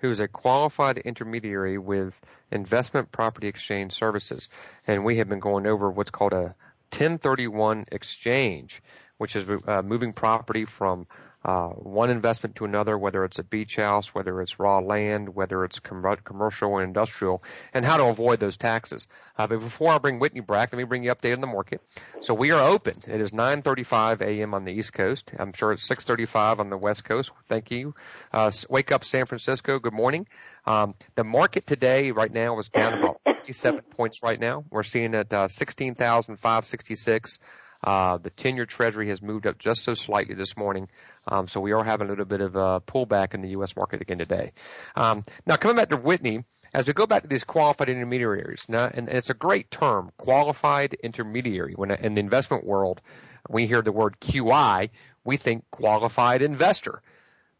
who's 0.04 0.20
a 0.20 0.28
qualified 0.28 0.98
intermediary 0.98 1.78
with 1.78 2.20
Investment 2.52 3.10
Property 3.10 3.48
Exchange 3.48 3.94
Services. 3.94 4.50
And 4.86 5.02
we 5.02 5.16
have 5.16 5.30
been 5.30 5.40
going 5.40 5.66
over 5.66 5.90
what's 5.90 6.10
called 6.10 6.34
a 6.34 6.54
1031 6.92 7.86
exchange, 7.90 8.82
which 9.16 9.34
is 9.34 9.46
uh, 9.66 9.80
moving 9.80 10.12
property 10.12 10.66
from 10.66 11.06
uh, 11.44 11.68
one 11.68 12.10
investment 12.10 12.56
to 12.56 12.64
another, 12.64 12.96
whether 12.96 13.24
it's 13.24 13.38
a 13.38 13.42
beach 13.42 13.76
house, 13.76 14.14
whether 14.14 14.40
it's 14.40 14.58
raw 14.58 14.78
land, 14.78 15.34
whether 15.34 15.64
it's 15.64 15.78
com- 15.78 16.16
commercial 16.24 16.70
or 16.70 16.82
industrial, 16.82 17.42
and 17.74 17.84
how 17.84 17.98
to 17.98 18.04
avoid 18.04 18.40
those 18.40 18.56
taxes. 18.56 19.06
Uh, 19.36 19.46
but 19.46 19.60
before 19.60 19.92
I 19.92 19.98
bring 19.98 20.18
Whitney 20.18 20.40
back, 20.40 20.72
let 20.72 20.78
me 20.78 20.84
bring 20.84 21.04
you 21.04 21.14
update 21.14 21.34
on 21.34 21.40
the 21.40 21.46
market. 21.46 21.82
So 22.20 22.32
we 22.32 22.50
are 22.50 22.66
open. 22.66 22.94
It 23.06 23.20
is 23.20 23.32
9:35 23.32 24.22
a.m. 24.22 24.54
on 24.54 24.64
the 24.64 24.72
East 24.72 24.92
Coast. 24.92 25.32
I'm 25.38 25.52
sure 25.52 25.72
it's 25.72 25.86
6:35 25.86 26.60
on 26.60 26.70
the 26.70 26.78
West 26.78 27.04
Coast. 27.04 27.32
Thank 27.46 27.70
you. 27.70 27.94
Uh, 28.32 28.50
wake 28.70 28.90
up, 28.90 29.04
San 29.04 29.26
Francisco. 29.26 29.78
Good 29.78 29.92
morning. 29.92 30.26
Um, 30.66 30.94
the 31.14 31.24
market 31.24 31.66
today, 31.66 32.10
right 32.10 32.32
now, 32.32 32.58
is 32.58 32.68
down 32.70 32.94
about 32.94 33.20
57 33.26 33.82
points. 33.90 34.22
Right 34.22 34.40
now, 34.40 34.64
we're 34.70 34.82
seeing 34.82 35.12
it 35.12 35.32
uh, 35.32 35.48
16,566. 35.48 37.38
Uh, 37.84 38.16
the 38.16 38.30
10-year 38.30 38.64
Treasury 38.64 39.08
has 39.08 39.20
moved 39.20 39.46
up 39.46 39.58
just 39.58 39.84
so 39.84 39.92
slightly 39.92 40.34
this 40.34 40.56
morning, 40.56 40.88
um, 41.28 41.46
so 41.46 41.60
we 41.60 41.72
are 41.72 41.84
having 41.84 42.06
a 42.06 42.10
little 42.10 42.24
bit 42.24 42.40
of 42.40 42.56
a 42.56 42.80
pullback 42.80 43.34
in 43.34 43.42
the 43.42 43.50
U.S. 43.50 43.76
market 43.76 44.00
again 44.00 44.16
today. 44.16 44.52
Um, 44.96 45.22
now, 45.44 45.56
coming 45.56 45.76
back 45.76 45.90
to 45.90 45.98
Whitney, 45.98 46.44
as 46.72 46.86
we 46.86 46.94
go 46.94 47.06
back 47.06 47.24
to 47.24 47.28
these 47.28 47.44
qualified 47.44 47.90
intermediaries, 47.90 48.64
now, 48.70 48.86
and, 48.86 49.08
and 49.08 49.18
it's 49.18 49.28
a 49.28 49.34
great 49.34 49.70
term, 49.70 50.10
qualified 50.16 50.94
intermediary. 50.94 51.74
When 51.74 51.90
in 51.90 52.14
the 52.14 52.20
investment 52.20 52.64
world, 52.64 53.02
we 53.50 53.66
hear 53.66 53.82
the 53.82 53.92
word 53.92 54.16
QI, 54.18 54.88
we 55.22 55.36
think 55.36 55.64
qualified 55.70 56.40
investor. 56.40 57.02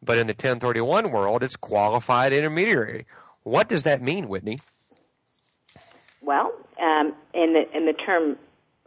But 0.03 0.16
in 0.16 0.27
the 0.27 0.33
1031 0.33 1.11
world, 1.11 1.43
it's 1.43 1.57
qualified 1.57 2.33
intermediary. 2.33 3.07
What 3.43 3.68
does 3.68 3.83
that 3.83 4.01
mean, 4.01 4.29
Whitney? 4.29 4.59
Well, 6.22 6.53
um, 6.81 7.14
in 7.35 7.53
the 7.53 7.77
in 7.77 7.85
the 7.85 7.93
term 7.93 8.39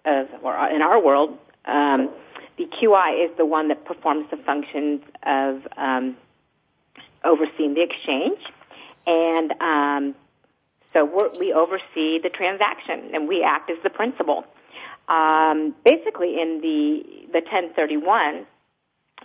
of, 0.07 0.27
or 0.41 0.55
in 0.69 0.81
our 0.81 1.01
world, 1.01 1.37
um, 1.65 2.09
the 2.57 2.65
QI 2.65 3.25
is 3.25 3.37
the 3.37 3.45
one 3.45 3.67
that 3.67 3.85
performs 3.85 4.25
the 4.31 4.37
functions 4.37 5.01
of 5.23 5.67
um, 5.77 6.17
overseeing 7.23 7.73
the 7.75 7.83
exchange, 7.83 8.39
and 9.05 9.51
um, 9.61 10.15
so 10.93 11.29
we 11.39 11.53
oversee 11.53 12.19
the 12.19 12.29
transaction, 12.29 13.11
and 13.13 13.27
we 13.27 13.43
act 13.43 13.69
as 13.69 13.81
the 13.83 13.89
principal. 13.89 14.45
Um, 15.07 15.75
basically, 15.85 16.41
in 16.41 16.61
the 16.61 17.05
the 17.31 17.39
1031, 17.39 18.45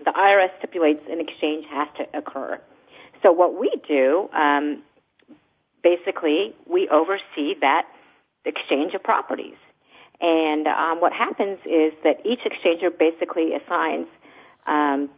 the 0.05 0.11
IRS 0.11 0.51
stipulates 0.59 1.03
an 1.11 1.21
exchange 1.21 1.67
has 1.71 1.89
to 1.97 2.07
occur. 2.15 2.61
So 3.23 3.33
what 3.33 3.59
we 3.59 3.73
do, 3.87 4.29
um, 4.33 4.83
basically, 5.83 6.55
we 6.67 6.89
oversee 6.89 7.55
that 7.61 7.87
exchange 8.45 8.95
of 8.95 9.03
properties. 9.03 9.57
And 10.23 10.69
um, 10.69 11.01
what 11.01 11.13
happens 11.13 11.59
is 11.67 11.91
that 12.05 12.25
each 12.25 12.41
exchanger 12.41 12.97
basically 12.97 13.55
assigns 13.55 14.07
um, 14.67 15.11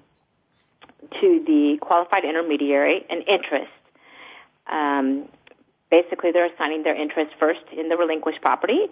to 1.20 1.44
the 1.46 1.76
qualified 1.82 2.24
intermediary 2.24 3.04
an 3.10 3.20
interest. 3.22 3.70
Um, 4.66 5.28
basically, 5.90 6.32
they're 6.32 6.50
assigning 6.50 6.84
their 6.84 6.94
interest 6.94 7.32
first 7.38 7.60
in 7.76 7.90
the 7.90 7.98
relinquished 7.98 8.40
property, 8.40 8.86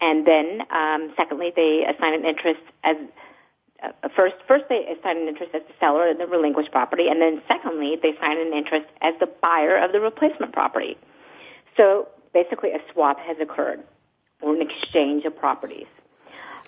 and 0.00 0.26
then 0.26 0.62
um, 0.70 1.12
secondly, 1.16 1.52
they 1.54 1.86
assign 1.86 2.14
an 2.14 2.24
interest 2.24 2.60
as 2.82 2.96
uh, 3.84 4.08
first. 4.16 4.34
First, 4.48 4.64
they 4.68 4.84
assign 4.98 5.18
an 5.18 5.28
interest 5.28 5.54
as 5.54 5.62
the 5.68 5.74
seller 5.78 6.08
in 6.08 6.18
the 6.18 6.26
relinquished 6.26 6.72
property, 6.72 7.06
and 7.06 7.22
then 7.22 7.40
secondly, 7.46 7.96
they 8.02 8.10
assign 8.10 8.36
an 8.40 8.52
interest 8.52 8.86
as 9.00 9.14
the 9.20 9.28
buyer 9.40 9.76
of 9.76 9.92
the 9.92 10.00
replacement 10.00 10.52
property. 10.52 10.98
So 11.78 12.08
basically, 12.34 12.72
a 12.72 12.80
swap 12.92 13.20
has 13.20 13.36
occurred 13.40 13.84
or 14.42 14.54
an 14.54 14.62
exchange 14.62 15.24
of 15.24 15.36
properties. 15.36 15.86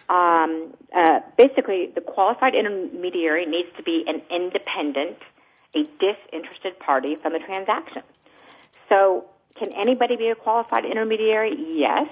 Um, 0.09 0.75
uh, 0.95 1.21
basically, 1.37 1.91
the 1.95 2.01
qualified 2.01 2.55
intermediary 2.55 3.47
needs 3.47 3.69
to 3.77 3.83
be 3.83 4.05
an 4.07 4.23
independent, 4.31 5.19
a 5.75 5.85
disinterested 5.99 6.79
party 6.79 7.17
from 7.17 7.33
the 7.33 7.39
transaction. 7.39 8.03
So, 8.89 9.25
can 9.57 9.73
anybody 9.73 10.17
be 10.17 10.29
a 10.29 10.35
qualified 10.35 10.85
intermediary? 10.85 11.55
Yes. 11.57 12.09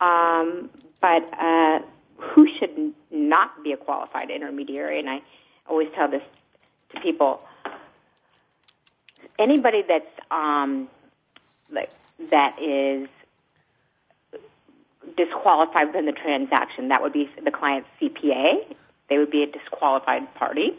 Um, 0.00 0.70
but 1.00 1.22
uh, 1.38 1.80
who 2.16 2.48
should 2.58 2.94
not 3.10 3.62
be 3.62 3.72
a 3.72 3.76
qualified 3.76 4.30
intermediary? 4.30 4.98
And 4.98 5.10
I 5.10 5.22
always 5.68 5.88
tell 5.94 6.08
this 6.08 6.22
to 6.94 7.00
people: 7.00 7.40
anybody 9.38 9.82
that's 9.86 10.06
um, 10.30 10.88
like 11.70 11.90
that 12.30 12.60
is 12.60 13.08
disqualified 15.16 15.88
within 15.88 16.06
the 16.06 16.12
transaction. 16.12 16.88
That 16.88 17.02
would 17.02 17.12
be 17.12 17.28
the 17.42 17.50
client's 17.50 17.88
CPA. 18.00 18.74
They 19.08 19.18
would 19.18 19.30
be 19.30 19.42
a 19.42 19.46
disqualified 19.46 20.34
party. 20.34 20.72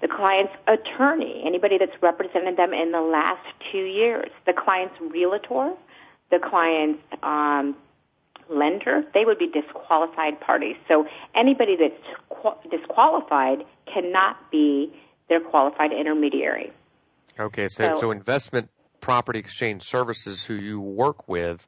The 0.00 0.08
client's 0.08 0.52
attorney, 0.66 1.42
anybody 1.46 1.78
that's 1.78 2.02
represented 2.02 2.56
them 2.56 2.74
in 2.74 2.90
the 2.90 3.00
last 3.00 3.46
two 3.70 3.84
years. 3.84 4.30
The 4.46 4.52
client's 4.52 4.96
realtor, 5.00 5.74
the 6.30 6.40
client's 6.40 7.02
um, 7.22 7.76
lender, 8.50 9.04
they 9.14 9.24
would 9.24 9.38
be 9.38 9.46
disqualified 9.46 10.40
parties. 10.40 10.76
So 10.88 11.06
anybody 11.34 11.76
that's 11.76 12.52
disqualified 12.68 13.64
cannot 13.92 14.50
be 14.50 14.92
their 15.28 15.40
qualified 15.40 15.92
intermediary. 15.92 16.72
Okay, 17.38 17.68
so, 17.68 17.94
so, 17.94 18.00
so 18.00 18.10
investment 18.10 18.70
property 19.00 19.38
exchange 19.38 19.82
services 19.82 20.42
who 20.44 20.54
you 20.54 20.80
work 20.80 21.28
with 21.28 21.66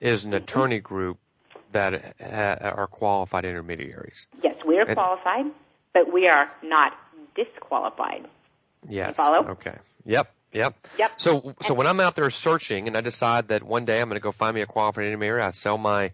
is 0.00 0.24
an 0.24 0.30
mm-hmm. 0.30 0.42
attorney 0.42 0.80
group 0.80 1.18
that 1.72 2.14
uh, 2.20 2.70
are 2.70 2.86
qualified 2.86 3.44
intermediaries. 3.44 4.26
Yes, 4.42 4.56
we 4.64 4.78
are 4.78 4.86
qualified, 4.86 5.46
but 5.92 6.12
we 6.12 6.28
are 6.28 6.50
not 6.62 6.96
disqualified. 7.34 8.26
Yes. 8.88 9.16
follow? 9.16 9.48
Okay. 9.50 9.76
Yep. 10.04 10.32
Yep. 10.52 10.86
Yep. 10.98 11.12
So, 11.16 11.54
so 11.62 11.74
when 11.74 11.86
I'm 11.86 11.98
out 11.98 12.14
there 12.14 12.30
searching 12.30 12.86
and 12.86 12.96
I 12.96 13.00
decide 13.00 13.48
that 13.48 13.64
one 13.64 13.84
day 13.84 14.00
I'm 14.00 14.08
going 14.08 14.20
to 14.20 14.22
go 14.22 14.30
find 14.30 14.54
me 14.54 14.60
a 14.60 14.66
qualified 14.66 15.04
intermediary, 15.06 15.42
I 15.42 15.50
sell 15.50 15.76
my 15.76 16.12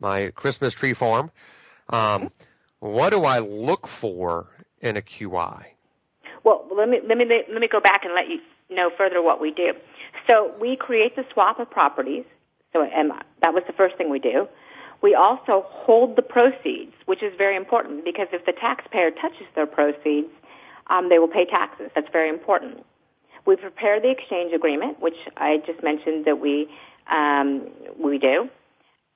my 0.00 0.30
Christmas 0.30 0.74
tree 0.74 0.94
farm. 0.94 1.30
Um, 1.88 2.00
mm-hmm. 2.00 2.26
what 2.80 3.10
do 3.10 3.24
I 3.24 3.40
look 3.40 3.86
for 3.86 4.46
in 4.80 4.96
a 4.96 5.02
QI? 5.02 5.66
Well, 6.42 6.66
let 6.74 6.88
me 6.88 7.00
let 7.06 7.18
me 7.18 7.26
let 7.26 7.60
me 7.60 7.68
go 7.68 7.80
back 7.80 8.04
and 8.04 8.14
let 8.14 8.28
you 8.28 8.40
know 8.70 8.90
further 8.96 9.22
what 9.22 9.40
we 9.40 9.50
do. 9.50 9.74
So 10.30 10.54
we 10.58 10.76
create 10.76 11.14
the 11.14 11.26
swap 11.32 11.58
of 11.58 11.70
properties 11.70 12.24
so 12.74 12.82
and 12.82 13.12
that 13.42 13.54
was 13.54 13.62
the 13.66 13.72
first 13.72 13.96
thing 13.96 14.10
we 14.10 14.18
do. 14.18 14.46
We 15.02 15.14
also 15.14 15.64
hold 15.68 16.16
the 16.16 16.22
proceeds, 16.22 16.92
which 17.06 17.22
is 17.22 17.32
very 17.36 17.56
important 17.56 18.04
because 18.04 18.28
if 18.32 18.44
the 18.46 18.52
taxpayer 18.52 19.10
touches 19.10 19.46
their 19.54 19.66
proceeds, 19.66 20.28
um, 20.88 21.08
they 21.08 21.18
will 21.18 21.28
pay 21.28 21.44
taxes. 21.44 21.90
That's 21.94 22.10
very 22.12 22.28
important. 22.28 22.84
We 23.46 23.56
prepare 23.56 24.00
the 24.00 24.10
exchange 24.10 24.52
agreement, 24.52 25.00
which 25.00 25.16
I 25.36 25.58
just 25.66 25.82
mentioned 25.82 26.24
that 26.24 26.40
we 26.40 26.68
um, 27.10 27.68
we 27.98 28.18
do. 28.18 28.48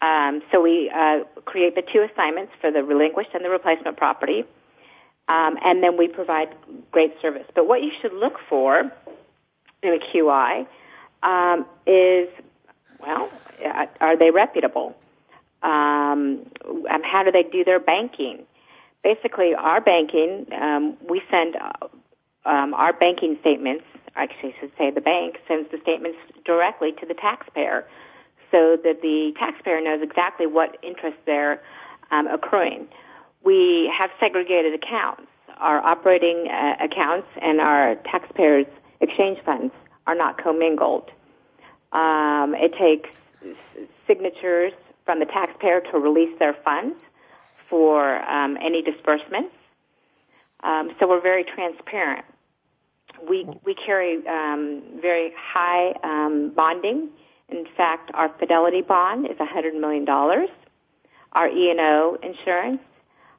Um, 0.01 0.43
so 0.53 0.61
we 0.61 0.91
uh, 0.95 1.21
create 1.45 1.75
the 1.75 1.83
two 1.83 2.07
assignments 2.13 2.53
for 2.61 2.71
the 2.71 2.85
relinquished 2.85 3.31
and 3.35 3.45
the 3.45 3.51
replacement 3.51 3.97
property, 3.97 4.45
um, 5.29 5.57
and 5.65 5.83
then 5.83 5.97
we 5.97 6.07
provide 6.07 6.55
great 6.93 7.15
service. 7.21 7.47
But 7.55 7.67
what 7.67 7.83
you 7.83 7.91
should 8.01 8.13
look 8.13 8.35
for 8.49 8.93
in 9.83 9.95
a 9.95 9.99
QI 9.99 10.67
um, 11.23 11.67
is 11.87 12.29
well, 13.01 13.31
are 14.01 14.17
they 14.17 14.31
reputable? 14.31 14.97
Um, 15.63 16.47
um, 16.91 17.03
how 17.03 17.23
do 17.25 17.33
they 17.33 17.43
do 17.43 17.65
their 17.65 17.81
banking? 17.81 18.45
Basically, 19.03 19.55
our 19.55 19.81
banking, 19.81 20.47
um, 20.53 20.97
we 21.09 21.23
send 21.31 21.57
um, 22.45 22.75
our 22.75 22.93
banking 22.93 23.37
statements. 23.41 23.85
Actually, 24.15 24.55
I 24.57 24.61
should 24.61 24.73
say 24.79 24.91
the 24.91 25.01
bank 25.01 25.39
sends 25.47 25.71
the 25.71 25.79
statements 25.83 26.19
directly 26.45 26.93
to 26.93 27.07
the 27.07 27.15
taxpayer, 27.15 27.87
so 28.51 28.77
that 28.83 29.03
the 29.03 29.33
taxpayer 29.39 29.81
knows 29.81 30.01
exactly 30.03 30.47
what 30.47 30.77
interest 30.83 31.17
they're 31.27 31.63
um, 32.11 32.27
accruing. 32.27 32.89
We 33.45 33.93
have 33.97 34.11
segregated 34.19 34.75
accounts. 34.75 35.23
Our 35.59 35.79
operating 35.79 36.49
uh, 36.49 36.77
accounts 36.81 37.29
and 37.43 37.61
our 37.61 37.97
taxpayers' 37.97 38.67
exchange 39.01 39.39
funds 39.45 39.73
are 40.07 40.15
not 40.15 40.43
commingled. 40.43 41.11
Um, 41.93 42.55
it 42.55 42.75
takes 42.79 43.11
signatures 44.07 44.73
from 45.05 45.21
the 45.21 45.27
taxpayer 45.27 45.81
to 45.93 45.99
release 45.99 46.39
their 46.39 46.55
funds 46.65 47.01
for 47.69 48.23
um, 48.29 48.57
any 48.61 48.83
disbursements. 48.83 49.55
Um, 50.63 50.91
so 50.99 51.09
we're 51.09 51.23
very 51.23 51.45
transparent. 51.45 52.25
We 53.29 53.49
we 53.65 53.75
carry 53.75 54.27
um, 54.27 54.83
very 55.01 55.33
high 55.37 55.93
um, 56.03 56.53
bonding. 56.55 57.11
In 57.49 57.67
fact, 57.77 58.11
our 58.15 58.29
fidelity 58.39 58.83
bond 58.83 59.27
is 59.27 59.39
$100 59.39 59.81
million. 59.81 60.07
Our 61.33 61.49
E&O 61.49 62.19
insurance 62.23 62.83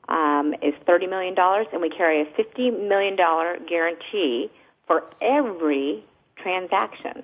um, 0.07 0.55
is 0.63 0.73
$30 0.87 1.09
million, 1.09 1.35
and 1.37 1.81
we 1.81 1.89
carry 1.89 2.21
a 2.21 2.25
$50 2.25 2.87
million 2.87 3.15
guarantee 3.15 4.49
for 4.87 5.03
every 5.21 6.03
transaction. 6.35 7.23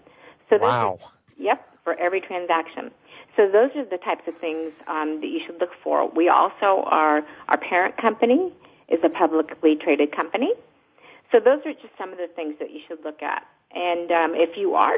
So 0.49 0.57
wow. 0.57 0.99
Yep, 1.37 1.65
for 1.83 1.93
every 1.99 2.21
transaction. 2.21 2.91
So 3.35 3.49
those 3.51 3.71
are 3.75 3.85
the 3.85 3.97
types 3.97 4.23
of 4.27 4.37
things 4.37 4.71
um, 4.87 5.19
that 5.21 5.27
you 5.27 5.41
should 5.45 5.59
look 5.59 5.71
for. 5.83 6.09
We 6.09 6.29
also 6.29 6.83
are 6.85 7.25
our 7.49 7.57
parent 7.57 7.97
company 7.97 8.53
is 8.87 8.99
a 9.03 9.09
publicly 9.09 9.75
traded 9.75 10.15
company. 10.15 10.53
So 11.31 11.39
those 11.39 11.59
are 11.65 11.73
just 11.73 11.97
some 11.97 12.11
of 12.11 12.17
the 12.17 12.27
things 12.35 12.55
that 12.59 12.71
you 12.71 12.79
should 12.87 13.03
look 13.03 13.21
at. 13.21 13.45
And 13.73 14.11
um, 14.11 14.33
if 14.35 14.57
you 14.57 14.75
are 14.75 14.97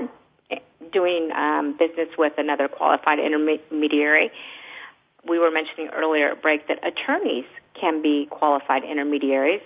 doing 0.91 1.31
um, 1.31 1.75
business 1.77 2.09
with 2.17 2.33
another 2.38 2.67
qualified 2.67 3.19
intermediary, 3.19 4.31
we 5.27 5.39
were 5.39 5.51
mentioning 5.51 5.89
earlier 5.95 6.29
at 6.31 6.41
break 6.41 6.67
that 6.67 6.85
attorneys 6.85 7.45
can 7.79 8.01
be 8.01 8.27
qualified 8.29 8.83
intermediaries 8.83 9.61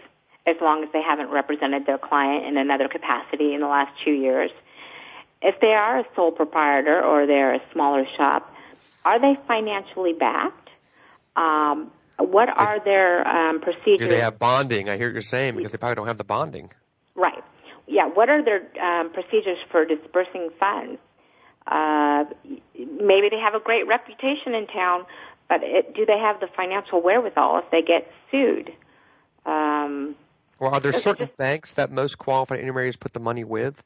as 0.48 0.56
long 0.62 0.84
as 0.84 0.90
they 0.92 1.02
haven't 1.02 1.30
represented 1.30 1.86
their 1.86 1.98
client 1.98 2.46
in 2.46 2.58
another 2.58 2.88
capacity 2.88 3.54
in 3.54 3.62
the 3.62 3.68
last 3.68 3.92
two 4.04 4.12
years. 4.12 4.50
If 5.42 5.60
they 5.60 5.74
are 5.74 6.00
a 6.00 6.06
sole 6.16 6.32
proprietor 6.32 7.04
or 7.04 7.26
they're 7.26 7.56
a 7.56 7.62
smaller 7.74 8.06
shop, 8.16 8.54
are 9.04 9.20
they 9.20 9.38
financially 9.48 10.14
backed? 10.14 10.70
Um, 11.36 11.92
what 12.18 12.50
are 12.50 12.80
their 12.84 13.28
um, 13.28 13.62
procedures? 13.62 14.00
Do 14.00 14.08
they 14.08 14.22
have 14.22 14.38
bonding? 14.38 14.90
I 14.90 14.98
hear 14.98 15.10
you're 15.10 15.22
saying 15.22 15.56
because 15.56 15.72
they 15.72 15.78
probably 15.78 15.96
don't 15.96 16.08
have 16.08 16.18
the 16.18 16.24
bonding. 16.24 16.72
Right. 17.16 17.44
Yeah. 17.88 18.08
What 18.08 18.30
are 18.30 18.44
their 18.44 18.62
um, 18.82 19.12
procedures 19.12 19.58
for 19.72 19.86
dispersing 19.86 20.50
funds? 20.60 21.00
Uh, 21.66 22.26
maybe 22.76 23.30
they 23.30 23.40
have 23.40 23.54
a 23.56 23.60
great 23.60 23.88
reputation 23.88 24.54
in 24.54 24.68
town, 24.68 25.06
but 25.48 25.62
it, 25.64 25.96
do 25.96 26.06
they 26.06 26.18
have 26.18 26.40
the 26.40 26.48
financial 26.56 27.02
wherewithal 27.02 27.60
if 27.60 27.72
they 27.72 27.82
get 27.82 28.12
sued? 28.30 28.72
Um, 29.46 30.16
well, 30.60 30.74
are 30.74 30.80
there 30.80 30.94
certain 30.94 31.28
just, 31.28 31.38
banks 31.38 31.74
that 31.76 31.92
most 31.92 32.18
qualified 32.18 32.60
intermediaries 32.60 32.96
put 32.96 33.14
the 33.14 33.20
money 33.20 33.44
with? 33.44 33.82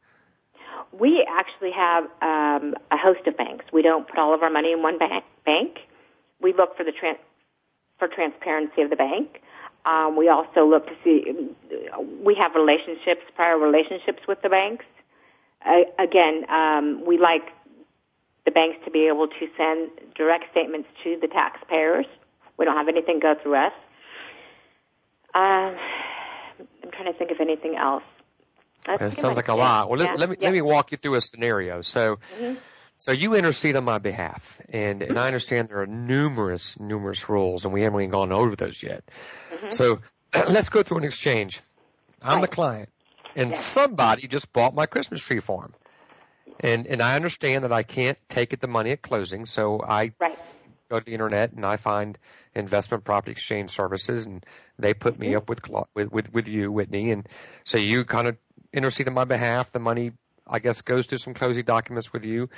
We 0.97 1.25
actually 1.29 1.71
have 1.71 2.05
um, 2.21 2.75
a 2.91 2.97
host 2.97 3.27
of 3.27 3.35
banks. 3.37 3.65
We 3.73 3.81
don't 3.81 4.07
put 4.07 4.17
all 4.17 4.33
of 4.33 4.43
our 4.43 4.49
money 4.49 4.71
in 4.71 4.81
one 4.81 4.97
bank. 4.97 5.23
bank. 5.45 5.79
We 6.41 6.53
look 6.53 6.77
for 6.77 6.83
the 6.83 6.91
trans- 6.91 7.17
for 7.99 8.07
transparency 8.07 8.81
of 8.81 8.89
the 8.89 8.95
bank. 8.95 9.41
Um, 9.85 10.15
we 10.15 10.29
also 10.29 10.65
look 10.65 10.87
to 10.87 10.95
see 11.03 11.49
we 12.23 12.35
have 12.35 12.55
relationships, 12.55 13.21
prior 13.35 13.57
relationships 13.57 14.21
with 14.27 14.41
the 14.41 14.49
banks. 14.49 14.85
Uh, 15.65 15.81
again, 15.99 16.49
um, 16.49 17.03
we 17.05 17.17
like 17.17 17.43
the 18.45 18.51
banks 18.51 18.77
to 18.85 18.91
be 18.91 19.07
able 19.07 19.27
to 19.27 19.47
send 19.57 19.89
direct 20.15 20.49
statements 20.51 20.87
to 21.03 21.17
the 21.21 21.27
taxpayers. 21.27 22.05
We 22.57 22.65
don't 22.65 22.77
have 22.77 22.87
anything 22.87 23.19
go 23.19 23.35
through 23.41 23.55
us. 23.55 23.73
Um, 25.33 25.75
I'm 26.83 26.91
trying 26.91 27.11
to 27.11 27.17
think 27.17 27.31
of 27.31 27.39
anything 27.41 27.75
else. 27.75 28.03
That 28.86 29.13
sounds 29.13 29.36
like 29.36 29.47
a 29.47 29.55
lot. 29.55 29.89
Well, 29.89 29.99
let, 29.99 30.19
let 30.19 30.29
me 30.29 30.36
yeah. 30.39 30.47
let 30.47 30.53
me 30.53 30.61
walk 30.61 30.91
you 30.91 30.97
through 30.97 31.15
a 31.15 31.21
scenario. 31.21 31.81
So, 31.81 32.17
mm-hmm. 32.38 32.55
so 32.95 33.11
you 33.11 33.36
intercede 33.36 33.75
on 33.75 33.83
my 33.83 33.97
behalf, 33.97 34.61
and 34.69 35.01
and 35.01 35.17
I 35.17 35.27
understand 35.27 35.69
there 35.69 35.81
are 35.81 35.88
numerous 35.88 36.79
numerous 36.79 37.27
rules, 37.27 37.65
and 37.65 37.73
we 37.73 37.81
haven't 37.81 37.99
even 37.99 38.11
gone 38.11 38.31
over 38.31 38.55
those 38.55 38.81
yet. 38.81 39.03
Mm-hmm. 39.53 39.69
So, 39.69 40.01
let's 40.47 40.69
go 40.69 40.83
through 40.83 40.99
an 40.99 41.03
exchange. 41.03 41.61
I'm 42.21 42.36
right. 42.36 42.41
the 42.41 42.47
client, 42.47 42.89
and 43.36 43.51
yeah. 43.51 43.57
somebody 43.57 44.27
just 44.27 44.53
bought 44.53 44.75
my 44.75 44.86
Christmas 44.86 45.21
tree 45.21 45.39
farm, 45.39 45.73
and 46.59 46.86
and 46.86 47.01
I 47.01 47.15
understand 47.15 47.63
that 47.63 47.71
I 47.71 47.83
can't 47.83 48.17
take 48.29 48.53
it 48.53 48.61
the 48.61 48.67
money 48.67 48.91
at 48.91 49.01
closing, 49.01 49.45
so 49.45 49.81
I 49.81 50.13
right. 50.19 50.38
Go 50.89 50.99
to 50.99 51.05
the 51.05 51.13
internet 51.13 51.53
and 51.53 51.65
I 51.65 51.77
find 51.77 52.17
investment 52.53 53.03
property 53.03 53.31
exchange 53.31 53.71
services, 53.71 54.25
and 54.25 54.45
they 54.79 54.93
put 54.93 55.19
me 55.19 55.27
mm-hmm. 55.27 55.38
up 55.38 55.49
with 55.49 55.61
with 55.93 56.11
with, 56.11 56.33
with 56.33 56.47
you, 56.47 56.71
Whitney, 56.71 57.11
and 57.11 57.27
so 57.63 57.77
you 57.77 58.05
kind 58.05 58.27
of 58.27 58.38
intercede 58.73 59.07
on 59.07 59.13
my 59.13 59.25
behalf. 59.25 59.71
The 59.71 59.79
money, 59.79 60.11
I 60.47 60.59
guess, 60.59 60.81
goes 60.81 61.07
through 61.07 61.19
some 61.19 61.33
closing 61.33 61.65
documents 61.65 62.13
with 62.13 62.25
you. 62.25 62.49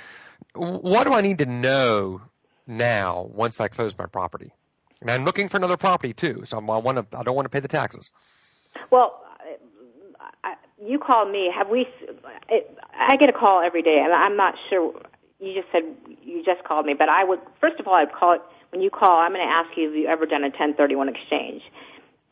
What 0.54 1.04
do 1.04 1.12
I 1.12 1.20
need 1.20 1.38
to 1.38 1.46
know 1.46 2.22
now 2.66 3.28
once 3.32 3.60
I 3.60 3.68
close 3.68 3.96
my 3.96 4.06
property? 4.06 4.52
And 5.00 5.10
I'm 5.10 5.24
looking 5.24 5.48
for 5.48 5.56
another 5.56 5.76
property 5.76 6.12
too, 6.12 6.42
so 6.44 6.58
I'm, 6.58 6.68
I 6.70 6.78
want 6.78 7.10
to. 7.10 7.18
I 7.18 7.22
don't 7.22 7.36
want 7.36 7.46
to 7.46 7.50
pay 7.50 7.60
the 7.60 7.68
taxes. 7.68 8.10
Well, 8.90 9.24
I, 10.44 10.54
you 10.84 10.98
call 10.98 11.24
me. 11.26 11.52
Have 11.56 11.68
we? 11.68 11.86
It, 12.48 12.78
I 12.94 13.16
get 13.16 13.28
a 13.28 13.32
call 13.32 13.60
every 13.60 13.82
day, 13.82 14.00
and 14.04 14.12
I'm 14.12 14.36
not 14.36 14.56
sure. 14.68 15.00
You 15.40 15.54
just 15.54 15.68
said 15.70 15.82
you 16.24 16.44
just 16.44 16.64
called 16.64 16.86
me, 16.86 16.94
but 16.94 17.08
I 17.08 17.24
would 17.24 17.40
first 17.60 17.78
of 17.78 17.86
all 17.86 17.94
I'd 17.94 18.12
call 18.12 18.32
it 18.32 18.42
when 18.70 18.82
you 18.82 18.90
call. 18.90 19.18
I'm 19.18 19.32
going 19.32 19.46
to 19.46 19.52
ask 19.52 19.76
you 19.76 19.86
have 19.86 19.94
you 19.94 20.06
ever 20.06 20.26
done 20.26 20.42
a 20.42 20.48
1031 20.48 21.08
exchange. 21.08 21.62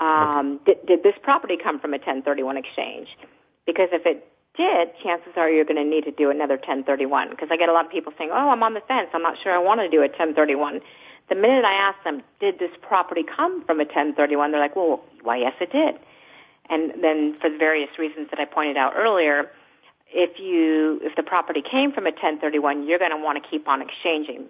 Um, 0.01 0.61
okay. 0.63 0.75
did, 0.75 0.87
did 0.87 1.03
this 1.03 1.15
property 1.23 1.57
come 1.57 1.81
from 1.81 1.95
a 1.95 1.99
1031 1.99 2.57
exchange? 2.57 3.09
Because 3.65 3.89
if 3.93 4.05
it 4.05 4.29
did, 4.57 4.89
chances 5.03 5.33
are 5.37 5.49
you're 5.49 5.65
going 5.65 5.83
to 5.83 5.89
need 5.89 6.05
to 6.05 6.11
do 6.11 6.31
another 6.31 6.57
1031. 6.57 7.31
Because 7.31 7.49
I 7.51 7.57
get 7.57 7.69
a 7.69 7.73
lot 7.73 7.87
of 7.87 7.91
people 7.91 8.13
saying, 8.19 8.31
"Oh, 8.33 8.51
I'm 8.51 8.63
on 8.63 8.75
the 8.75 8.81
fence. 8.81 9.09
I'm 9.15 9.23
not 9.23 9.37
sure 9.43 9.53
I 9.53 9.59
want 9.59 9.81
to 9.81 9.89
do 9.89 9.99
a 9.99 10.09
1031." 10.09 10.81
The 11.29 11.35
minute 11.35 11.65
I 11.65 11.75
ask 11.75 12.03
them, 12.05 12.23
"Did 12.41 12.59
this 12.59 12.71
property 12.83 13.23
come 13.23 13.65
from 13.65 13.81
a 13.81 13.85
1031?" 13.85 14.51
They're 14.51 14.61
like, 14.61 14.77
"Well, 14.77 15.03
why, 15.23 15.39
yes, 15.39 15.55
it 15.61 15.73
did." 15.73 15.97
And 16.69 17.03
then, 17.03 17.37
for 17.41 17.49
the 17.49 17.59
various 17.59 17.91
reasons 17.99 18.29
that 18.31 18.41
I 18.41 18.45
pointed 18.45 18.77
out 18.77 18.95
earlier, 18.97 19.51
if 20.13 20.39
you 20.39 21.01
if 21.03 21.17
the 21.17 21.23
property 21.23 21.63
came 21.63 21.93
from 21.93 22.07
a 22.07 22.11
1031, 22.11 22.87
you're 22.87 22.99
going 22.99 23.11
to 23.11 23.17
want 23.17 23.43
to 23.43 23.51
keep 23.51 23.69
on 23.69 23.83
exchanging. 23.83 24.47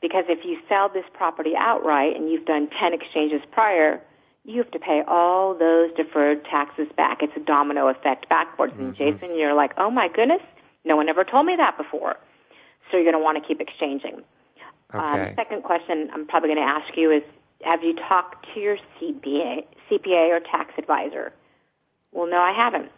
Because 0.00 0.24
if 0.28 0.44
you 0.44 0.58
sell 0.68 0.88
this 0.88 1.04
property 1.14 1.54
outright 1.56 2.14
and 2.14 2.30
you've 2.30 2.44
done 2.44 2.68
10 2.78 2.92
exchanges 2.92 3.40
prior, 3.52 4.02
you 4.44 4.58
have 4.58 4.70
to 4.72 4.78
pay 4.78 5.02
all 5.08 5.54
those 5.54 5.90
deferred 5.96 6.44
taxes 6.44 6.88
back. 6.96 7.22
It's 7.22 7.32
a 7.36 7.40
domino 7.40 7.88
effect 7.88 8.28
backwards. 8.28 8.74
Mm-hmm. 8.74 8.84
And 8.84 8.96
Jason, 8.96 9.38
you're 9.38 9.54
like, 9.54 9.72
oh 9.78 9.90
my 9.90 10.08
goodness, 10.08 10.42
no 10.84 10.96
one 10.96 11.08
ever 11.08 11.24
told 11.24 11.46
me 11.46 11.56
that 11.56 11.78
before. 11.78 12.16
So 12.90 12.98
you're 12.98 13.10
going 13.10 13.14
to 13.14 13.24
want 13.24 13.42
to 13.42 13.48
keep 13.48 13.60
exchanging. 13.60 14.22
Um, 14.90 15.00
okay. 15.00 15.30
Um, 15.30 15.34
second 15.36 15.62
question 15.62 16.10
I'm 16.12 16.26
probably 16.26 16.54
going 16.54 16.66
to 16.66 16.70
ask 16.70 16.96
you 16.96 17.10
is, 17.10 17.22
have 17.62 17.82
you 17.82 17.94
talked 17.94 18.46
to 18.52 18.60
your 18.60 18.76
CPA, 19.00 19.64
CPA 19.90 20.36
or 20.36 20.40
tax 20.40 20.74
advisor? 20.76 21.32
Well, 22.12 22.28
no, 22.28 22.38
I 22.38 22.52
haven't. 22.52 22.90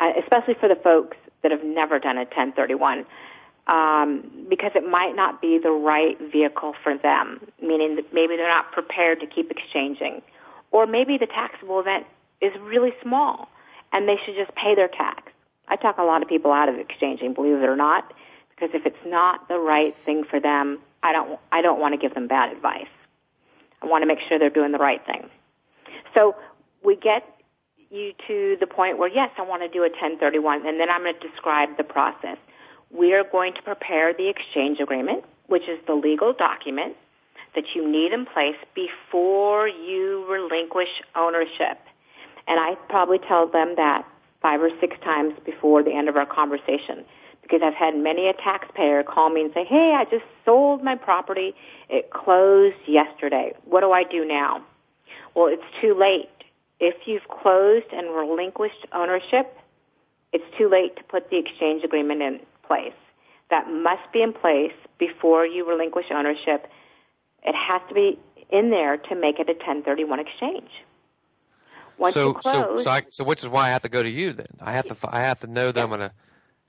Especially 0.00 0.54
for 0.54 0.68
the 0.68 0.76
folks 0.76 1.16
that 1.42 1.50
have 1.50 1.64
never 1.64 1.98
done 1.98 2.16
a 2.16 2.24
1031 2.24 3.06
um, 3.66 4.46
because 4.48 4.72
it 4.74 4.88
might 4.88 5.16
not 5.16 5.40
be 5.40 5.58
the 5.58 5.70
right 5.70 6.18
vehicle 6.30 6.74
for 6.82 6.96
them, 6.96 7.40
meaning 7.62 7.96
that 7.96 8.12
maybe 8.12 8.36
they're 8.36 8.48
not 8.48 8.72
prepared 8.72 9.20
to 9.20 9.26
keep 9.26 9.50
exchanging. 9.50 10.22
Or 10.70 10.86
maybe 10.86 11.16
the 11.18 11.26
taxable 11.26 11.80
event 11.80 12.06
is 12.40 12.52
really 12.60 12.92
small 13.02 13.48
and 13.92 14.08
they 14.08 14.18
should 14.24 14.34
just 14.34 14.54
pay 14.54 14.74
their 14.74 14.88
tax. 14.88 15.32
I 15.68 15.76
talk 15.76 15.98
a 15.98 16.02
lot 16.02 16.22
of 16.22 16.28
people 16.28 16.52
out 16.52 16.68
of 16.68 16.74
exchanging, 16.76 17.32
believe 17.32 17.56
it 17.56 17.68
or 17.68 17.76
not, 17.76 18.12
because 18.50 18.70
if 18.74 18.84
it's 18.84 19.06
not 19.06 19.48
the 19.48 19.58
right 19.58 19.96
thing 20.04 20.24
for 20.24 20.40
them, 20.40 20.78
I 21.02 21.12
don't, 21.12 21.38
I 21.52 21.62
don't 21.62 21.80
want 21.80 21.94
to 21.94 21.98
give 21.98 22.14
them 22.14 22.26
bad 22.26 22.52
advice. 22.52 22.88
I 23.80 23.86
want 23.86 24.02
to 24.02 24.06
make 24.06 24.18
sure 24.28 24.38
they're 24.38 24.50
doing 24.50 24.72
the 24.72 24.78
right 24.78 25.04
thing. 25.06 25.30
So 26.12 26.36
we 26.82 26.96
get 26.96 27.24
you 27.94 28.12
to 28.26 28.56
the 28.60 28.66
point 28.66 28.98
where, 28.98 29.08
yes, 29.08 29.30
I 29.38 29.42
want 29.42 29.62
to 29.62 29.68
do 29.68 29.80
a 29.80 29.88
1031, 29.88 30.66
and 30.66 30.80
then 30.80 30.90
I'm 30.90 31.02
going 31.02 31.14
to 31.14 31.28
describe 31.28 31.76
the 31.76 31.84
process 31.84 32.36
we 32.94 33.12
are 33.12 33.24
going 33.24 33.52
to 33.54 33.62
prepare 33.62 34.14
the 34.14 34.28
exchange 34.28 34.78
agreement, 34.80 35.24
which 35.48 35.68
is 35.68 35.78
the 35.86 35.94
legal 35.94 36.32
document 36.32 36.96
that 37.54 37.64
you 37.74 37.90
need 37.90 38.12
in 38.12 38.24
place 38.24 38.56
before 38.74 39.68
you 39.68 40.24
relinquish 40.30 40.88
ownership. 41.16 41.78
And 42.46 42.60
I 42.60 42.76
probably 42.88 43.18
tell 43.18 43.48
them 43.48 43.74
that 43.76 44.06
five 44.40 44.60
or 44.60 44.70
six 44.80 44.96
times 45.02 45.34
before 45.44 45.82
the 45.82 45.92
end 45.92 46.08
of 46.08 46.16
our 46.16 46.26
conversation 46.26 47.04
because 47.42 47.60
I've 47.62 47.74
had 47.74 47.94
many 47.94 48.28
a 48.28 48.32
taxpayer 48.32 49.02
call 49.02 49.28
me 49.28 49.42
and 49.42 49.52
say, 49.52 49.64
hey, 49.64 49.94
I 49.96 50.04
just 50.04 50.24
sold 50.44 50.82
my 50.82 50.94
property. 50.94 51.54
It 51.90 52.10
closed 52.10 52.76
yesterday. 52.86 53.52
What 53.64 53.80
do 53.80 53.92
I 53.92 54.02
do 54.04 54.24
now? 54.24 54.64
Well, 55.34 55.48
it's 55.48 55.62
too 55.80 55.94
late. 55.94 56.30
If 56.86 57.06
you've 57.06 57.26
closed 57.28 57.86
and 57.94 58.14
relinquished 58.14 58.86
ownership, 58.92 59.56
it's 60.34 60.44
too 60.58 60.68
late 60.68 60.94
to 60.96 61.04
put 61.04 61.30
the 61.30 61.38
exchange 61.38 61.82
agreement 61.82 62.20
in 62.20 62.40
place. 62.66 62.92
That 63.48 63.70
must 63.70 64.12
be 64.12 64.20
in 64.20 64.34
place 64.34 64.74
before 64.98 65.46
you 65.46 65.66
relinquish 65.66 66.04
ownership. 66.10 66.66
It 67.42 67.54
has 67.54 67.80
to 67.88 67.94
be 67.94 68.18
in 68.50 68.68
there 68.68 68.98
to 68.98 69.14
make 69.14 69.38
it 69.38 69.48
a 69.48 69.54
1031 69.54 70.20
exchange. 70.20 70.68
Once 71.96 72.12
so, 72.12 72.28
you 72.28 72.34
close, 72.34 72.52
so, 72.52 72.76
so, 72.84 72.90
I, 72.90 73.02
so 73.08 73.24
which 73.24 73.42
is 73.42 73.48
why 73.48 73.68
I 73.68 73.70
have 73.70 73.82
to 73.82 73.88
go 73.88 74.02
to 74.02 74.10
you 74.10 74.34
then. 74.34 74.46
I 74.60 74.72
have 74.72 74.86
to, 74.88 75.08
I 75.08 75.22
have 75.22 75.40
to 75.40 75.46
know 75.46 75.72
that. 75.72 75.82
I'm 75.82 75.88
going 75.88 76.00
to, 76.00 76.12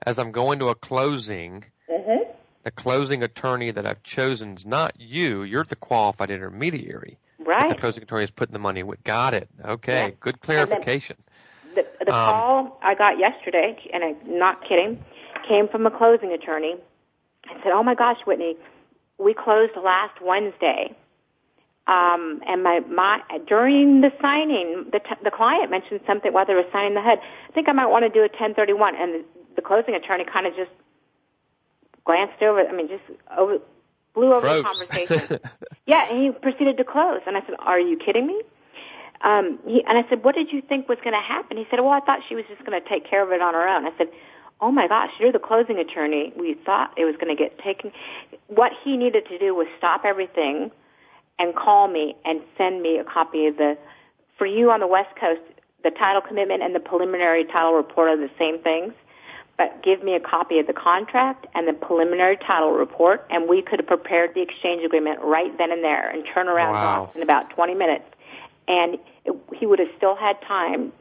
as 0.00 0.18
I'm 0.18 0.32
going 0.32 0.60
to 0.60 0.68
a 0.68 0.74
closing, 0.74 1.62
mm-hmm. 1.90 2.30
the 2.62 2.70
closing 2.70 3.22
attorney 3.22 3.70
that 3.70 3.84
I've 3.86 4.02
chosen 4.02 4.56
is 4.56 4.64
not 4.64 4.98
you. 4.98 5.42
You're 5.42 5.64
the 5.64 5.76
qualified 5.76 6.30
intermediary. 6.30 7.18
Right. 7.46 7.68
the 7.68 7.74
closing 7.76 8.02
attorney 8.02 8.24
is 8.24 8.30
putting 8.30 8.52
the 8.52 8.58
money 8.58 8.82
with. 8.82 9.02
Got 9.04 9.34
it. 9.34 9.48
Okay. 9.64 10.08
Yeah. 10.08 10.10
Good 10.18 10.40
clarification. 10.40 11.16
The, 11.74 11.86
the 12.04 12.14
um, 12.14 12.30
call 12.30 12.78
I 12.82 12.94
got 12.94 13.18
yesterday, 13.18 13.76
and 13.92 14.02
I'm 14.02 14.38
not 14.38 14.64
kidding, 14.66 15.04
came 15.48 15.68
from 15.68 15.86
a 15.86 15.90
closing 15.90 16.32
attorney 16.32 16.72
and 16.72 17.60
said, 17.62 17.72
"Oh 17.72 17.82
my 17.82 17.94
gosh, 17.94 18.18
Whitney, 18.26 18.56
we 19.18 19.34
closed 19.34 19.72
last 19.76 20.20
Wednesday, 20.20 20.94
Um, 21.86 22.42
and 22.46 22.62
my, 22.64 22.80
my, 22.80 23.22
during 23.46 24.00
the 24.00 24.10
signing, 24.20 24.86
the, 24.90 24.98
t- 24.98 25.22
the 25.22 25.30
client 25.30 25.70
mentioned 25.70 26.00
something 26.06 26.32
while 26.32 26.44
they 26.44 26.54
were 26.54 26.66
signing 26.72 26.94
the 26.94 27.00
HUD. 27.02 27.20
I 27.48 27.52
think 27.52 27.68
I 27.68 27.72
might 27.72 27.86
want 27.86 28.04
to 28.04 28.08
do 28.08 28.20
a 28.20 28.28
1031. 28.28 28.96
And 28.96 29.14
the, 29.14 29.24
the 29.56 29.62
closing 29.62 29.94
attorney 29.94 30.24
kind 30.24 30.46
of 30.46 30.56
just 30.56 30.70
glanced 32.04 32.42
over, 32.42 32.66
I 32.66 32.72
mean, 32.72 32.88
just 32.88 33.04
over, 33.36 33.58
blew 34.14 34.32
over 34.32 34.40
Froze. 34.46 34.62
the 34.62 34.86
conversation. 34.86 35.38
yeah, 35.86 36.10
and 36.10 36.22
he 36.22 36.30
proceeded 36.30 36.76
to 36.78 36.84
close. 36.84 37.20
And 37.26 37.36
I 37.36 37.40
said, 37.40 37.54
are 37.58 37.80
you 37.80 37.96
kidding 37.96 38.26
me? 38.26 38.40
Um, 39.22 39.58
he, 39.66 39.82
and 39.84 39.96
I 39.96 40.08
said, 40.08 40.24
what 40.24 40.34
did 40.34 40.52
you 40.52 40.60
think 40.60 40.88
was 40.88 40.98
going 41.02 41.14
to 41.14 41.20
happen? 41.20 41.56
He 41.56 41.66
said, 41.70 41.80
well, 41.80 41.90
I 41.90 42.00
thought 42.00 42.20
she 42.28 42.34
was 42.34 42.44
just 42.48 42.64
going 42.64 42.80
to 42.80 42.86
take 42.86 43.08
care 43.08 43.22
of 43.22 43.32
it 43.32 43.40
on 43.40 43.54
her 43.54 43.66
own. 43.66 43.86
I 43.86 43.96
said, 43.96 44.08
oh 44.60 44.70
my 44.70 44.88
gosh, 44.88 45.10
you're 45.18 45.32
the 45.32 45.38
closing 45.38 45.78
attorney. 45.78 46.32
We 46.36 46.54
thought 46.54 46.92
it 46.96 47.04
was 47.04 47.14
going 47.16 47.34
to 47.34 47.40
get 47.40 47.58
taken. 47.58 47.92
What 48.48 48.72
he 48.84 48.96
needed 48.96 49.26
to 49.28 49.38
do 49.38 49.54
was 49.54 49.66
stop 49.78 50.04
everything 50.04 50.70
and 51.38 51.54
call 51.54 51.88
me 51.88 52.14
and 52.24 52.40
send 52.56 52.82
me 52.82 52.98
a 52.98 53.04
copy 53.04 53.46
of 53.46 53.56
the, 53.56 53.76
for 54.38 54.46
you 54.46 54.70
on 54.70 54.80
the 54.80 54.86
West 54.86 55.14
Coast, 55.20 55.40
the 55.84 55.90
title 55.90 56.22
commitment 56.22 56.62
and 56.62 56.74
the 56.74 56.80
preliminary 56.80 57.44
title 57.44 57.74
report 57.74 58.08
are 58.08 58.16
the 58.16 58.30
same 58.38 58.58
things. 58.60 58.92
But 59.56 59.82
give 59.82 60.02
me 60.02 60.14
a 60.14 60.20
copy 60.20 60.58
of 60.58 60.66
the 60.66 60.74
contract 60.74 61.46
and 61.54 61.66
the 61.66 61.72
preliminary 61.72 62.36
title 62.36 62.72
report, 62.72 63.26
and 63.30 63.48
we 63.48 63.62
could 63.62 63.78
have 63.78 63.86
prepared 63.86 64.34
the 64.34 64.42
exchange 64.42 64.84
agreement 64.84 65.20
right 65.22 65.56
then 65.56 65.72
and 65.72 65.82
there 65.82 66.10
and 66.10 66.26
turn 66.26 66.48
around 66.48 66.74
Wow. 66.74 67.10
in 67.14 67.22
about 67.22 67.48
20 67.50 67.74
minutes. 67.74 68.04
And 68.68 68.98
it, 69.24 69.34
he 69.54 69.64
would 69.64 69.78
have 69.78 69.88
still 69.96 70.14
had 70.14 70.40
time 70.42 70.92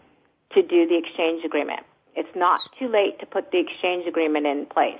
to 0.51 0.61
do 0.61 0.87
the 0.87 0.95
exchange 0.97 1.43
agreement. 1.43 1.81
It's 2.15 2.33
not 2.35 2.61
too 2.79 2.87
late 2.87 3.19
to 3.19 3.25
put 3.25 3.51
the 3.51 3.59
exchange 3.59 4.07
agreement 4.07 4.45
in 4.45 4.65
place. 4.67 4.99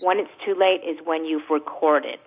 When 0.00 0.18
it's 0.18 0.30
too 0.44 0.54
late 0.54 0.82
is 0.84 0.98
when 1.04 1.24
you've 1.24 1.48
recorded. 1.48 2.18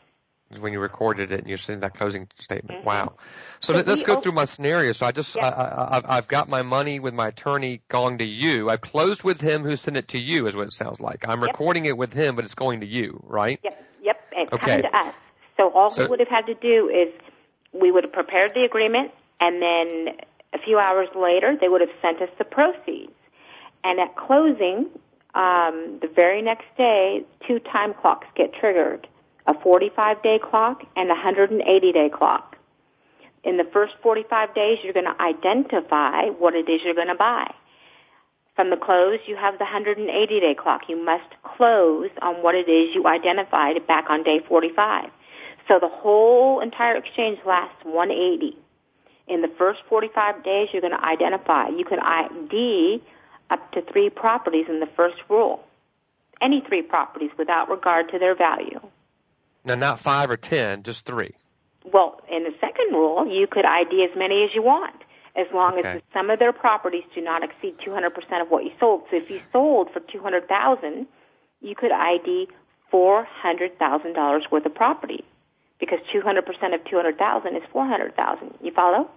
Is 0.50 0.62
when 0.62 0.72
you 0.72 0.80
recorded 0.80 1.34
it 1.34 1.40
and 1.40 1.48
you're 1.50 1.58
sending 1.58 1.82
that 1.82 1.94
closing 1.94 2.30
statement. 2.38 2.82
Mhm. 2.82 2.86
Wow. 2.86 3.14
So 3.60 3.74
So 3.74 3.74
let- 3.74 3.88
let's 3.88 4.04
go 4.04 4.22
through 4.22 4.32
my 4.32 4.46
scenario. 4.46 4.94
So 4.94 5.06
I 5.06 5.12
just, 5.12 5.36
Yeah. 5.36 5.46
I, 5.48 5.50
I, 5.50 5.98
I've, 5.98 6.06
I've 6.08 6.28
got 6.30 6.48
my 6.48 6.62
money 6.62 7.02
with 7.02 7.14
my 7.14 7.28
attorney 7.28 7.82
going 7.90 8.20
to 8.20 8.26
you. 8.26 8.70
I've 8.70 8.80
closed 8.80 9.24
with 9.24 9.42
him 9.42 9.64
who 9.64 9.76
sent 9.76 9.98
it 9.98 10.08
to 10.10 10.20
you 10.22 10.48
is 10.48 10.56
what 10.56 10.68
it 10.68 10.72
sounds 10.72 11.02
like. 11.02 11.28
I'm 11.28 11.42
Yep. 11.42 11.50
recording 11.50 11.84
it 11.86 11.98
with 11.98 12.14
him, 12.14 12.36
but 12.38 12.46
it's 12.46 12.56
going 12.56 12.80
to 12.80 12.86
you, 12.86 13.22
right? 13.28 13.60
Yep, 13.62 13.84
yep, 14.04 14.22
and 14.38 14.54
Okay. 14.54 14.66
coming 14.66 14.82
to 14.84 14.96
us. 14.98 15.14
So 15.58 15.70
all 15.72 15.90
So- 15.90 16.04
he 16.04 16.10
would 16.10 16.20
have 16.22 16.30
had 16.30 16.46
to 16.46 16.54
do 16.54 16.88
is 16.88 17.10
we 17.74 17.92
would 17.92 18.06
have 18.06 18.14
prepared 18.14 18.54
the 18.54 18.64
agreement, 18.64 19.12
and 19.42 19.62
then 19.62 20.16
a 20.54 20.60
few 20.60 20.80
hours 20.80 21.10
later 21.14 21.58
they 21.60 21.68
would 21.68 21.82
have 21.82 21.92
sent 22.02 22.22
us 22.22 22.30
the 22.38 22.46
proceeds. 22.46 23.12
And 23.84 24.00
at 24.00 24.16
closing, 24.16 24.88
um, 25.36 26.00
the 26.02 26.08
very 26.08 26.42
next 26.42 26.66
day, 26.78 27.26
two 27.46 27.60
time 27.60 27.94
clocks 27.94 28.28
get 28.36 28.54
triggered: 28.54 29.08
a 29.48 29.54
45 29.62 30.22
day 30.22 30.40
clock 30.40 30.84
and 30.96 31.10
a 31.10 31.14
180 31.14 31.92
day 31.92 32.10
clock. 32.10 32.58
In 33.44 33.58
the 33.58 33.64
first 33.64 33.96
45 34.04 34.54
days, 34.54 34.80
you're 34.84 34.94
going 34.94 35.06
to 35.06 35.22
identify 35.22 36.28
what 36.28 36.54
it 36.54 36.68
is 36.68 36.82
you're 36.84 36.94
going 36.94 37.08
to 37.08 37.16
buy. 37.16 37.50
From 38.56 38.72
the 38.72 38.76
close, 38.76 39.20
you 39.26 39.36
have 39.36 39.58
the 39.58 39.64
180 39.64 40.40
day 40.40 40.56
clock. 40.56 40.90
You 40.90 40.98
must 40.98 41.30
close 41.44 42.10
on 42.22 42.44
what 42.44 42.56
it 42.56 42.68
is 42.68 42.94
you 42.94 43.08
identified 43.08 43.86
back 43.88 44.10
on 44.10 44.24
day 44.24 44.40
45. 44.48 45.10
So 45.68 45.80
the 45.80 45.88
whole 45.88 46.60
entire 46.60 46.96
exchange 46.96 47.40
lasts 47.46 47.84
180. 47.84 48.58
In 49.28 49.42
the 49.42 49.52
first 49.58 49.82
45 49.88 50.44
days, 50.44 50.70
you're 50.72 50.82
going 50.82 50.98
to 50.98 51.06
identify. 51.06 51.70
You 51.70 51.86
can 51.86 52.00
ID 52.00 53.04
up 53.50 53.72
to 53.74 53.82
three 53.82 54.10
properties 54.10 54.66
in 54.68 54.80
the 54.80 54.90
first 54.96 55.18
rule. 55.30 55.64
Any 56.42 56.62
three 56.62 56.82
properties 56.82 57.32
without 57.38 57.70
regard 57.70 58.10
to 58.12 58.20
their 58.20 58.36
value. 58.36 58.80
Now, 59.68 59.76
not 59.76 60.00
five 60.00 60.30
or 60.30 60.38
ten, 60.38 60.84
just 60.84 61.06
three. 61.06 61.32
Well, 61.92 62.22
in 62.30 62.44
the 62.44 62.54
second 62.60 62.92
rule, 62.92 63.28
you 63.28 63.48
could 63.48 63.66
ID 63.66 64.04
as 64.10 64.18
many 64.18 64.44
as 64.44 64.54
you 64.54 64.62
want, 64.62 64.96
as 65.36 65.48
long 65.54 65.78
Okay. 65.78 65.88
as 65.90 66.02
the 66.02 66.04
sum 66.14 66.30
of 66.30 66.40
their 66.40 66.54
properties 66.54 67.04
do 67.14 67.22
not 67.22 67.44
exceed 67.44 67.78
200% 67.80 68.42
of 68.42 68.50
what 68.50 68.64
you 68.64 68.72
sold. 68.80 69.04
So 69.10 69.18
if 69.18 69.30
you 69.30 69.42
sold 69.52 69.92
for 69.92 70.00
200,000, 70.00 71.08
you 71.62 71.76
could 71.76 71.92
ID 71.92 72.48
$400,000 72.92 74.52
worth 74.52 74.66
of 74.66 74.76
property 74.76 75.24
because 75.80 76.00
200% 76.14 76.74
of 76.74 76.84
200,000 76.86 77.56
is 77.56 77.64
400,000. 77.72 78.54
You 78.62 78.72
follow? 78.72 79.10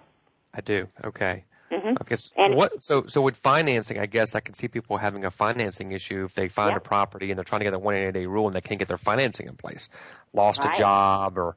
I 0.55 0.61
do. 0.61 0.89
Okay. 1.05 1.45
Hmm 1.71 1.95
Okay. 2.01 2.17
So 2.17 2.31
And- 2.37 2.55
what? 2.55 2.83
So 2.83 3.07
so 3.07 3.21
with 3.21 3.37
financing, 3.37 3.99
I 3.99 4.07
guess 4.07 4.35
I 4.35 4.41
can 4.41 4.55
see 4.55 4.69
people 4.69 4.97
having 4.97 5.25
a 5.25 5.31
financing 5.31 5.93
issue 5.93 6.25
if 6.25 6.35
they 6.35 6.49
find 6.49 6.73
Yeah. 6.73 6.77
a 6.79 6.81
property 6.81 7.31
and 7.31 7.39
they're 7.39 7.45
trying 7.45 7.61
to 7.61 7.65
get 7.65 7.73
the 7.73 7.79
180 7.79 8.19
day 8.19 8.27
rule 8.27 8.47
and 8.47 8.55
they 8.55 8.61
can't 8.61 8.79
get 8.79 8.89
their 8.89 8.99
financing 8.99 9.47
in 9.47 9.57
place, 9.57 9.89
lost 10.33 10.65
Right. 10.65 10.75
a 10.75 10.79
job 10.79 11.39
or 11.39 11.57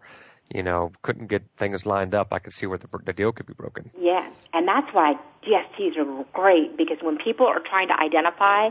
you 0.53 0.61
know 0.61 0.91
couldn't 1.01 1.27
get 1.27 1.43
things 1.57 1.85
lined 1.85 2.13
up. 2.13 2.33
I 2.33 2.39
could 2.39 2.53
see 2.53 2.65
where 2.67 2.77
the, 2.77 2.87
the 3.03 3.13
deal 3.13 3.31
could 3.31 3.47
be 3.47 3.53
broken. 3.53 3.89
Yeah, 3.99 4.27
and 4.53 4.67
that's 4.67 4.93
why 4.93 5.15
DSTs 5.45 5.97
are 5.97 6.25
great 6.33 6.77
because 6.77 6.97
when 7.01 7.17
people 7.17 7.47
are 7.47 7.59
trying 7.59 7.87
to 7.87 7.99
identify 7.99 8.69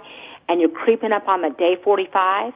and 0.49 0.61
you're 0.61 0.70
creeping 0.70 1.12
up 1.12 1.28
on 1.28 1.43
the 1.43 1.51
day 1.51 1.76
45 1.82 2.53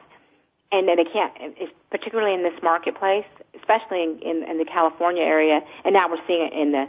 and 0.71 0.87
then 0.87 0.97
they 0.97 1.05
can't, 1.05 1.31
it's 1.39 1.71
particularly 1.89 2.33
in 2.33 2.43
this 2.43 2.61
marketplace, 2.61 3.25
especially 3.57 4.03
in, 4.03 4.19
in, 4.21 4.43
in 4.43 4.57
the 4.57 4.65
California 4.65 5.23
area, 5.23 5.61
and 5.85 5.93
now 5.93 6.09
we're 6.09 6.19
seeing 6.27 6.45
it 6.45 6.51
in 6.53 6.73
the, 6.73 6.87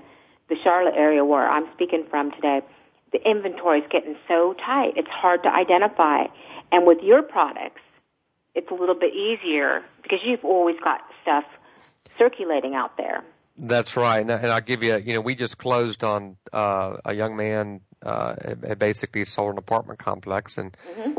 the 0.48 0.56
Charlotte 0.62 0.94
area 0.96 1.24
where 1.24 1.48
I'm 1.48 1.66
speaking 1.74 2.04
from 2.08 2.30
today, 2.32 2.62
the 3.12 3.28
inventory 3.28 3.80
is 3.80 3.86
getting 3.90 4.16
so 4.26 4.54
tight, 4.54 4.94
it's 4.96 5.08
hard 5.08 5.42
to 5.44 5.48
identify. 5.48 6.24
And 6.70 6.86
with 6.86 6.98
your 7.02 7.22
products, 7.22 7.80
it's 8.54 8.70
a 8.70 8.74
little 8.74 8.94
bit 8.94 9.14
easier 9.14 9.82
because 10.02 10.20
you've 10.24 10.44
always 10.44 10.76
got 10.82 11.00
stuff 11.22 11.44
circulating 12.18 12.74
out 12.74 12.96
there. 12.96 13.22
That's 13.56 13.96
right, 13.96 14.20
and, 14.20 14.30
I'll 14.30 14.60
give 14.60 14.82
you. 14.82 14.96
You 14.98 15.14
know, 15.14 15.20
we 15.20 15.34
just 15.34 15.58
closed 15.58 16.04
on 16.04 16.36
uh, 16.52 16.98
a 17.04 17.12
young 17.12 17.36
man. 17.36 17.80
Uh, 18.00 18.36
had 18.64 18.78
basically 18.78 19.24
sold 19.24 19.52
an 19.52 19.58
apartment 19.58 19.98
complex, 19.98 20.56
and 20.56 20.76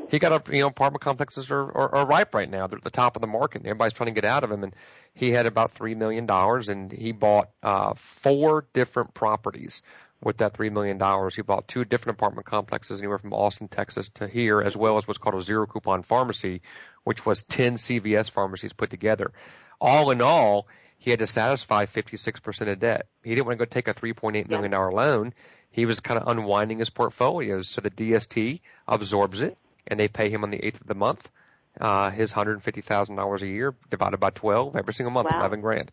he 0.09 0.17
got 0.17 0.31
up. 0.31 0.49
You 0.49 0.61
know, 0.61 0.67
apartment 0.67 1.01
complexes 1.01 1.51
are, 1.51 1.61
are, 1.61 1.95
are 1.95 2.05
ripe 2.07 2.33
right 2.33 2.49
now. 2.49 2.67
They're 2.67 2.77
at 2.77 2.83
the 2.85 2.89
top 2.89 3.17
of 3.17 3.21
the 3.21 3.27
market. 3.27 3.63
Everybody's 3.65 3.91
trying 3.91 4.13
to 4.13 4.13
get 4.13 4.23
out 4.23 4.45
of 4.45 4.49
them, 4.49 4.63
and 4.63 4.73
he 5.13 5.31
had 5.31 5.45
about 5.45 5.71
three 5.71 5.93
million 5.93 6.25
dollars, 6.25 6.69
and 6.69 6.89
he 6.89 7.11
bought 7.11 7.49
uh, 7.61 7.95
four 7.95 8.65
different 8.71 9.13
properties 9.13 9.81
with 10.23 10.37
that 10.37 10.53
three 10.53 10.69
million 10.69 10.97
dollars. 10.97 11.35
He 11.35 11.41
bought 11.41 11.67
two 11.67 11.83
different 11.83 12.17
apartment 12.17 12.47
complexes, 12.47 12.99
anywhere 12.99 13.17
from 13.17 13.33
Austin, 13.33 13.67
Texas, 13.67 14.09
to 14.15 14.27
here, 14.29 14.61
as 14.61 14.77
well 14.77 14.97
as 14.97 15.05
what's 15.05 15.17
called 15.17 15.35
a 15.35 15.41
zero 15.41 15.67
coupon 15.67 16.03
pharmacy, 16.03 16.61
which 17.03 17.25
was 17.25 17.43
ten 17.43 17.75
CVS 17.75 18.31
pharmacies 18.31 18.71
put 18.71 18.89
together. 18.89 19.33
All 19.81 20.11
in 20.11 20.21
all, 20.21 20.67
he 20.99 21.11
had 21.11 21.19
to 21.19 21.27
satisfy 21.27 21.85
56% 21.85 22.71
of 22.71 22.79
debt. 22.79 23.07
He 23.23 23.29
didn't 23.29 23.47
want 23.47 23.57
to 23.57 23.65
go 23.65 23.69
take 23.69 23.87
a 23.87 23.93
$3.8 23.93 24.49
million 24.49 24.71
loan. 24.71 25.33
He 25.71 25.85
was 25.85 25.99
kind 25.99 26.19
of 26.19 26.27
unwinding 26.27 26.79
his 26.79 26.89
portfolios. 26.89 27.67
So 27.67 27.81
the 27.81 27.89
DST 27.89 28.61
absorbs 28.87 29.41
it 29.41 29.57
and 29.87 29.99
they 29.99 30.07
pay 30.07 30.29
him 30.29 30.43
on 30.43 30.51
the 30.51 30.59
8th 30.59 30.81
of 30.81 30.87
the 30.87 30.95
month. 30.95 31.29
Uh, 31.79 32.09
his 32.09 32.33
$150,000 32.33 33.41
a 33.41 33.47
year 33.47 33.73
divided 33.89 34.17
by 34.19 34.29
12 34.31 34.75
every 34.75 34.93
single 34.93 35.11
month, 35.11 35.29
Wow. 35.31 35.39
11 35.39 35.61
grand. 35.61 35.91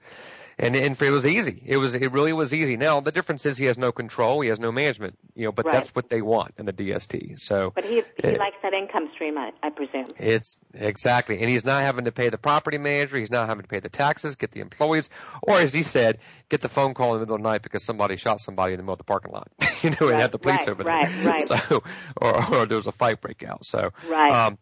And, 0.58 0.74
and 0.74 0.96
for, 0.96 1.04
it 1.04 1.10
was 1.10 1.26
easy. 1.26 1.62
It 1.66 1.76
was, 1.76 1.94
it 1.94 2.12
really 2.12 2.32
was 2.32 2.54
easy. 2.54 2.76
Now 2.78 3.00
the 3.00 3.12
difference 3.12 3.44
is 3.44 3.58
he 3.58 3.66
has 3.66 3.76
no 3.76 3.92
control. 3.92 4.40
He 4.40 4.48
has 4.48 4.58
no 4.58 4.72
management, 4.72 5.18
you 5.34 5.44
know, 5.44 5.52
but 5.52 5.66
Right. 5.66 5.72
that's 5.74 5.94
what 5.94 6.08
they 6.08 6.22
want 6.22 6.54
in 6.58 6.64
the 6.64 6.72
DST. 6.72 7.38
So 7.38 7.72
But 7.74 7.84
he, 7.84 7.96
he 8.16 8.24
Eh. 8.24 8.36
likes 8.38 8.56
that 8.62 8.72
income 8.72 9.10
stream, 9.14 9.36
I, 9.36 9.52
I 9.62 9.68
presume. 9.68 10.06
it's 10.18 10.56
exactly, 10.72 11.40
and 11.40 11.48
he's 11.50 11.64
not 11.64 11.82
having 11.82 12.06
to 12.06 12.12
pay 12.12 12.30
the 12.30 12.38
property 12.38 12.78
manager. 12.78 13.18
He's 13.18 13.30
not 13.30 13.46
having 13.48 13.62
to 13.62 13.68
pay 13.68 13.80
the 13.80 13.90
taxes, 13.90 14.36
get 14.36 14.50
the 14.50 14.60
employees, 14.60 15.10
or 15.42 15.58
as 15.58 15.74
he 15.74 15.82
said, 15.82 16.18
get 16.48 16.62
the 16.62 16.70
phone 16.70 16.94
call 16.94 17.12
in 17.14 17.20
the 17.20 17.26
middle 17.26 17.36
of 17.36 17.42
the 17.42 17.48
night 17.50 17.60
because 17.62 17.84
somebody 17.84 18.16
shot 18.16 18.40
somebody 18.40 18.72
in 18.72 18.78
the 18.78 18.82
middle 18.82 18.94
of 18.94 18.98
the 18.98 19.04
parking 19.04 19.32
lot. 19.32 19.48
you 19.82 19.90
know, 19.90 20.08
and 20.08 20.18
had 20.20 20.32
the 20.32 20.38
police 20.38 20.60
right, 20.60 20.68
over 20.70 20.84
there. 20.84 20.94
right, 20.94 21.24
right. 21.24 21.42
So, 21.68 21.82
or, 22.16 22.54
or 22.54 22.66
there 22.66 22.76
was 22.76 22.86
a 22.86 22.92
fight 22.92 23.20
break 23.20 23.44
out. 23.44 23.66
So, 23.66 23.90
Right. 24.08 24.32
Um, 24.34 24.58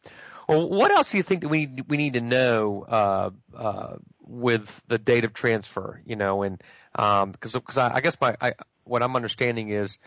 well, 0.49 0.69
what 0.69 0.91
else 0.91 1.11
do 1.11 1.17
you 1.17 1.23
think 1.23 1.43
that 1.43 1.49
we 1.49 1.69
we 1.89 1.97
need 1.97 2.15
to 2.15 2.21
know 2.21 2.85
uh, 2.87 3.31
uh, 3.57 3.97
with 4.21 4.83
the 4.89 4.99
date 4.99 5.25
of 5.25 5.33
transfer? 5.33 6.01
You 6.05 6.17
know, 6.17 6.43
and 6.43 6.63
because 6.93 7.53
because 7.53 7.79
I, 7.79 7.97
I 7.97 8.01
guess 8.01 8.21
my 8.21 8.37
I, 8.41 8.55
what 8.85 9.03
I'm 9.03 9.17
understanding 9.17 9.71
is 9.71 9.99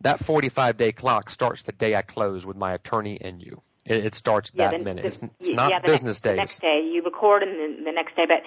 that 0.00 0.18
45 0.20 0.76
day 0.76 0.92
clock 0.92 1.30
starts 1.30 1.62
the 1.62 1.72
day 1.72 1.94
I 1.94 2.02
close 2.02 2.44
with 2.44 2.56
my 2.56 2.74
attorney 2.74 3.18
and 3.20 3.42
you. 3.42 3.62
It, 3.84 4.04
it 4.06 4.14
starts 4.14 4.50
that 4.52 4.72
the- 4.72 4.78
minute. 4.78 5.02
the- 5.02 5.08
it's 5.08 5.18
it's 5.40 5.48
yeah, 5.48 5.54
not 5.56 5.82
the 5.82 5.90
business 5.90 6.16
next, 6.16 6.20
The 6.22 6.28
days. 6.28 6.36
next 6.36 6.60
day, 6.60 6.88
you 6.92 7.02
record 7.02 7.42
and 7.42 7.58
then 7.58 7.84
the 7.84 7.92
next 7.92 8.14
day, 8.16 8.26
but 8.26 8.42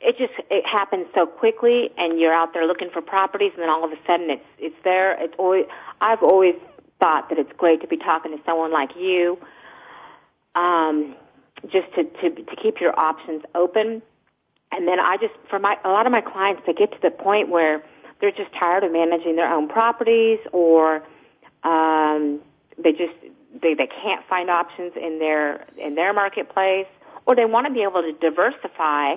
it 0.00 0.18
just 0.18 0.32
it 0.50 0.66
happens 0.66 1.06
so 1.14 1.26
quickly, 1.26 1.90
and 1.96 2.18
you're 2.18 2.34
out 2.34 2.52
there 2.52 2.66
looking 2.66 2.90
for 2.90 3.00
properties, 3.00 3.52
and 3.54 3.62
then 3.62 3.70
all 3.70 3.84
of 3.84 3.92
a 3.92 3.98
sudden 4.06 4.30
it's 4.30 4.44
it's 4.58 4.76
there. 4.84 5.12
It's 5.22 5.34
always 5.38 5.66
I've 6.00 6.22
always 6.22 6.56
thought 6.98 7.28
that 7.28 7.38
it's 7.38 7.52
great 7.56 7.80
to 7.82 7.86
be 7.86 7.96
talking 7.96 8.36
to 8.36 8.42
someone 8.44 8.72
like 8.72 8.90
you, 8.96 9.38
um, 10.54 11.14
just 11.70 11.92
to 11.94 12.04
to 12.04 12.30
to 12.30 12.56
keep 12.56 12.80
your 12.80 12.98
options 12.98 13.42
open. 13.54 14.02
And 14.70 14.88
then 14.88 14.98
I 14.98 15.16
just 15.18 15.34
for 15.50 15.58
my 15.58 15.76
a 15.84 15.90
lot 15.90 16.06
of 16.06 16.12
my 16.12 16.20
clients, 16.20 16.62
they 16.66 16.72
get 16.72 16.92
to 16.92 16.98
the 17.02 17.10
point 17.10 17.48
where 17.48 17.82
they're 18.20 18.32
just 18.32 18.52
tired 18.58 18.84
of 18.84 18.92
managing 18.92 19.36
their 19.36 19.52
own 19.52 19.68
properties, 19.68 20.38
or 20.52 21.02
um, 21.64 22.40
they 22.82 22.92
just 22.92 23.14
they 23.60 23.74
they 23.74 23.88
can't 24.02 24.24
find 24.26 24.50
options 24.50 24.92
in 24.96 25.18
their 25.18 25.66
in 25.76 25.94
their 25.94 26.12
marketplace, 26.12 26.86
or 27.26 27.34
they 27.34 27.44
want 27.44 27.66
to 27.66 27.72
be 27.72 27.82
able 27.82 28.02
to 28.02 28.12
diversify, 28.12 29.16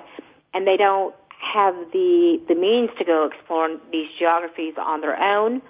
and 0.52 0.66
they 0.66 0.76
don't 0.76 1.14
have 1.38 1.74
the 1.92 2.40
the 2.48 2.54
means 2.54 2.90
to 2.98 3.04
go 3.04 3.24
explore 3.26 3.76
these 3.92 4.08
geographies 4.18 4.74
on 4.78 5.00
their 5.00 5.20
own, 5.20 5.62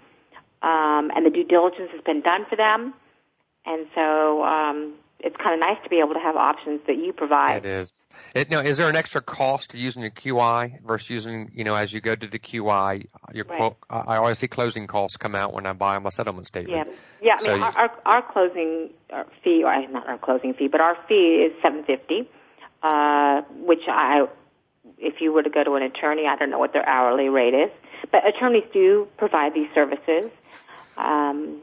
um, 0.63 1.11
and 1.15 1.25
the 1.25 1.31
due 1.31 1.45
diligence 1.45 1.91
has 1.93 2.01
been 2.03 2.23
done 2.23 2.47
for 2.49 2.57
them, 2.57 2.95
and 3.65 3.87
so 3.95 4.43
um, 4.45 4.95
it's 5.21 5.37
kind 5.37 5.55
of 5.55 5.61
nice 5.61 5.83
to 5.83 5.89
be 5.91 5.99
able 6.01 6.15
to 6.15 6.21
have 6.21 6.37
options 6.37 6.81
that 6.87 6.97
you 6.99 7.13
provide. 7.13 7.65
It 7.65 7.69
is. 7.69 7.93
It, 8.35 8.51
now, 8.51 8.61
is 8.61 8.77
there 8.77 8.89
an 8.89 8.97
extra 8.97 9.21
cost 9.21 9.71
to 9.71 9.79
using 9.79 10.03
your 10.03 10.11
QI 10.11 10.83
versus 10.85 11.09
using, 11.11 11.51
you 11.55 11.65
know, 11.65 11.75
as 11.75 11.93
you 11.93 12.01
go 12.01 12.15
to 12.15 12.27
the 12.27 12.39
QI, 12.39 13.07
your 13.33 13.45
Right. 13.45 13.57
quote, 13.59 13.77
I 13.91 14.17
always 14.17 14.39
see 14.39 14.49
closing 14.49 14.87
costs 14.87 15.17
come 15.17 15.35
out 15.35 15.53
when 15.55 15.67
I 15.67 15.73
buy 15.73 15.99
my 15.99 16.11
settlement 16.11 16.47
statement. 16.47 16.89
Yeah, 16.89 16.95
yeah. 17.23 17.35
I 17.35 17.39
So 17.39 17.51
mean, 17.51 17.59
you- 17.59 17.65
our, 17.65 17.73
our 17.77 17.91
our 18.07 18.23
closing 18.23 18.91
uh, 19.13 19.25
fee, 19.43 19.65
or 19.65 19.87
not 19.89 20.07
our 20.07 20.19
closing 20.19 20.55
fee, 20.55 20.69
but 20.69 20.81
our 20.81 20.97
fee 21.09 21.47
is 21.49 21.53
seven 21.63 21.85
fifty, 21.85 22.29
uh, 22.83 23.43
which 23.65 23.85
I, 23.89 24.27
if 24.99 25.21
you 25.21 25.33
were 25.33 25.43
to 25.43 25.51
go 25.51 25.65
to 25.65 25.75
an 25.75 25.83
attorney, 25.83 26.27
I 26.27 26.37
don't 26.37 26.51
know 26.51 26.59
what 26.59 26.73
their 26.73 26.87
hourly 26.89 27.29
rate 27.29 27.55
is, 27.55 27.71
but 28.13 28.27
attorneys 28.27 28.65
do 28.73 29.09
provide 29.17 29.55
these 29.55 29.69
services. 29.75 30.31
Um, 30.97 31.59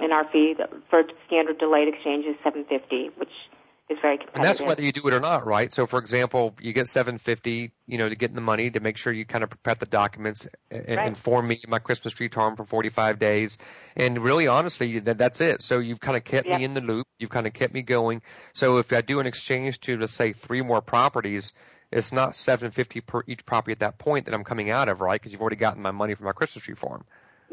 and 0.00 0.12
our 0.12 0.24
fee 0.30 0.54
for 0.90 1.02
standard 1.26 1.58
delayed 1.58 1.88
exchange 1.88 2.26
is 2.26 2.36
seven 2.44 2.64
fifty, 2.68 3.10
which 3.16 3.30
is 3.90 3.98
very 4.00 4.16
competitive. 4.18 4.34
And 4.34 4.44
that's 4.44 4.60
whether 4.60 4.82
you 4.82 4.92
do 4.92 5.06
it 5.08 5.14
or 5.14 5.20
not, 5.20 5.46
right? 5.46 5.72
So, 5.72 5.86
for 5.86 5.98
example, 5.98 6.54
you 6.60 6.72
get 6.72 6.88
750, 6.88 7.72
you 7.86 7.98
know, 7.98 8.08
to 8.08 8.14
get 8.14 8.30
in 8.30 8.34
the 8.36 8.40
money 8.40 8.70
to 8.70 8.80
make 8.80 8.96
sure 8.96 9.12
you 9.12 9.26
kind 9.26 9.44
of 9.44 9.50
prepare 9.50 9.74
the 9.74 9.86
documents, 9.86 10.46
and 10.70 10.88
Right. 10.88 11.06
inform 11.06 11.48
me 11.48 11.58
my 11.68 11.78
Christmas 11.78 12.14
tree 12.14 12.28
farm 12.28 12.56
for 12.56 12.64
45 12.64 13.18
days, 13.18 13.58
and 13.96 14.18
really, 14.18 14.46
honestly, 14.46 15.00
that, 15.00 15.18
that's 15.18 15.40
it. 15.40 15.62
So 15.62 15.78
you've 15.80 16.00
kind 16.00 16.16
of 16.16 16.24
kept 16.24 16.48
Yep. 16.48 16.58
me 16.58 16.64
in 16.64 16.74
the 16.74 16.80
loop. 16.80 17.06
You've 17.18 17.30
kind 17.30 17.46
of 17.46 17.52
kept 17.52 17.74
me 17.74 17.82
going. 17.82 18.22
So 18.54 18.78
if 18.78 18.92
I 18.92 19.00
do 19.00 19.20
an 19.20 19.26
exchange 19.26 19.80
to, 19.80 19.98
let's 19.98 20.14
say, 20.14 20.32
three 20.32 20.62
more 20.62 20.80
properties, 20.80 21.52
it's 21.90 22.12
not 22.12 22.34
750 22.34 23.00
per 23.02 23.22
each 23.26 23.44
property 23.44 23.72
at 23.72 23.80
that 23.80 23.98
point 23.98 24.24
that 24.26 24.34
I'm 24.34 24.44
coming 24.44 24.70
out 24.70 24.88
of, 24.88 25.00
right? 25.00 25.20
Because 25.20 25.32
you've 25.32 25.42
already 25.42 25.56
gotten 25.56 25.82
my 25.82 25.90
money 25.90 26.14
from 26.14 26.26
my 26.26 26.32
Christmas 26.32 26.64
tree 26.64 26.74
farm. 26.74 27.04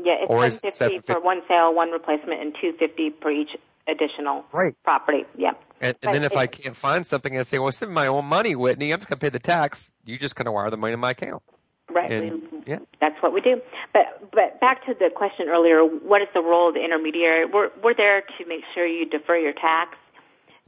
Yeah, 0.03 0.13
it's 0.21 0.29
Or 0.29 0.49
seven 0.49 0.67
is 0.69 0.81
it 0.81 0.91
fifty 0.91 1.13
for 1.13 1.19
one 1.19 1.41
sale, 1.47 1.73
one 1.73 1.91
replacement, 1.91 2.41
and 2.41 2.55
two 2.59 2.73
fifty 2.73 3.11
for 3.21 3.31
each 3.31 3.55
additional 3.87 4.45
Right. 4.51 4.75
property. 4.83 5.25
Yeah. 5.35 5.53
And, 5.81 5.95
and 6.01 6.13
then 6.13 6.23
if 6.23 6.35
I 6.35 6.47
can't 6.47 6.75
find 6.75 7.05
something, 7.05 7.37
I 7.37 7.43
say, 7.43 7.57
well, 7.57 7.69
it's 7.69 7.81
in 7.81 7.91
my 7.91 8.07
own 8.07 8.25
money, 8.25 8.55
Whitney. 8.55 8.91
I'm 8.91 8.99
just 8.99 9.09
going 9.09 9.17
to 9.17 9.25
pay 9.25 9.29
the 9.29 9.39
tax. 9.39 9.91
You're 10.05 10.17
just 10.17 10.35
kind 10.35 10.47
of 10.47 10.53
wire 10.53 10.69
the 10.69 10.77
money 10.77 10.93
in 10.93 10.99
my 10.99 11.11
account. 11.11 11.41
Right. 11.89 12.11
And, 12.11 12.63
yeah. 12.67 12.79
That's 13.01 13.21
what 13.23 13.33
we 13.33 13.41
do. 13.41 13.61
But 13.93 14.31
but 14.31 14.59
back 14.59 14.85
to 14.85 14.93
the 14.93 15.09
question 15.09 15.47
earlier, 15.47 15.81
what 15.83 16.21
is 16.21 16.27
the 16.33 16.41
role 16.41 16.69
of 16.69 16.75
the 16.75 16.83
intermediary? 16.83 17.45
We're 17.45 17.71
we're 17.83 17.95
there 17.95 18.21
to 18.21 18.45
make 18.45 18.63
sure 18.73 18.85
you 18.85 19.05
defer 19.09 19.37
your 19.37 19.53
tax. 19.53 19.97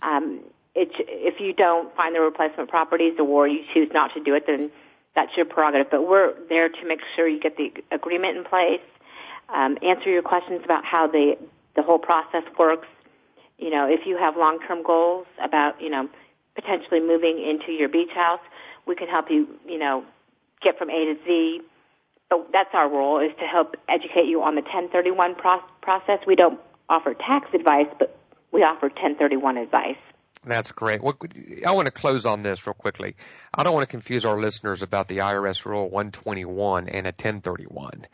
Um, 0.02 0.40
it, 0.74 0.90
if 0.98 1.40
you 1.40 1.54
don't 1.54 1.96
find 1.96 2.16
the 2.16 2.22
replacement 2.22 2.70
properties 2.70 3.20
or 3.20 3.48
you 3.48 3.64
choose 3.74 3.90
not 3.94 4.14
to 4.16 4.24
do 4.24 4.34
it, 4.34 4.48
then 4.48 4.72
that's 5.14 5.36
your 5.38 5.46
prerogative. 5.46 5.92
But 5.92 6.08
we're 6.08 6.34
there 6.50 6.70
to 6.70 6.88
make 6.88 7.02
sure 7.16 7.28
you 7.28 7.40
get 7.40 7.56
the 7.58 7.72
agreement 7.92 8.38
in 8.38 8.44
place, 8.46 8.82
um, 9.54 9.78
answer 9.82 10.10
your 10.10 10.22
questions 10.22 10.62
about 10.64 10.86
how 10.86 11.08
the 11.08 11.38
the 11.76 11.84
whole 11.84 12.00
process 12.00 12.44
works. 12.58 12.88
You 13.58 13.70
know, 13.70 13.88
if 13.88 14.06
you 14.06 14.18
have 14.18 14.36
long 14.38 14.60
term 14.68 14.84
goals 14.84 15.28
about 15.44 15.82
you 15.82 15.90
know 15.90 16.10
potentially 16.56 17.00
moving 17.00 17.44
into 17.44 17.72
your 17.72 17.90
beach 17.90 18.12
house, 18.14 18.42
we 18.86 18.96
can 18.96 19.08
help 19.08 19.30
you. 19.30 19.48
You 19.68 19.78
know, 19.78 20.04
get 20.62 20.78
from 20.78 20.90
A 20.90 21.06
to 21.06 21.16
Z. 21.26 21.62
But 22.30 22.48
that's 22.54 22.70
our 22.74 22.90
role 22.90 23.20
is 23.20 23.32
to 23.40 23.46
help 23.46 23.76
educate 23.90 24.26
you 24.26 24.42
on 24.42 24.56
the 24.56 24.62
1031 24.62 25.36
pro- 25.36 25.60
process. 25.82 26.20
We 26.26 26.36
don't 26.36 26.60
offer 26.88 27.14
tax 27.14 27.48
advice, 27.54 27.88
but 28.00 28.18
we 28.54 28.62
offer 28.62 28.88
1031 28.88 29.58
advice. 29.58 29.98
That's 30.44 30.72
great. 30.72 31.04
Well, 31.04 31.18
I 31.68 31.74
want 31.74 31.86
to 31.86 31.92
close 31.92 32.26
on 32.26 32.42
this 32.42 32.66
real 32.66 32.74
quickly. 32.74 33.16
I 33.54 33.64
don't 33.64 33.74
want 33.74 33.88
to 33.88 33.92
confuse 33.92 34.26
our 34.26 34.40
listeners 34.40 34.82
about 34.82 35.08
the 35.08 35.20
IRS 35.20 35.66
Rule 35.66 35.90
121 35.90 36.88
and 36.88 37.06
a 37.06 37.10
1031. 37.10 38.08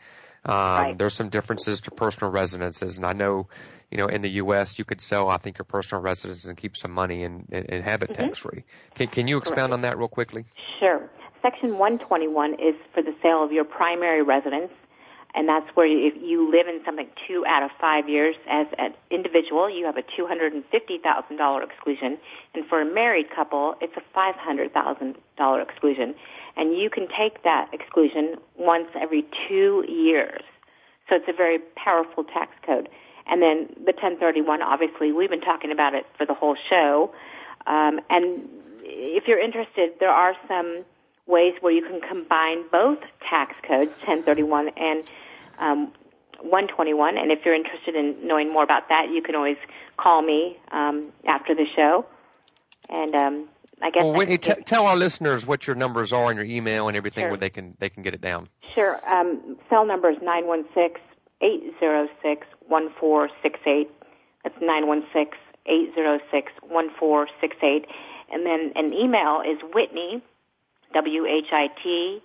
Um, 0.44 0.54
Right. 0.54 0.98
There's 0.98 1.14
some 1.14 1.28
differences 1.28 1.82
to 1.82 1.90
personal 1.90 2.30
residences, 2.30 2.96
and 2.96 3.06
I 3.06 3.12
know, 3.12 3.48
you 3.90 3.98
know, 3.98 4.06
in 4.06 4.22
the 4.22 4.30
U.S. 4.42 4.78
you 4.78 4.84
could 4.84 5.00
sell, 5.00 5.28
I 5.28 5.38
think, 5.38 5.58
your 5.58 5.64
personal 5.64 6.02
residence 6.02 6.44
and 6.44 6.56
keep 6.56 6.76
some 6.76 6.92
money 6.92 7.24
and, 7.24 7.46
and, 7.50 7.82
have 7.82 8.02
it 8.02 8.14
tax 8.14 8.38
free. 8.38 8.64
Can, 8.94 9.08
can 9.08 9.28
you 9.28 9.38
expound 9.38 9.72
on 9.72 9.82
that 9.82 9.98
real 9.98 10.08
quickly? 10.08 10.44
Sure. 10.78 11.10
Section 11.42 11.78
121 11.78 12.54
is 12.54 12.74
for 12.92 13.02
the 13.02 13.14
sale 13.22 13.44
of 13.44 13.52
your 13.52 13.64
primary 13.64 14.22
residence, 14.22 14.72
and 15.34 15.48
that's 15.48 15.68
where 15.74 15.86
you, 15.86 16.08
if 16.08 16.14
you 16.20 16.50
live 16.50 16.66
in 16.66 16.82
something 16.84 17.06
two 17.26 17.44
out 17.46 17.62
of 17.62 17.70
five 17.80 18.08
years 18.08 18.34
as 18.48 18.66
an 18.76 18.94
individual, 19.10 19.70
you 19.70 19.86
have 19.86 19.96
a 19.96 20.02
$250,000 20.02 21.64
exclusion, 21.64 22.18
and 22.54 22.66
for 22.66 22.80
a 22.80 22.84
married 22.84 23.26
couple, 23.34 23.74
it's 23.80 23.94
a 23.96 24.18
$500,000 24.18 25.62
exclusion. 25.62 26.14
And 26.58 26.76
you 26.76 26.90
can 26.90 27.06
take 27.16 27.44
that 27.44 27.72
exclusion 27.72 28.34
once 28.56 28.88
every 29.00 29.24
two 29.46 29.84
years. 29.88 30.42
So 31.08 31.14
it's 31.14 31.28
a 31.28 31.32
very 31.32 31.60
powerful 31.76 32.24
tax 32.24 32.52
code. 32.66 32.88
And 33.26 33.40
then 33.40 33.68
the 33.76 33.92
1031, 33.92 34.60
obviously, 34.62 35.12
we've 35.12 35.30
been 35.30 35.40
talking 35.40 35.70
about 35.70 35.94
it 35.94 36.06
for 36.16 36.26
the 36.26 36.34
whole 36.34 36.56
show. 36.68 37.14
Um, 37.66 38.00
and 38.10 38.48
if 38.82 39.28
you're 39.28 39.40
interested, 39.40 39.92
there 40.00 40.10
are 40.10 40.34
some 40.48 40.84
ways 41.26 41.54
where 41.60 41.72
you 41.72 41.82
can 41.82 42.00
combine 42.00 42.64
both 42.72 42.98
tax 43.28 43.54
codes, 43.62 43.92
1031 44.06 44.70
and 44.76 45.10
um, 45.58 45.92
121. 46.40 47.18
And 47.18 47.30
if 47.30 47.44
you're 47.44 47.54
interested 47.54 47.94
in 47.94 48.26
knowing 48.26 48.52
more 48.52 48.64
about 48.64 48.88
that, 48.88 49.10
you 49.10 49.22
can 49.22 49.34
always 49.34 49.58
call 49.96 50.22
me 50.22 50.56
um, 50.72 51.12
after 51.26 51.54
the 51.54 51.66
show. 51.76 52.06
And 52.88 53.14
um, 53.14 53.48
I 53.80 53.90
guess 53.90 54.02
Well, 54.04 54.14
Whitney, 54.14 54.38
t- 54.38 54.54
tell 54.64 54.86
our 54.86 54.96
listeners 54.96 55.46
what 55.46 55.66
your 55.66 55.76
numbers 55.76 56.12
are 56.12 56.30
and 56.30 56.36
your 56.36 56.44
email 56.46 56.88
and 56.88 56.96
everything 56.96 57.22
Sure. 57.22 57.30
where 57.30 57.38
they 57.38 57.50
can 57.50 57.76
they 57.78 57.88
can 57.88 58.02
get 58.02 58.14
it 58.14 58.20
down. 58.20 58.48
Sure. 58.74 58.98
Um, 59.12 59.56
cell 59.70 59.86
number 59.86 60.10
is 60.10 60.18
nine 60.22 60.46
one 60.46 60.64
six 60.74 61.00
eight 61.40 61.74
zero 61.78 62.08
six 62.22 62.46
one 62.66 62.90
four 62.98 63.30
six 63.42 63.60
eight. 63.66 63.90
That's 64.42 64.60
nine 64.60 64.86
one 64.86 65.04
six 65.12 65.36
eight 65.66 65.94
zero 65.94 66.18
six 66.30 66.50
one 66.62 66.90
four 66.98 67.28
six 67.40 67.56
eight. 67.62 67.86
And 68.32 68.44
then 68.44 68.72
an 68.76 68.92
email 68.92 69.40
is 69.40 69.58
Whitney, 69.74 70.22
W 70.94 71.26
H 71.26 71.46
I 71.52 71.68
T 71.82 72.20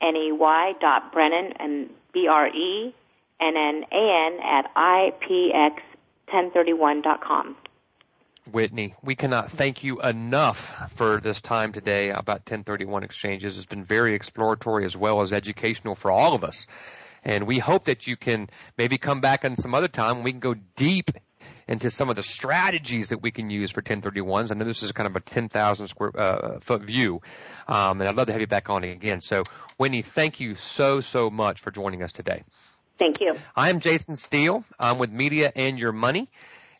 N 0.00 0.16
E 0.16 0.32
Y 0.32 0.74
dot 0.80 1.12
Brennan 1.12 1.52
and 1.60 1.90
B 2.12 2.26
R 2.28 2.48
E 2.48 2.94
N 3.40 3.56
N 3.56 3.84
A 3.92 4.26
N 4.26 4.40
at 4.42 4.70
I 4.74 5.12
P 5.20 5.52
X 5.52 5.82
ten 6.30 6.50
thirty 6.50 6.72
one 6.72 7.02
dot 7.02 7.20
com. 7.22 7.54
Whitney, 8.52 8.94
we 9.02 9.14
cannot 9.14 9.50
thank 9.50 9.84
you 9.84 10.00
enough 10.00 10.92
for 10.92 11.20
this 11.20 11.40
time 11.40 11.72
today 11.72 12.10
about 12.10 12.40
1031 12.40 13.02
exchanges. 13.02 13.56
It's 13.56 13.66
been 13.66 13.84
very 13.84 14.14
exploratory 14.14 14.84
as 14.84 14.96
well 14.96 15.20
as 15.20 15.32
educational 15.32 15.94
for 15.94 16.10
all 16.10 16.34
of 16.34 16.44
us. 16.44 16.66
And 17.24 17.46
we 17.46 17.58
hope 17.58 17.86
that 17.86 18.06
you 18.06 18.16
can 18.16 18.48
maybe 18.78 18.98
come 18.98 19.20
back 19.20 19.44
in 19.44 19.56
some 19.56 19.74
other 19.74 19.88
time. 19.88 20.22
We 20.22 20.30
can 20.30 20.40
go 20.40 20.54
deep 20.76 21.10
into 21.68 21.90
some 21.90 22.08
of 22.08 22.16
the 22.16 22.22
strategies 22.22 23.08
that 23.08 23.18
we 23.18 23.32
can 23.32 23.50
use 23.50 23.70
for 23.70 23.82
1031s. 23.82 24.52
I 24.52 24.54
know 24.54 24.64
this 24.64 24.82
is 24.82 24.92
kind 24.92 25.08
of 25.08 25.16
a 25.16 25.20
10,000 25.20 25.88
square 25.88 26.12
uh, 26.16 26.60
foot 26.60 26.82
view, 26.82 27.22
um, 27.66 28.00
and 28.00 28.08
I'd 28.08 28.14
love 28.14 28.26
to 28.26 28.32
have 28.32 28.40
you 28.40 28.46
back 28.46 28.70
on 28.70 28.84
again. 28.84 29.20
So, 29.20 29.42
Whitney, 29.76 30.02
thank 30.02 30.38
you 30.38 30.54
so 30.54 31.00
so 31.00 31.30
much 31.30 31.60
for 31.60 31.70
joining 31.70 32.02
us 32.02 32.12
today. 32.12 32.44
Thank 32.98 33.20
you. 33.20 33.34
I'm 33.54 33.80
Jason 33.80 34.16
Steele. 34.16 34.64
I'm 34.78 34.98
with 34.98 35.10
Media 35.10 35.52
and 35.54 35.78
Your 35.78 35.92
Money. 35.92 36.28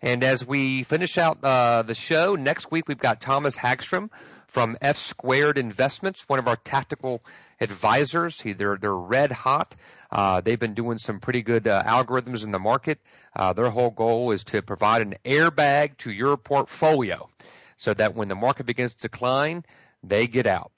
And 0.06 0.22
as 0.22 0.46
we 0.46 0.84
finish 0.84 1.18
out 1.18 1.42
uh, 1.42 1.82
the 1.82 1.96
show, 1.96 2.36
next 2.36 2.70
week 2.70 2.86
we've 2.86 2.96
got 2.96 3.20
Thomas 3.20 3.58
Hagstrom 3.58 4.08
from 4.46 4.78
F 4.80 4.96
Squared 4.96 5.58
Investments, 5.58 6.28
one 6.28 6.38
of 6.38 6.46
our 6.46 6.54
tactical 6.54 7.24
advisors. 7.60 8.40
He, 8.40 8.52
they're, 8.52 8.76
they're 8.76 8.94
red 8.94 9.32
hot. 9.32 9.74
Uh, 10.08 10.42
they've 10.42 10.60
been 10.60 10.74
doing 10.74 10.98
some 10.98 11.18
pretty 11.18 11.42
good 11.42 11.66
uh, 11.66 11.82
algorithms 11.82 12.44
in 12.44 12.52
the 12.52 12.60
market. 12.60 13.00
Uh, 13.34 13.52
their 13.52 13.68
whole 13.68 13.90
goal 13.90 14.30
is 14.30 14.44
to 14.44 14.62
provide 14.62 15.02
an 15.02 15.16
airbag 15.24 15.96
to 15.98 16.12
your 16.12 16.36
portfolio 16.36 17.28
so 17.74 17.92
that 17.92 18.14
when 18.14 18.28
the 18.28 18.36
market 18.36 18.64
begins 18.64 18.94
to 18.94 19.08
decline, 19.08 19.64
they 20.04 20.28
get 20.28 20.46
out. 20.46 20.70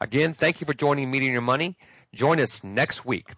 Again, 0.00 0.32
thank 0.32 0.62
you 0.62 0.66
for 0.66 0.72
joining 0.72 1.14
and 1.14 1.24
Your 1.24 1.42
Money. 1.42 1.76
Join 2.14 2.40
us 2.40 2.64
next 2.64 3.04
week. 3.04 3.28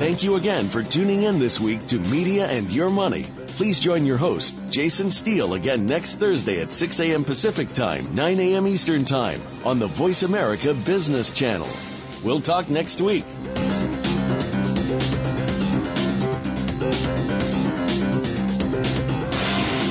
Thank 0.00 0.22
you 0.22 0.36
again 0.36 0.64
for 0.64 0.82
tuning 0.82 1.24
in 1.24 1.38
this 1.38 1.60
week 1.60 1.86
to 1.88 1.98
Media 1.98 2.46
and 2.46 2.70
Your 2.70 2.88
Money. 2.88 3.26
Please 3.48 3.80
join 3.80 4.06
your 4.06 4.16
host, 4.16 4.70
Jason 4.70 5.10
Steele, 5.10 5.52
again 5.52 5.84
next 5.84 6.14
Thursday 6.14 6.62
at 6.62 6.72
6 6.72 7.00
a.m. 7.00 7.22
Pacific 7.22 7.74
Time, 7.74 8.14
9 8.14 8.40
a.m. 8.40 8.66
Eastern 8.66 9.04
Time 9.04 9.42
on 9.62 9.78
the 9.78 9.88
Voice 9.88 10.22
America 10.22 10.72
Business 10.72 11.30
Channel. 11.30 11.68
We'll 12.24 12.40
talk 12.40 12.70
next 12.70 13.02
week. 13.02 13.26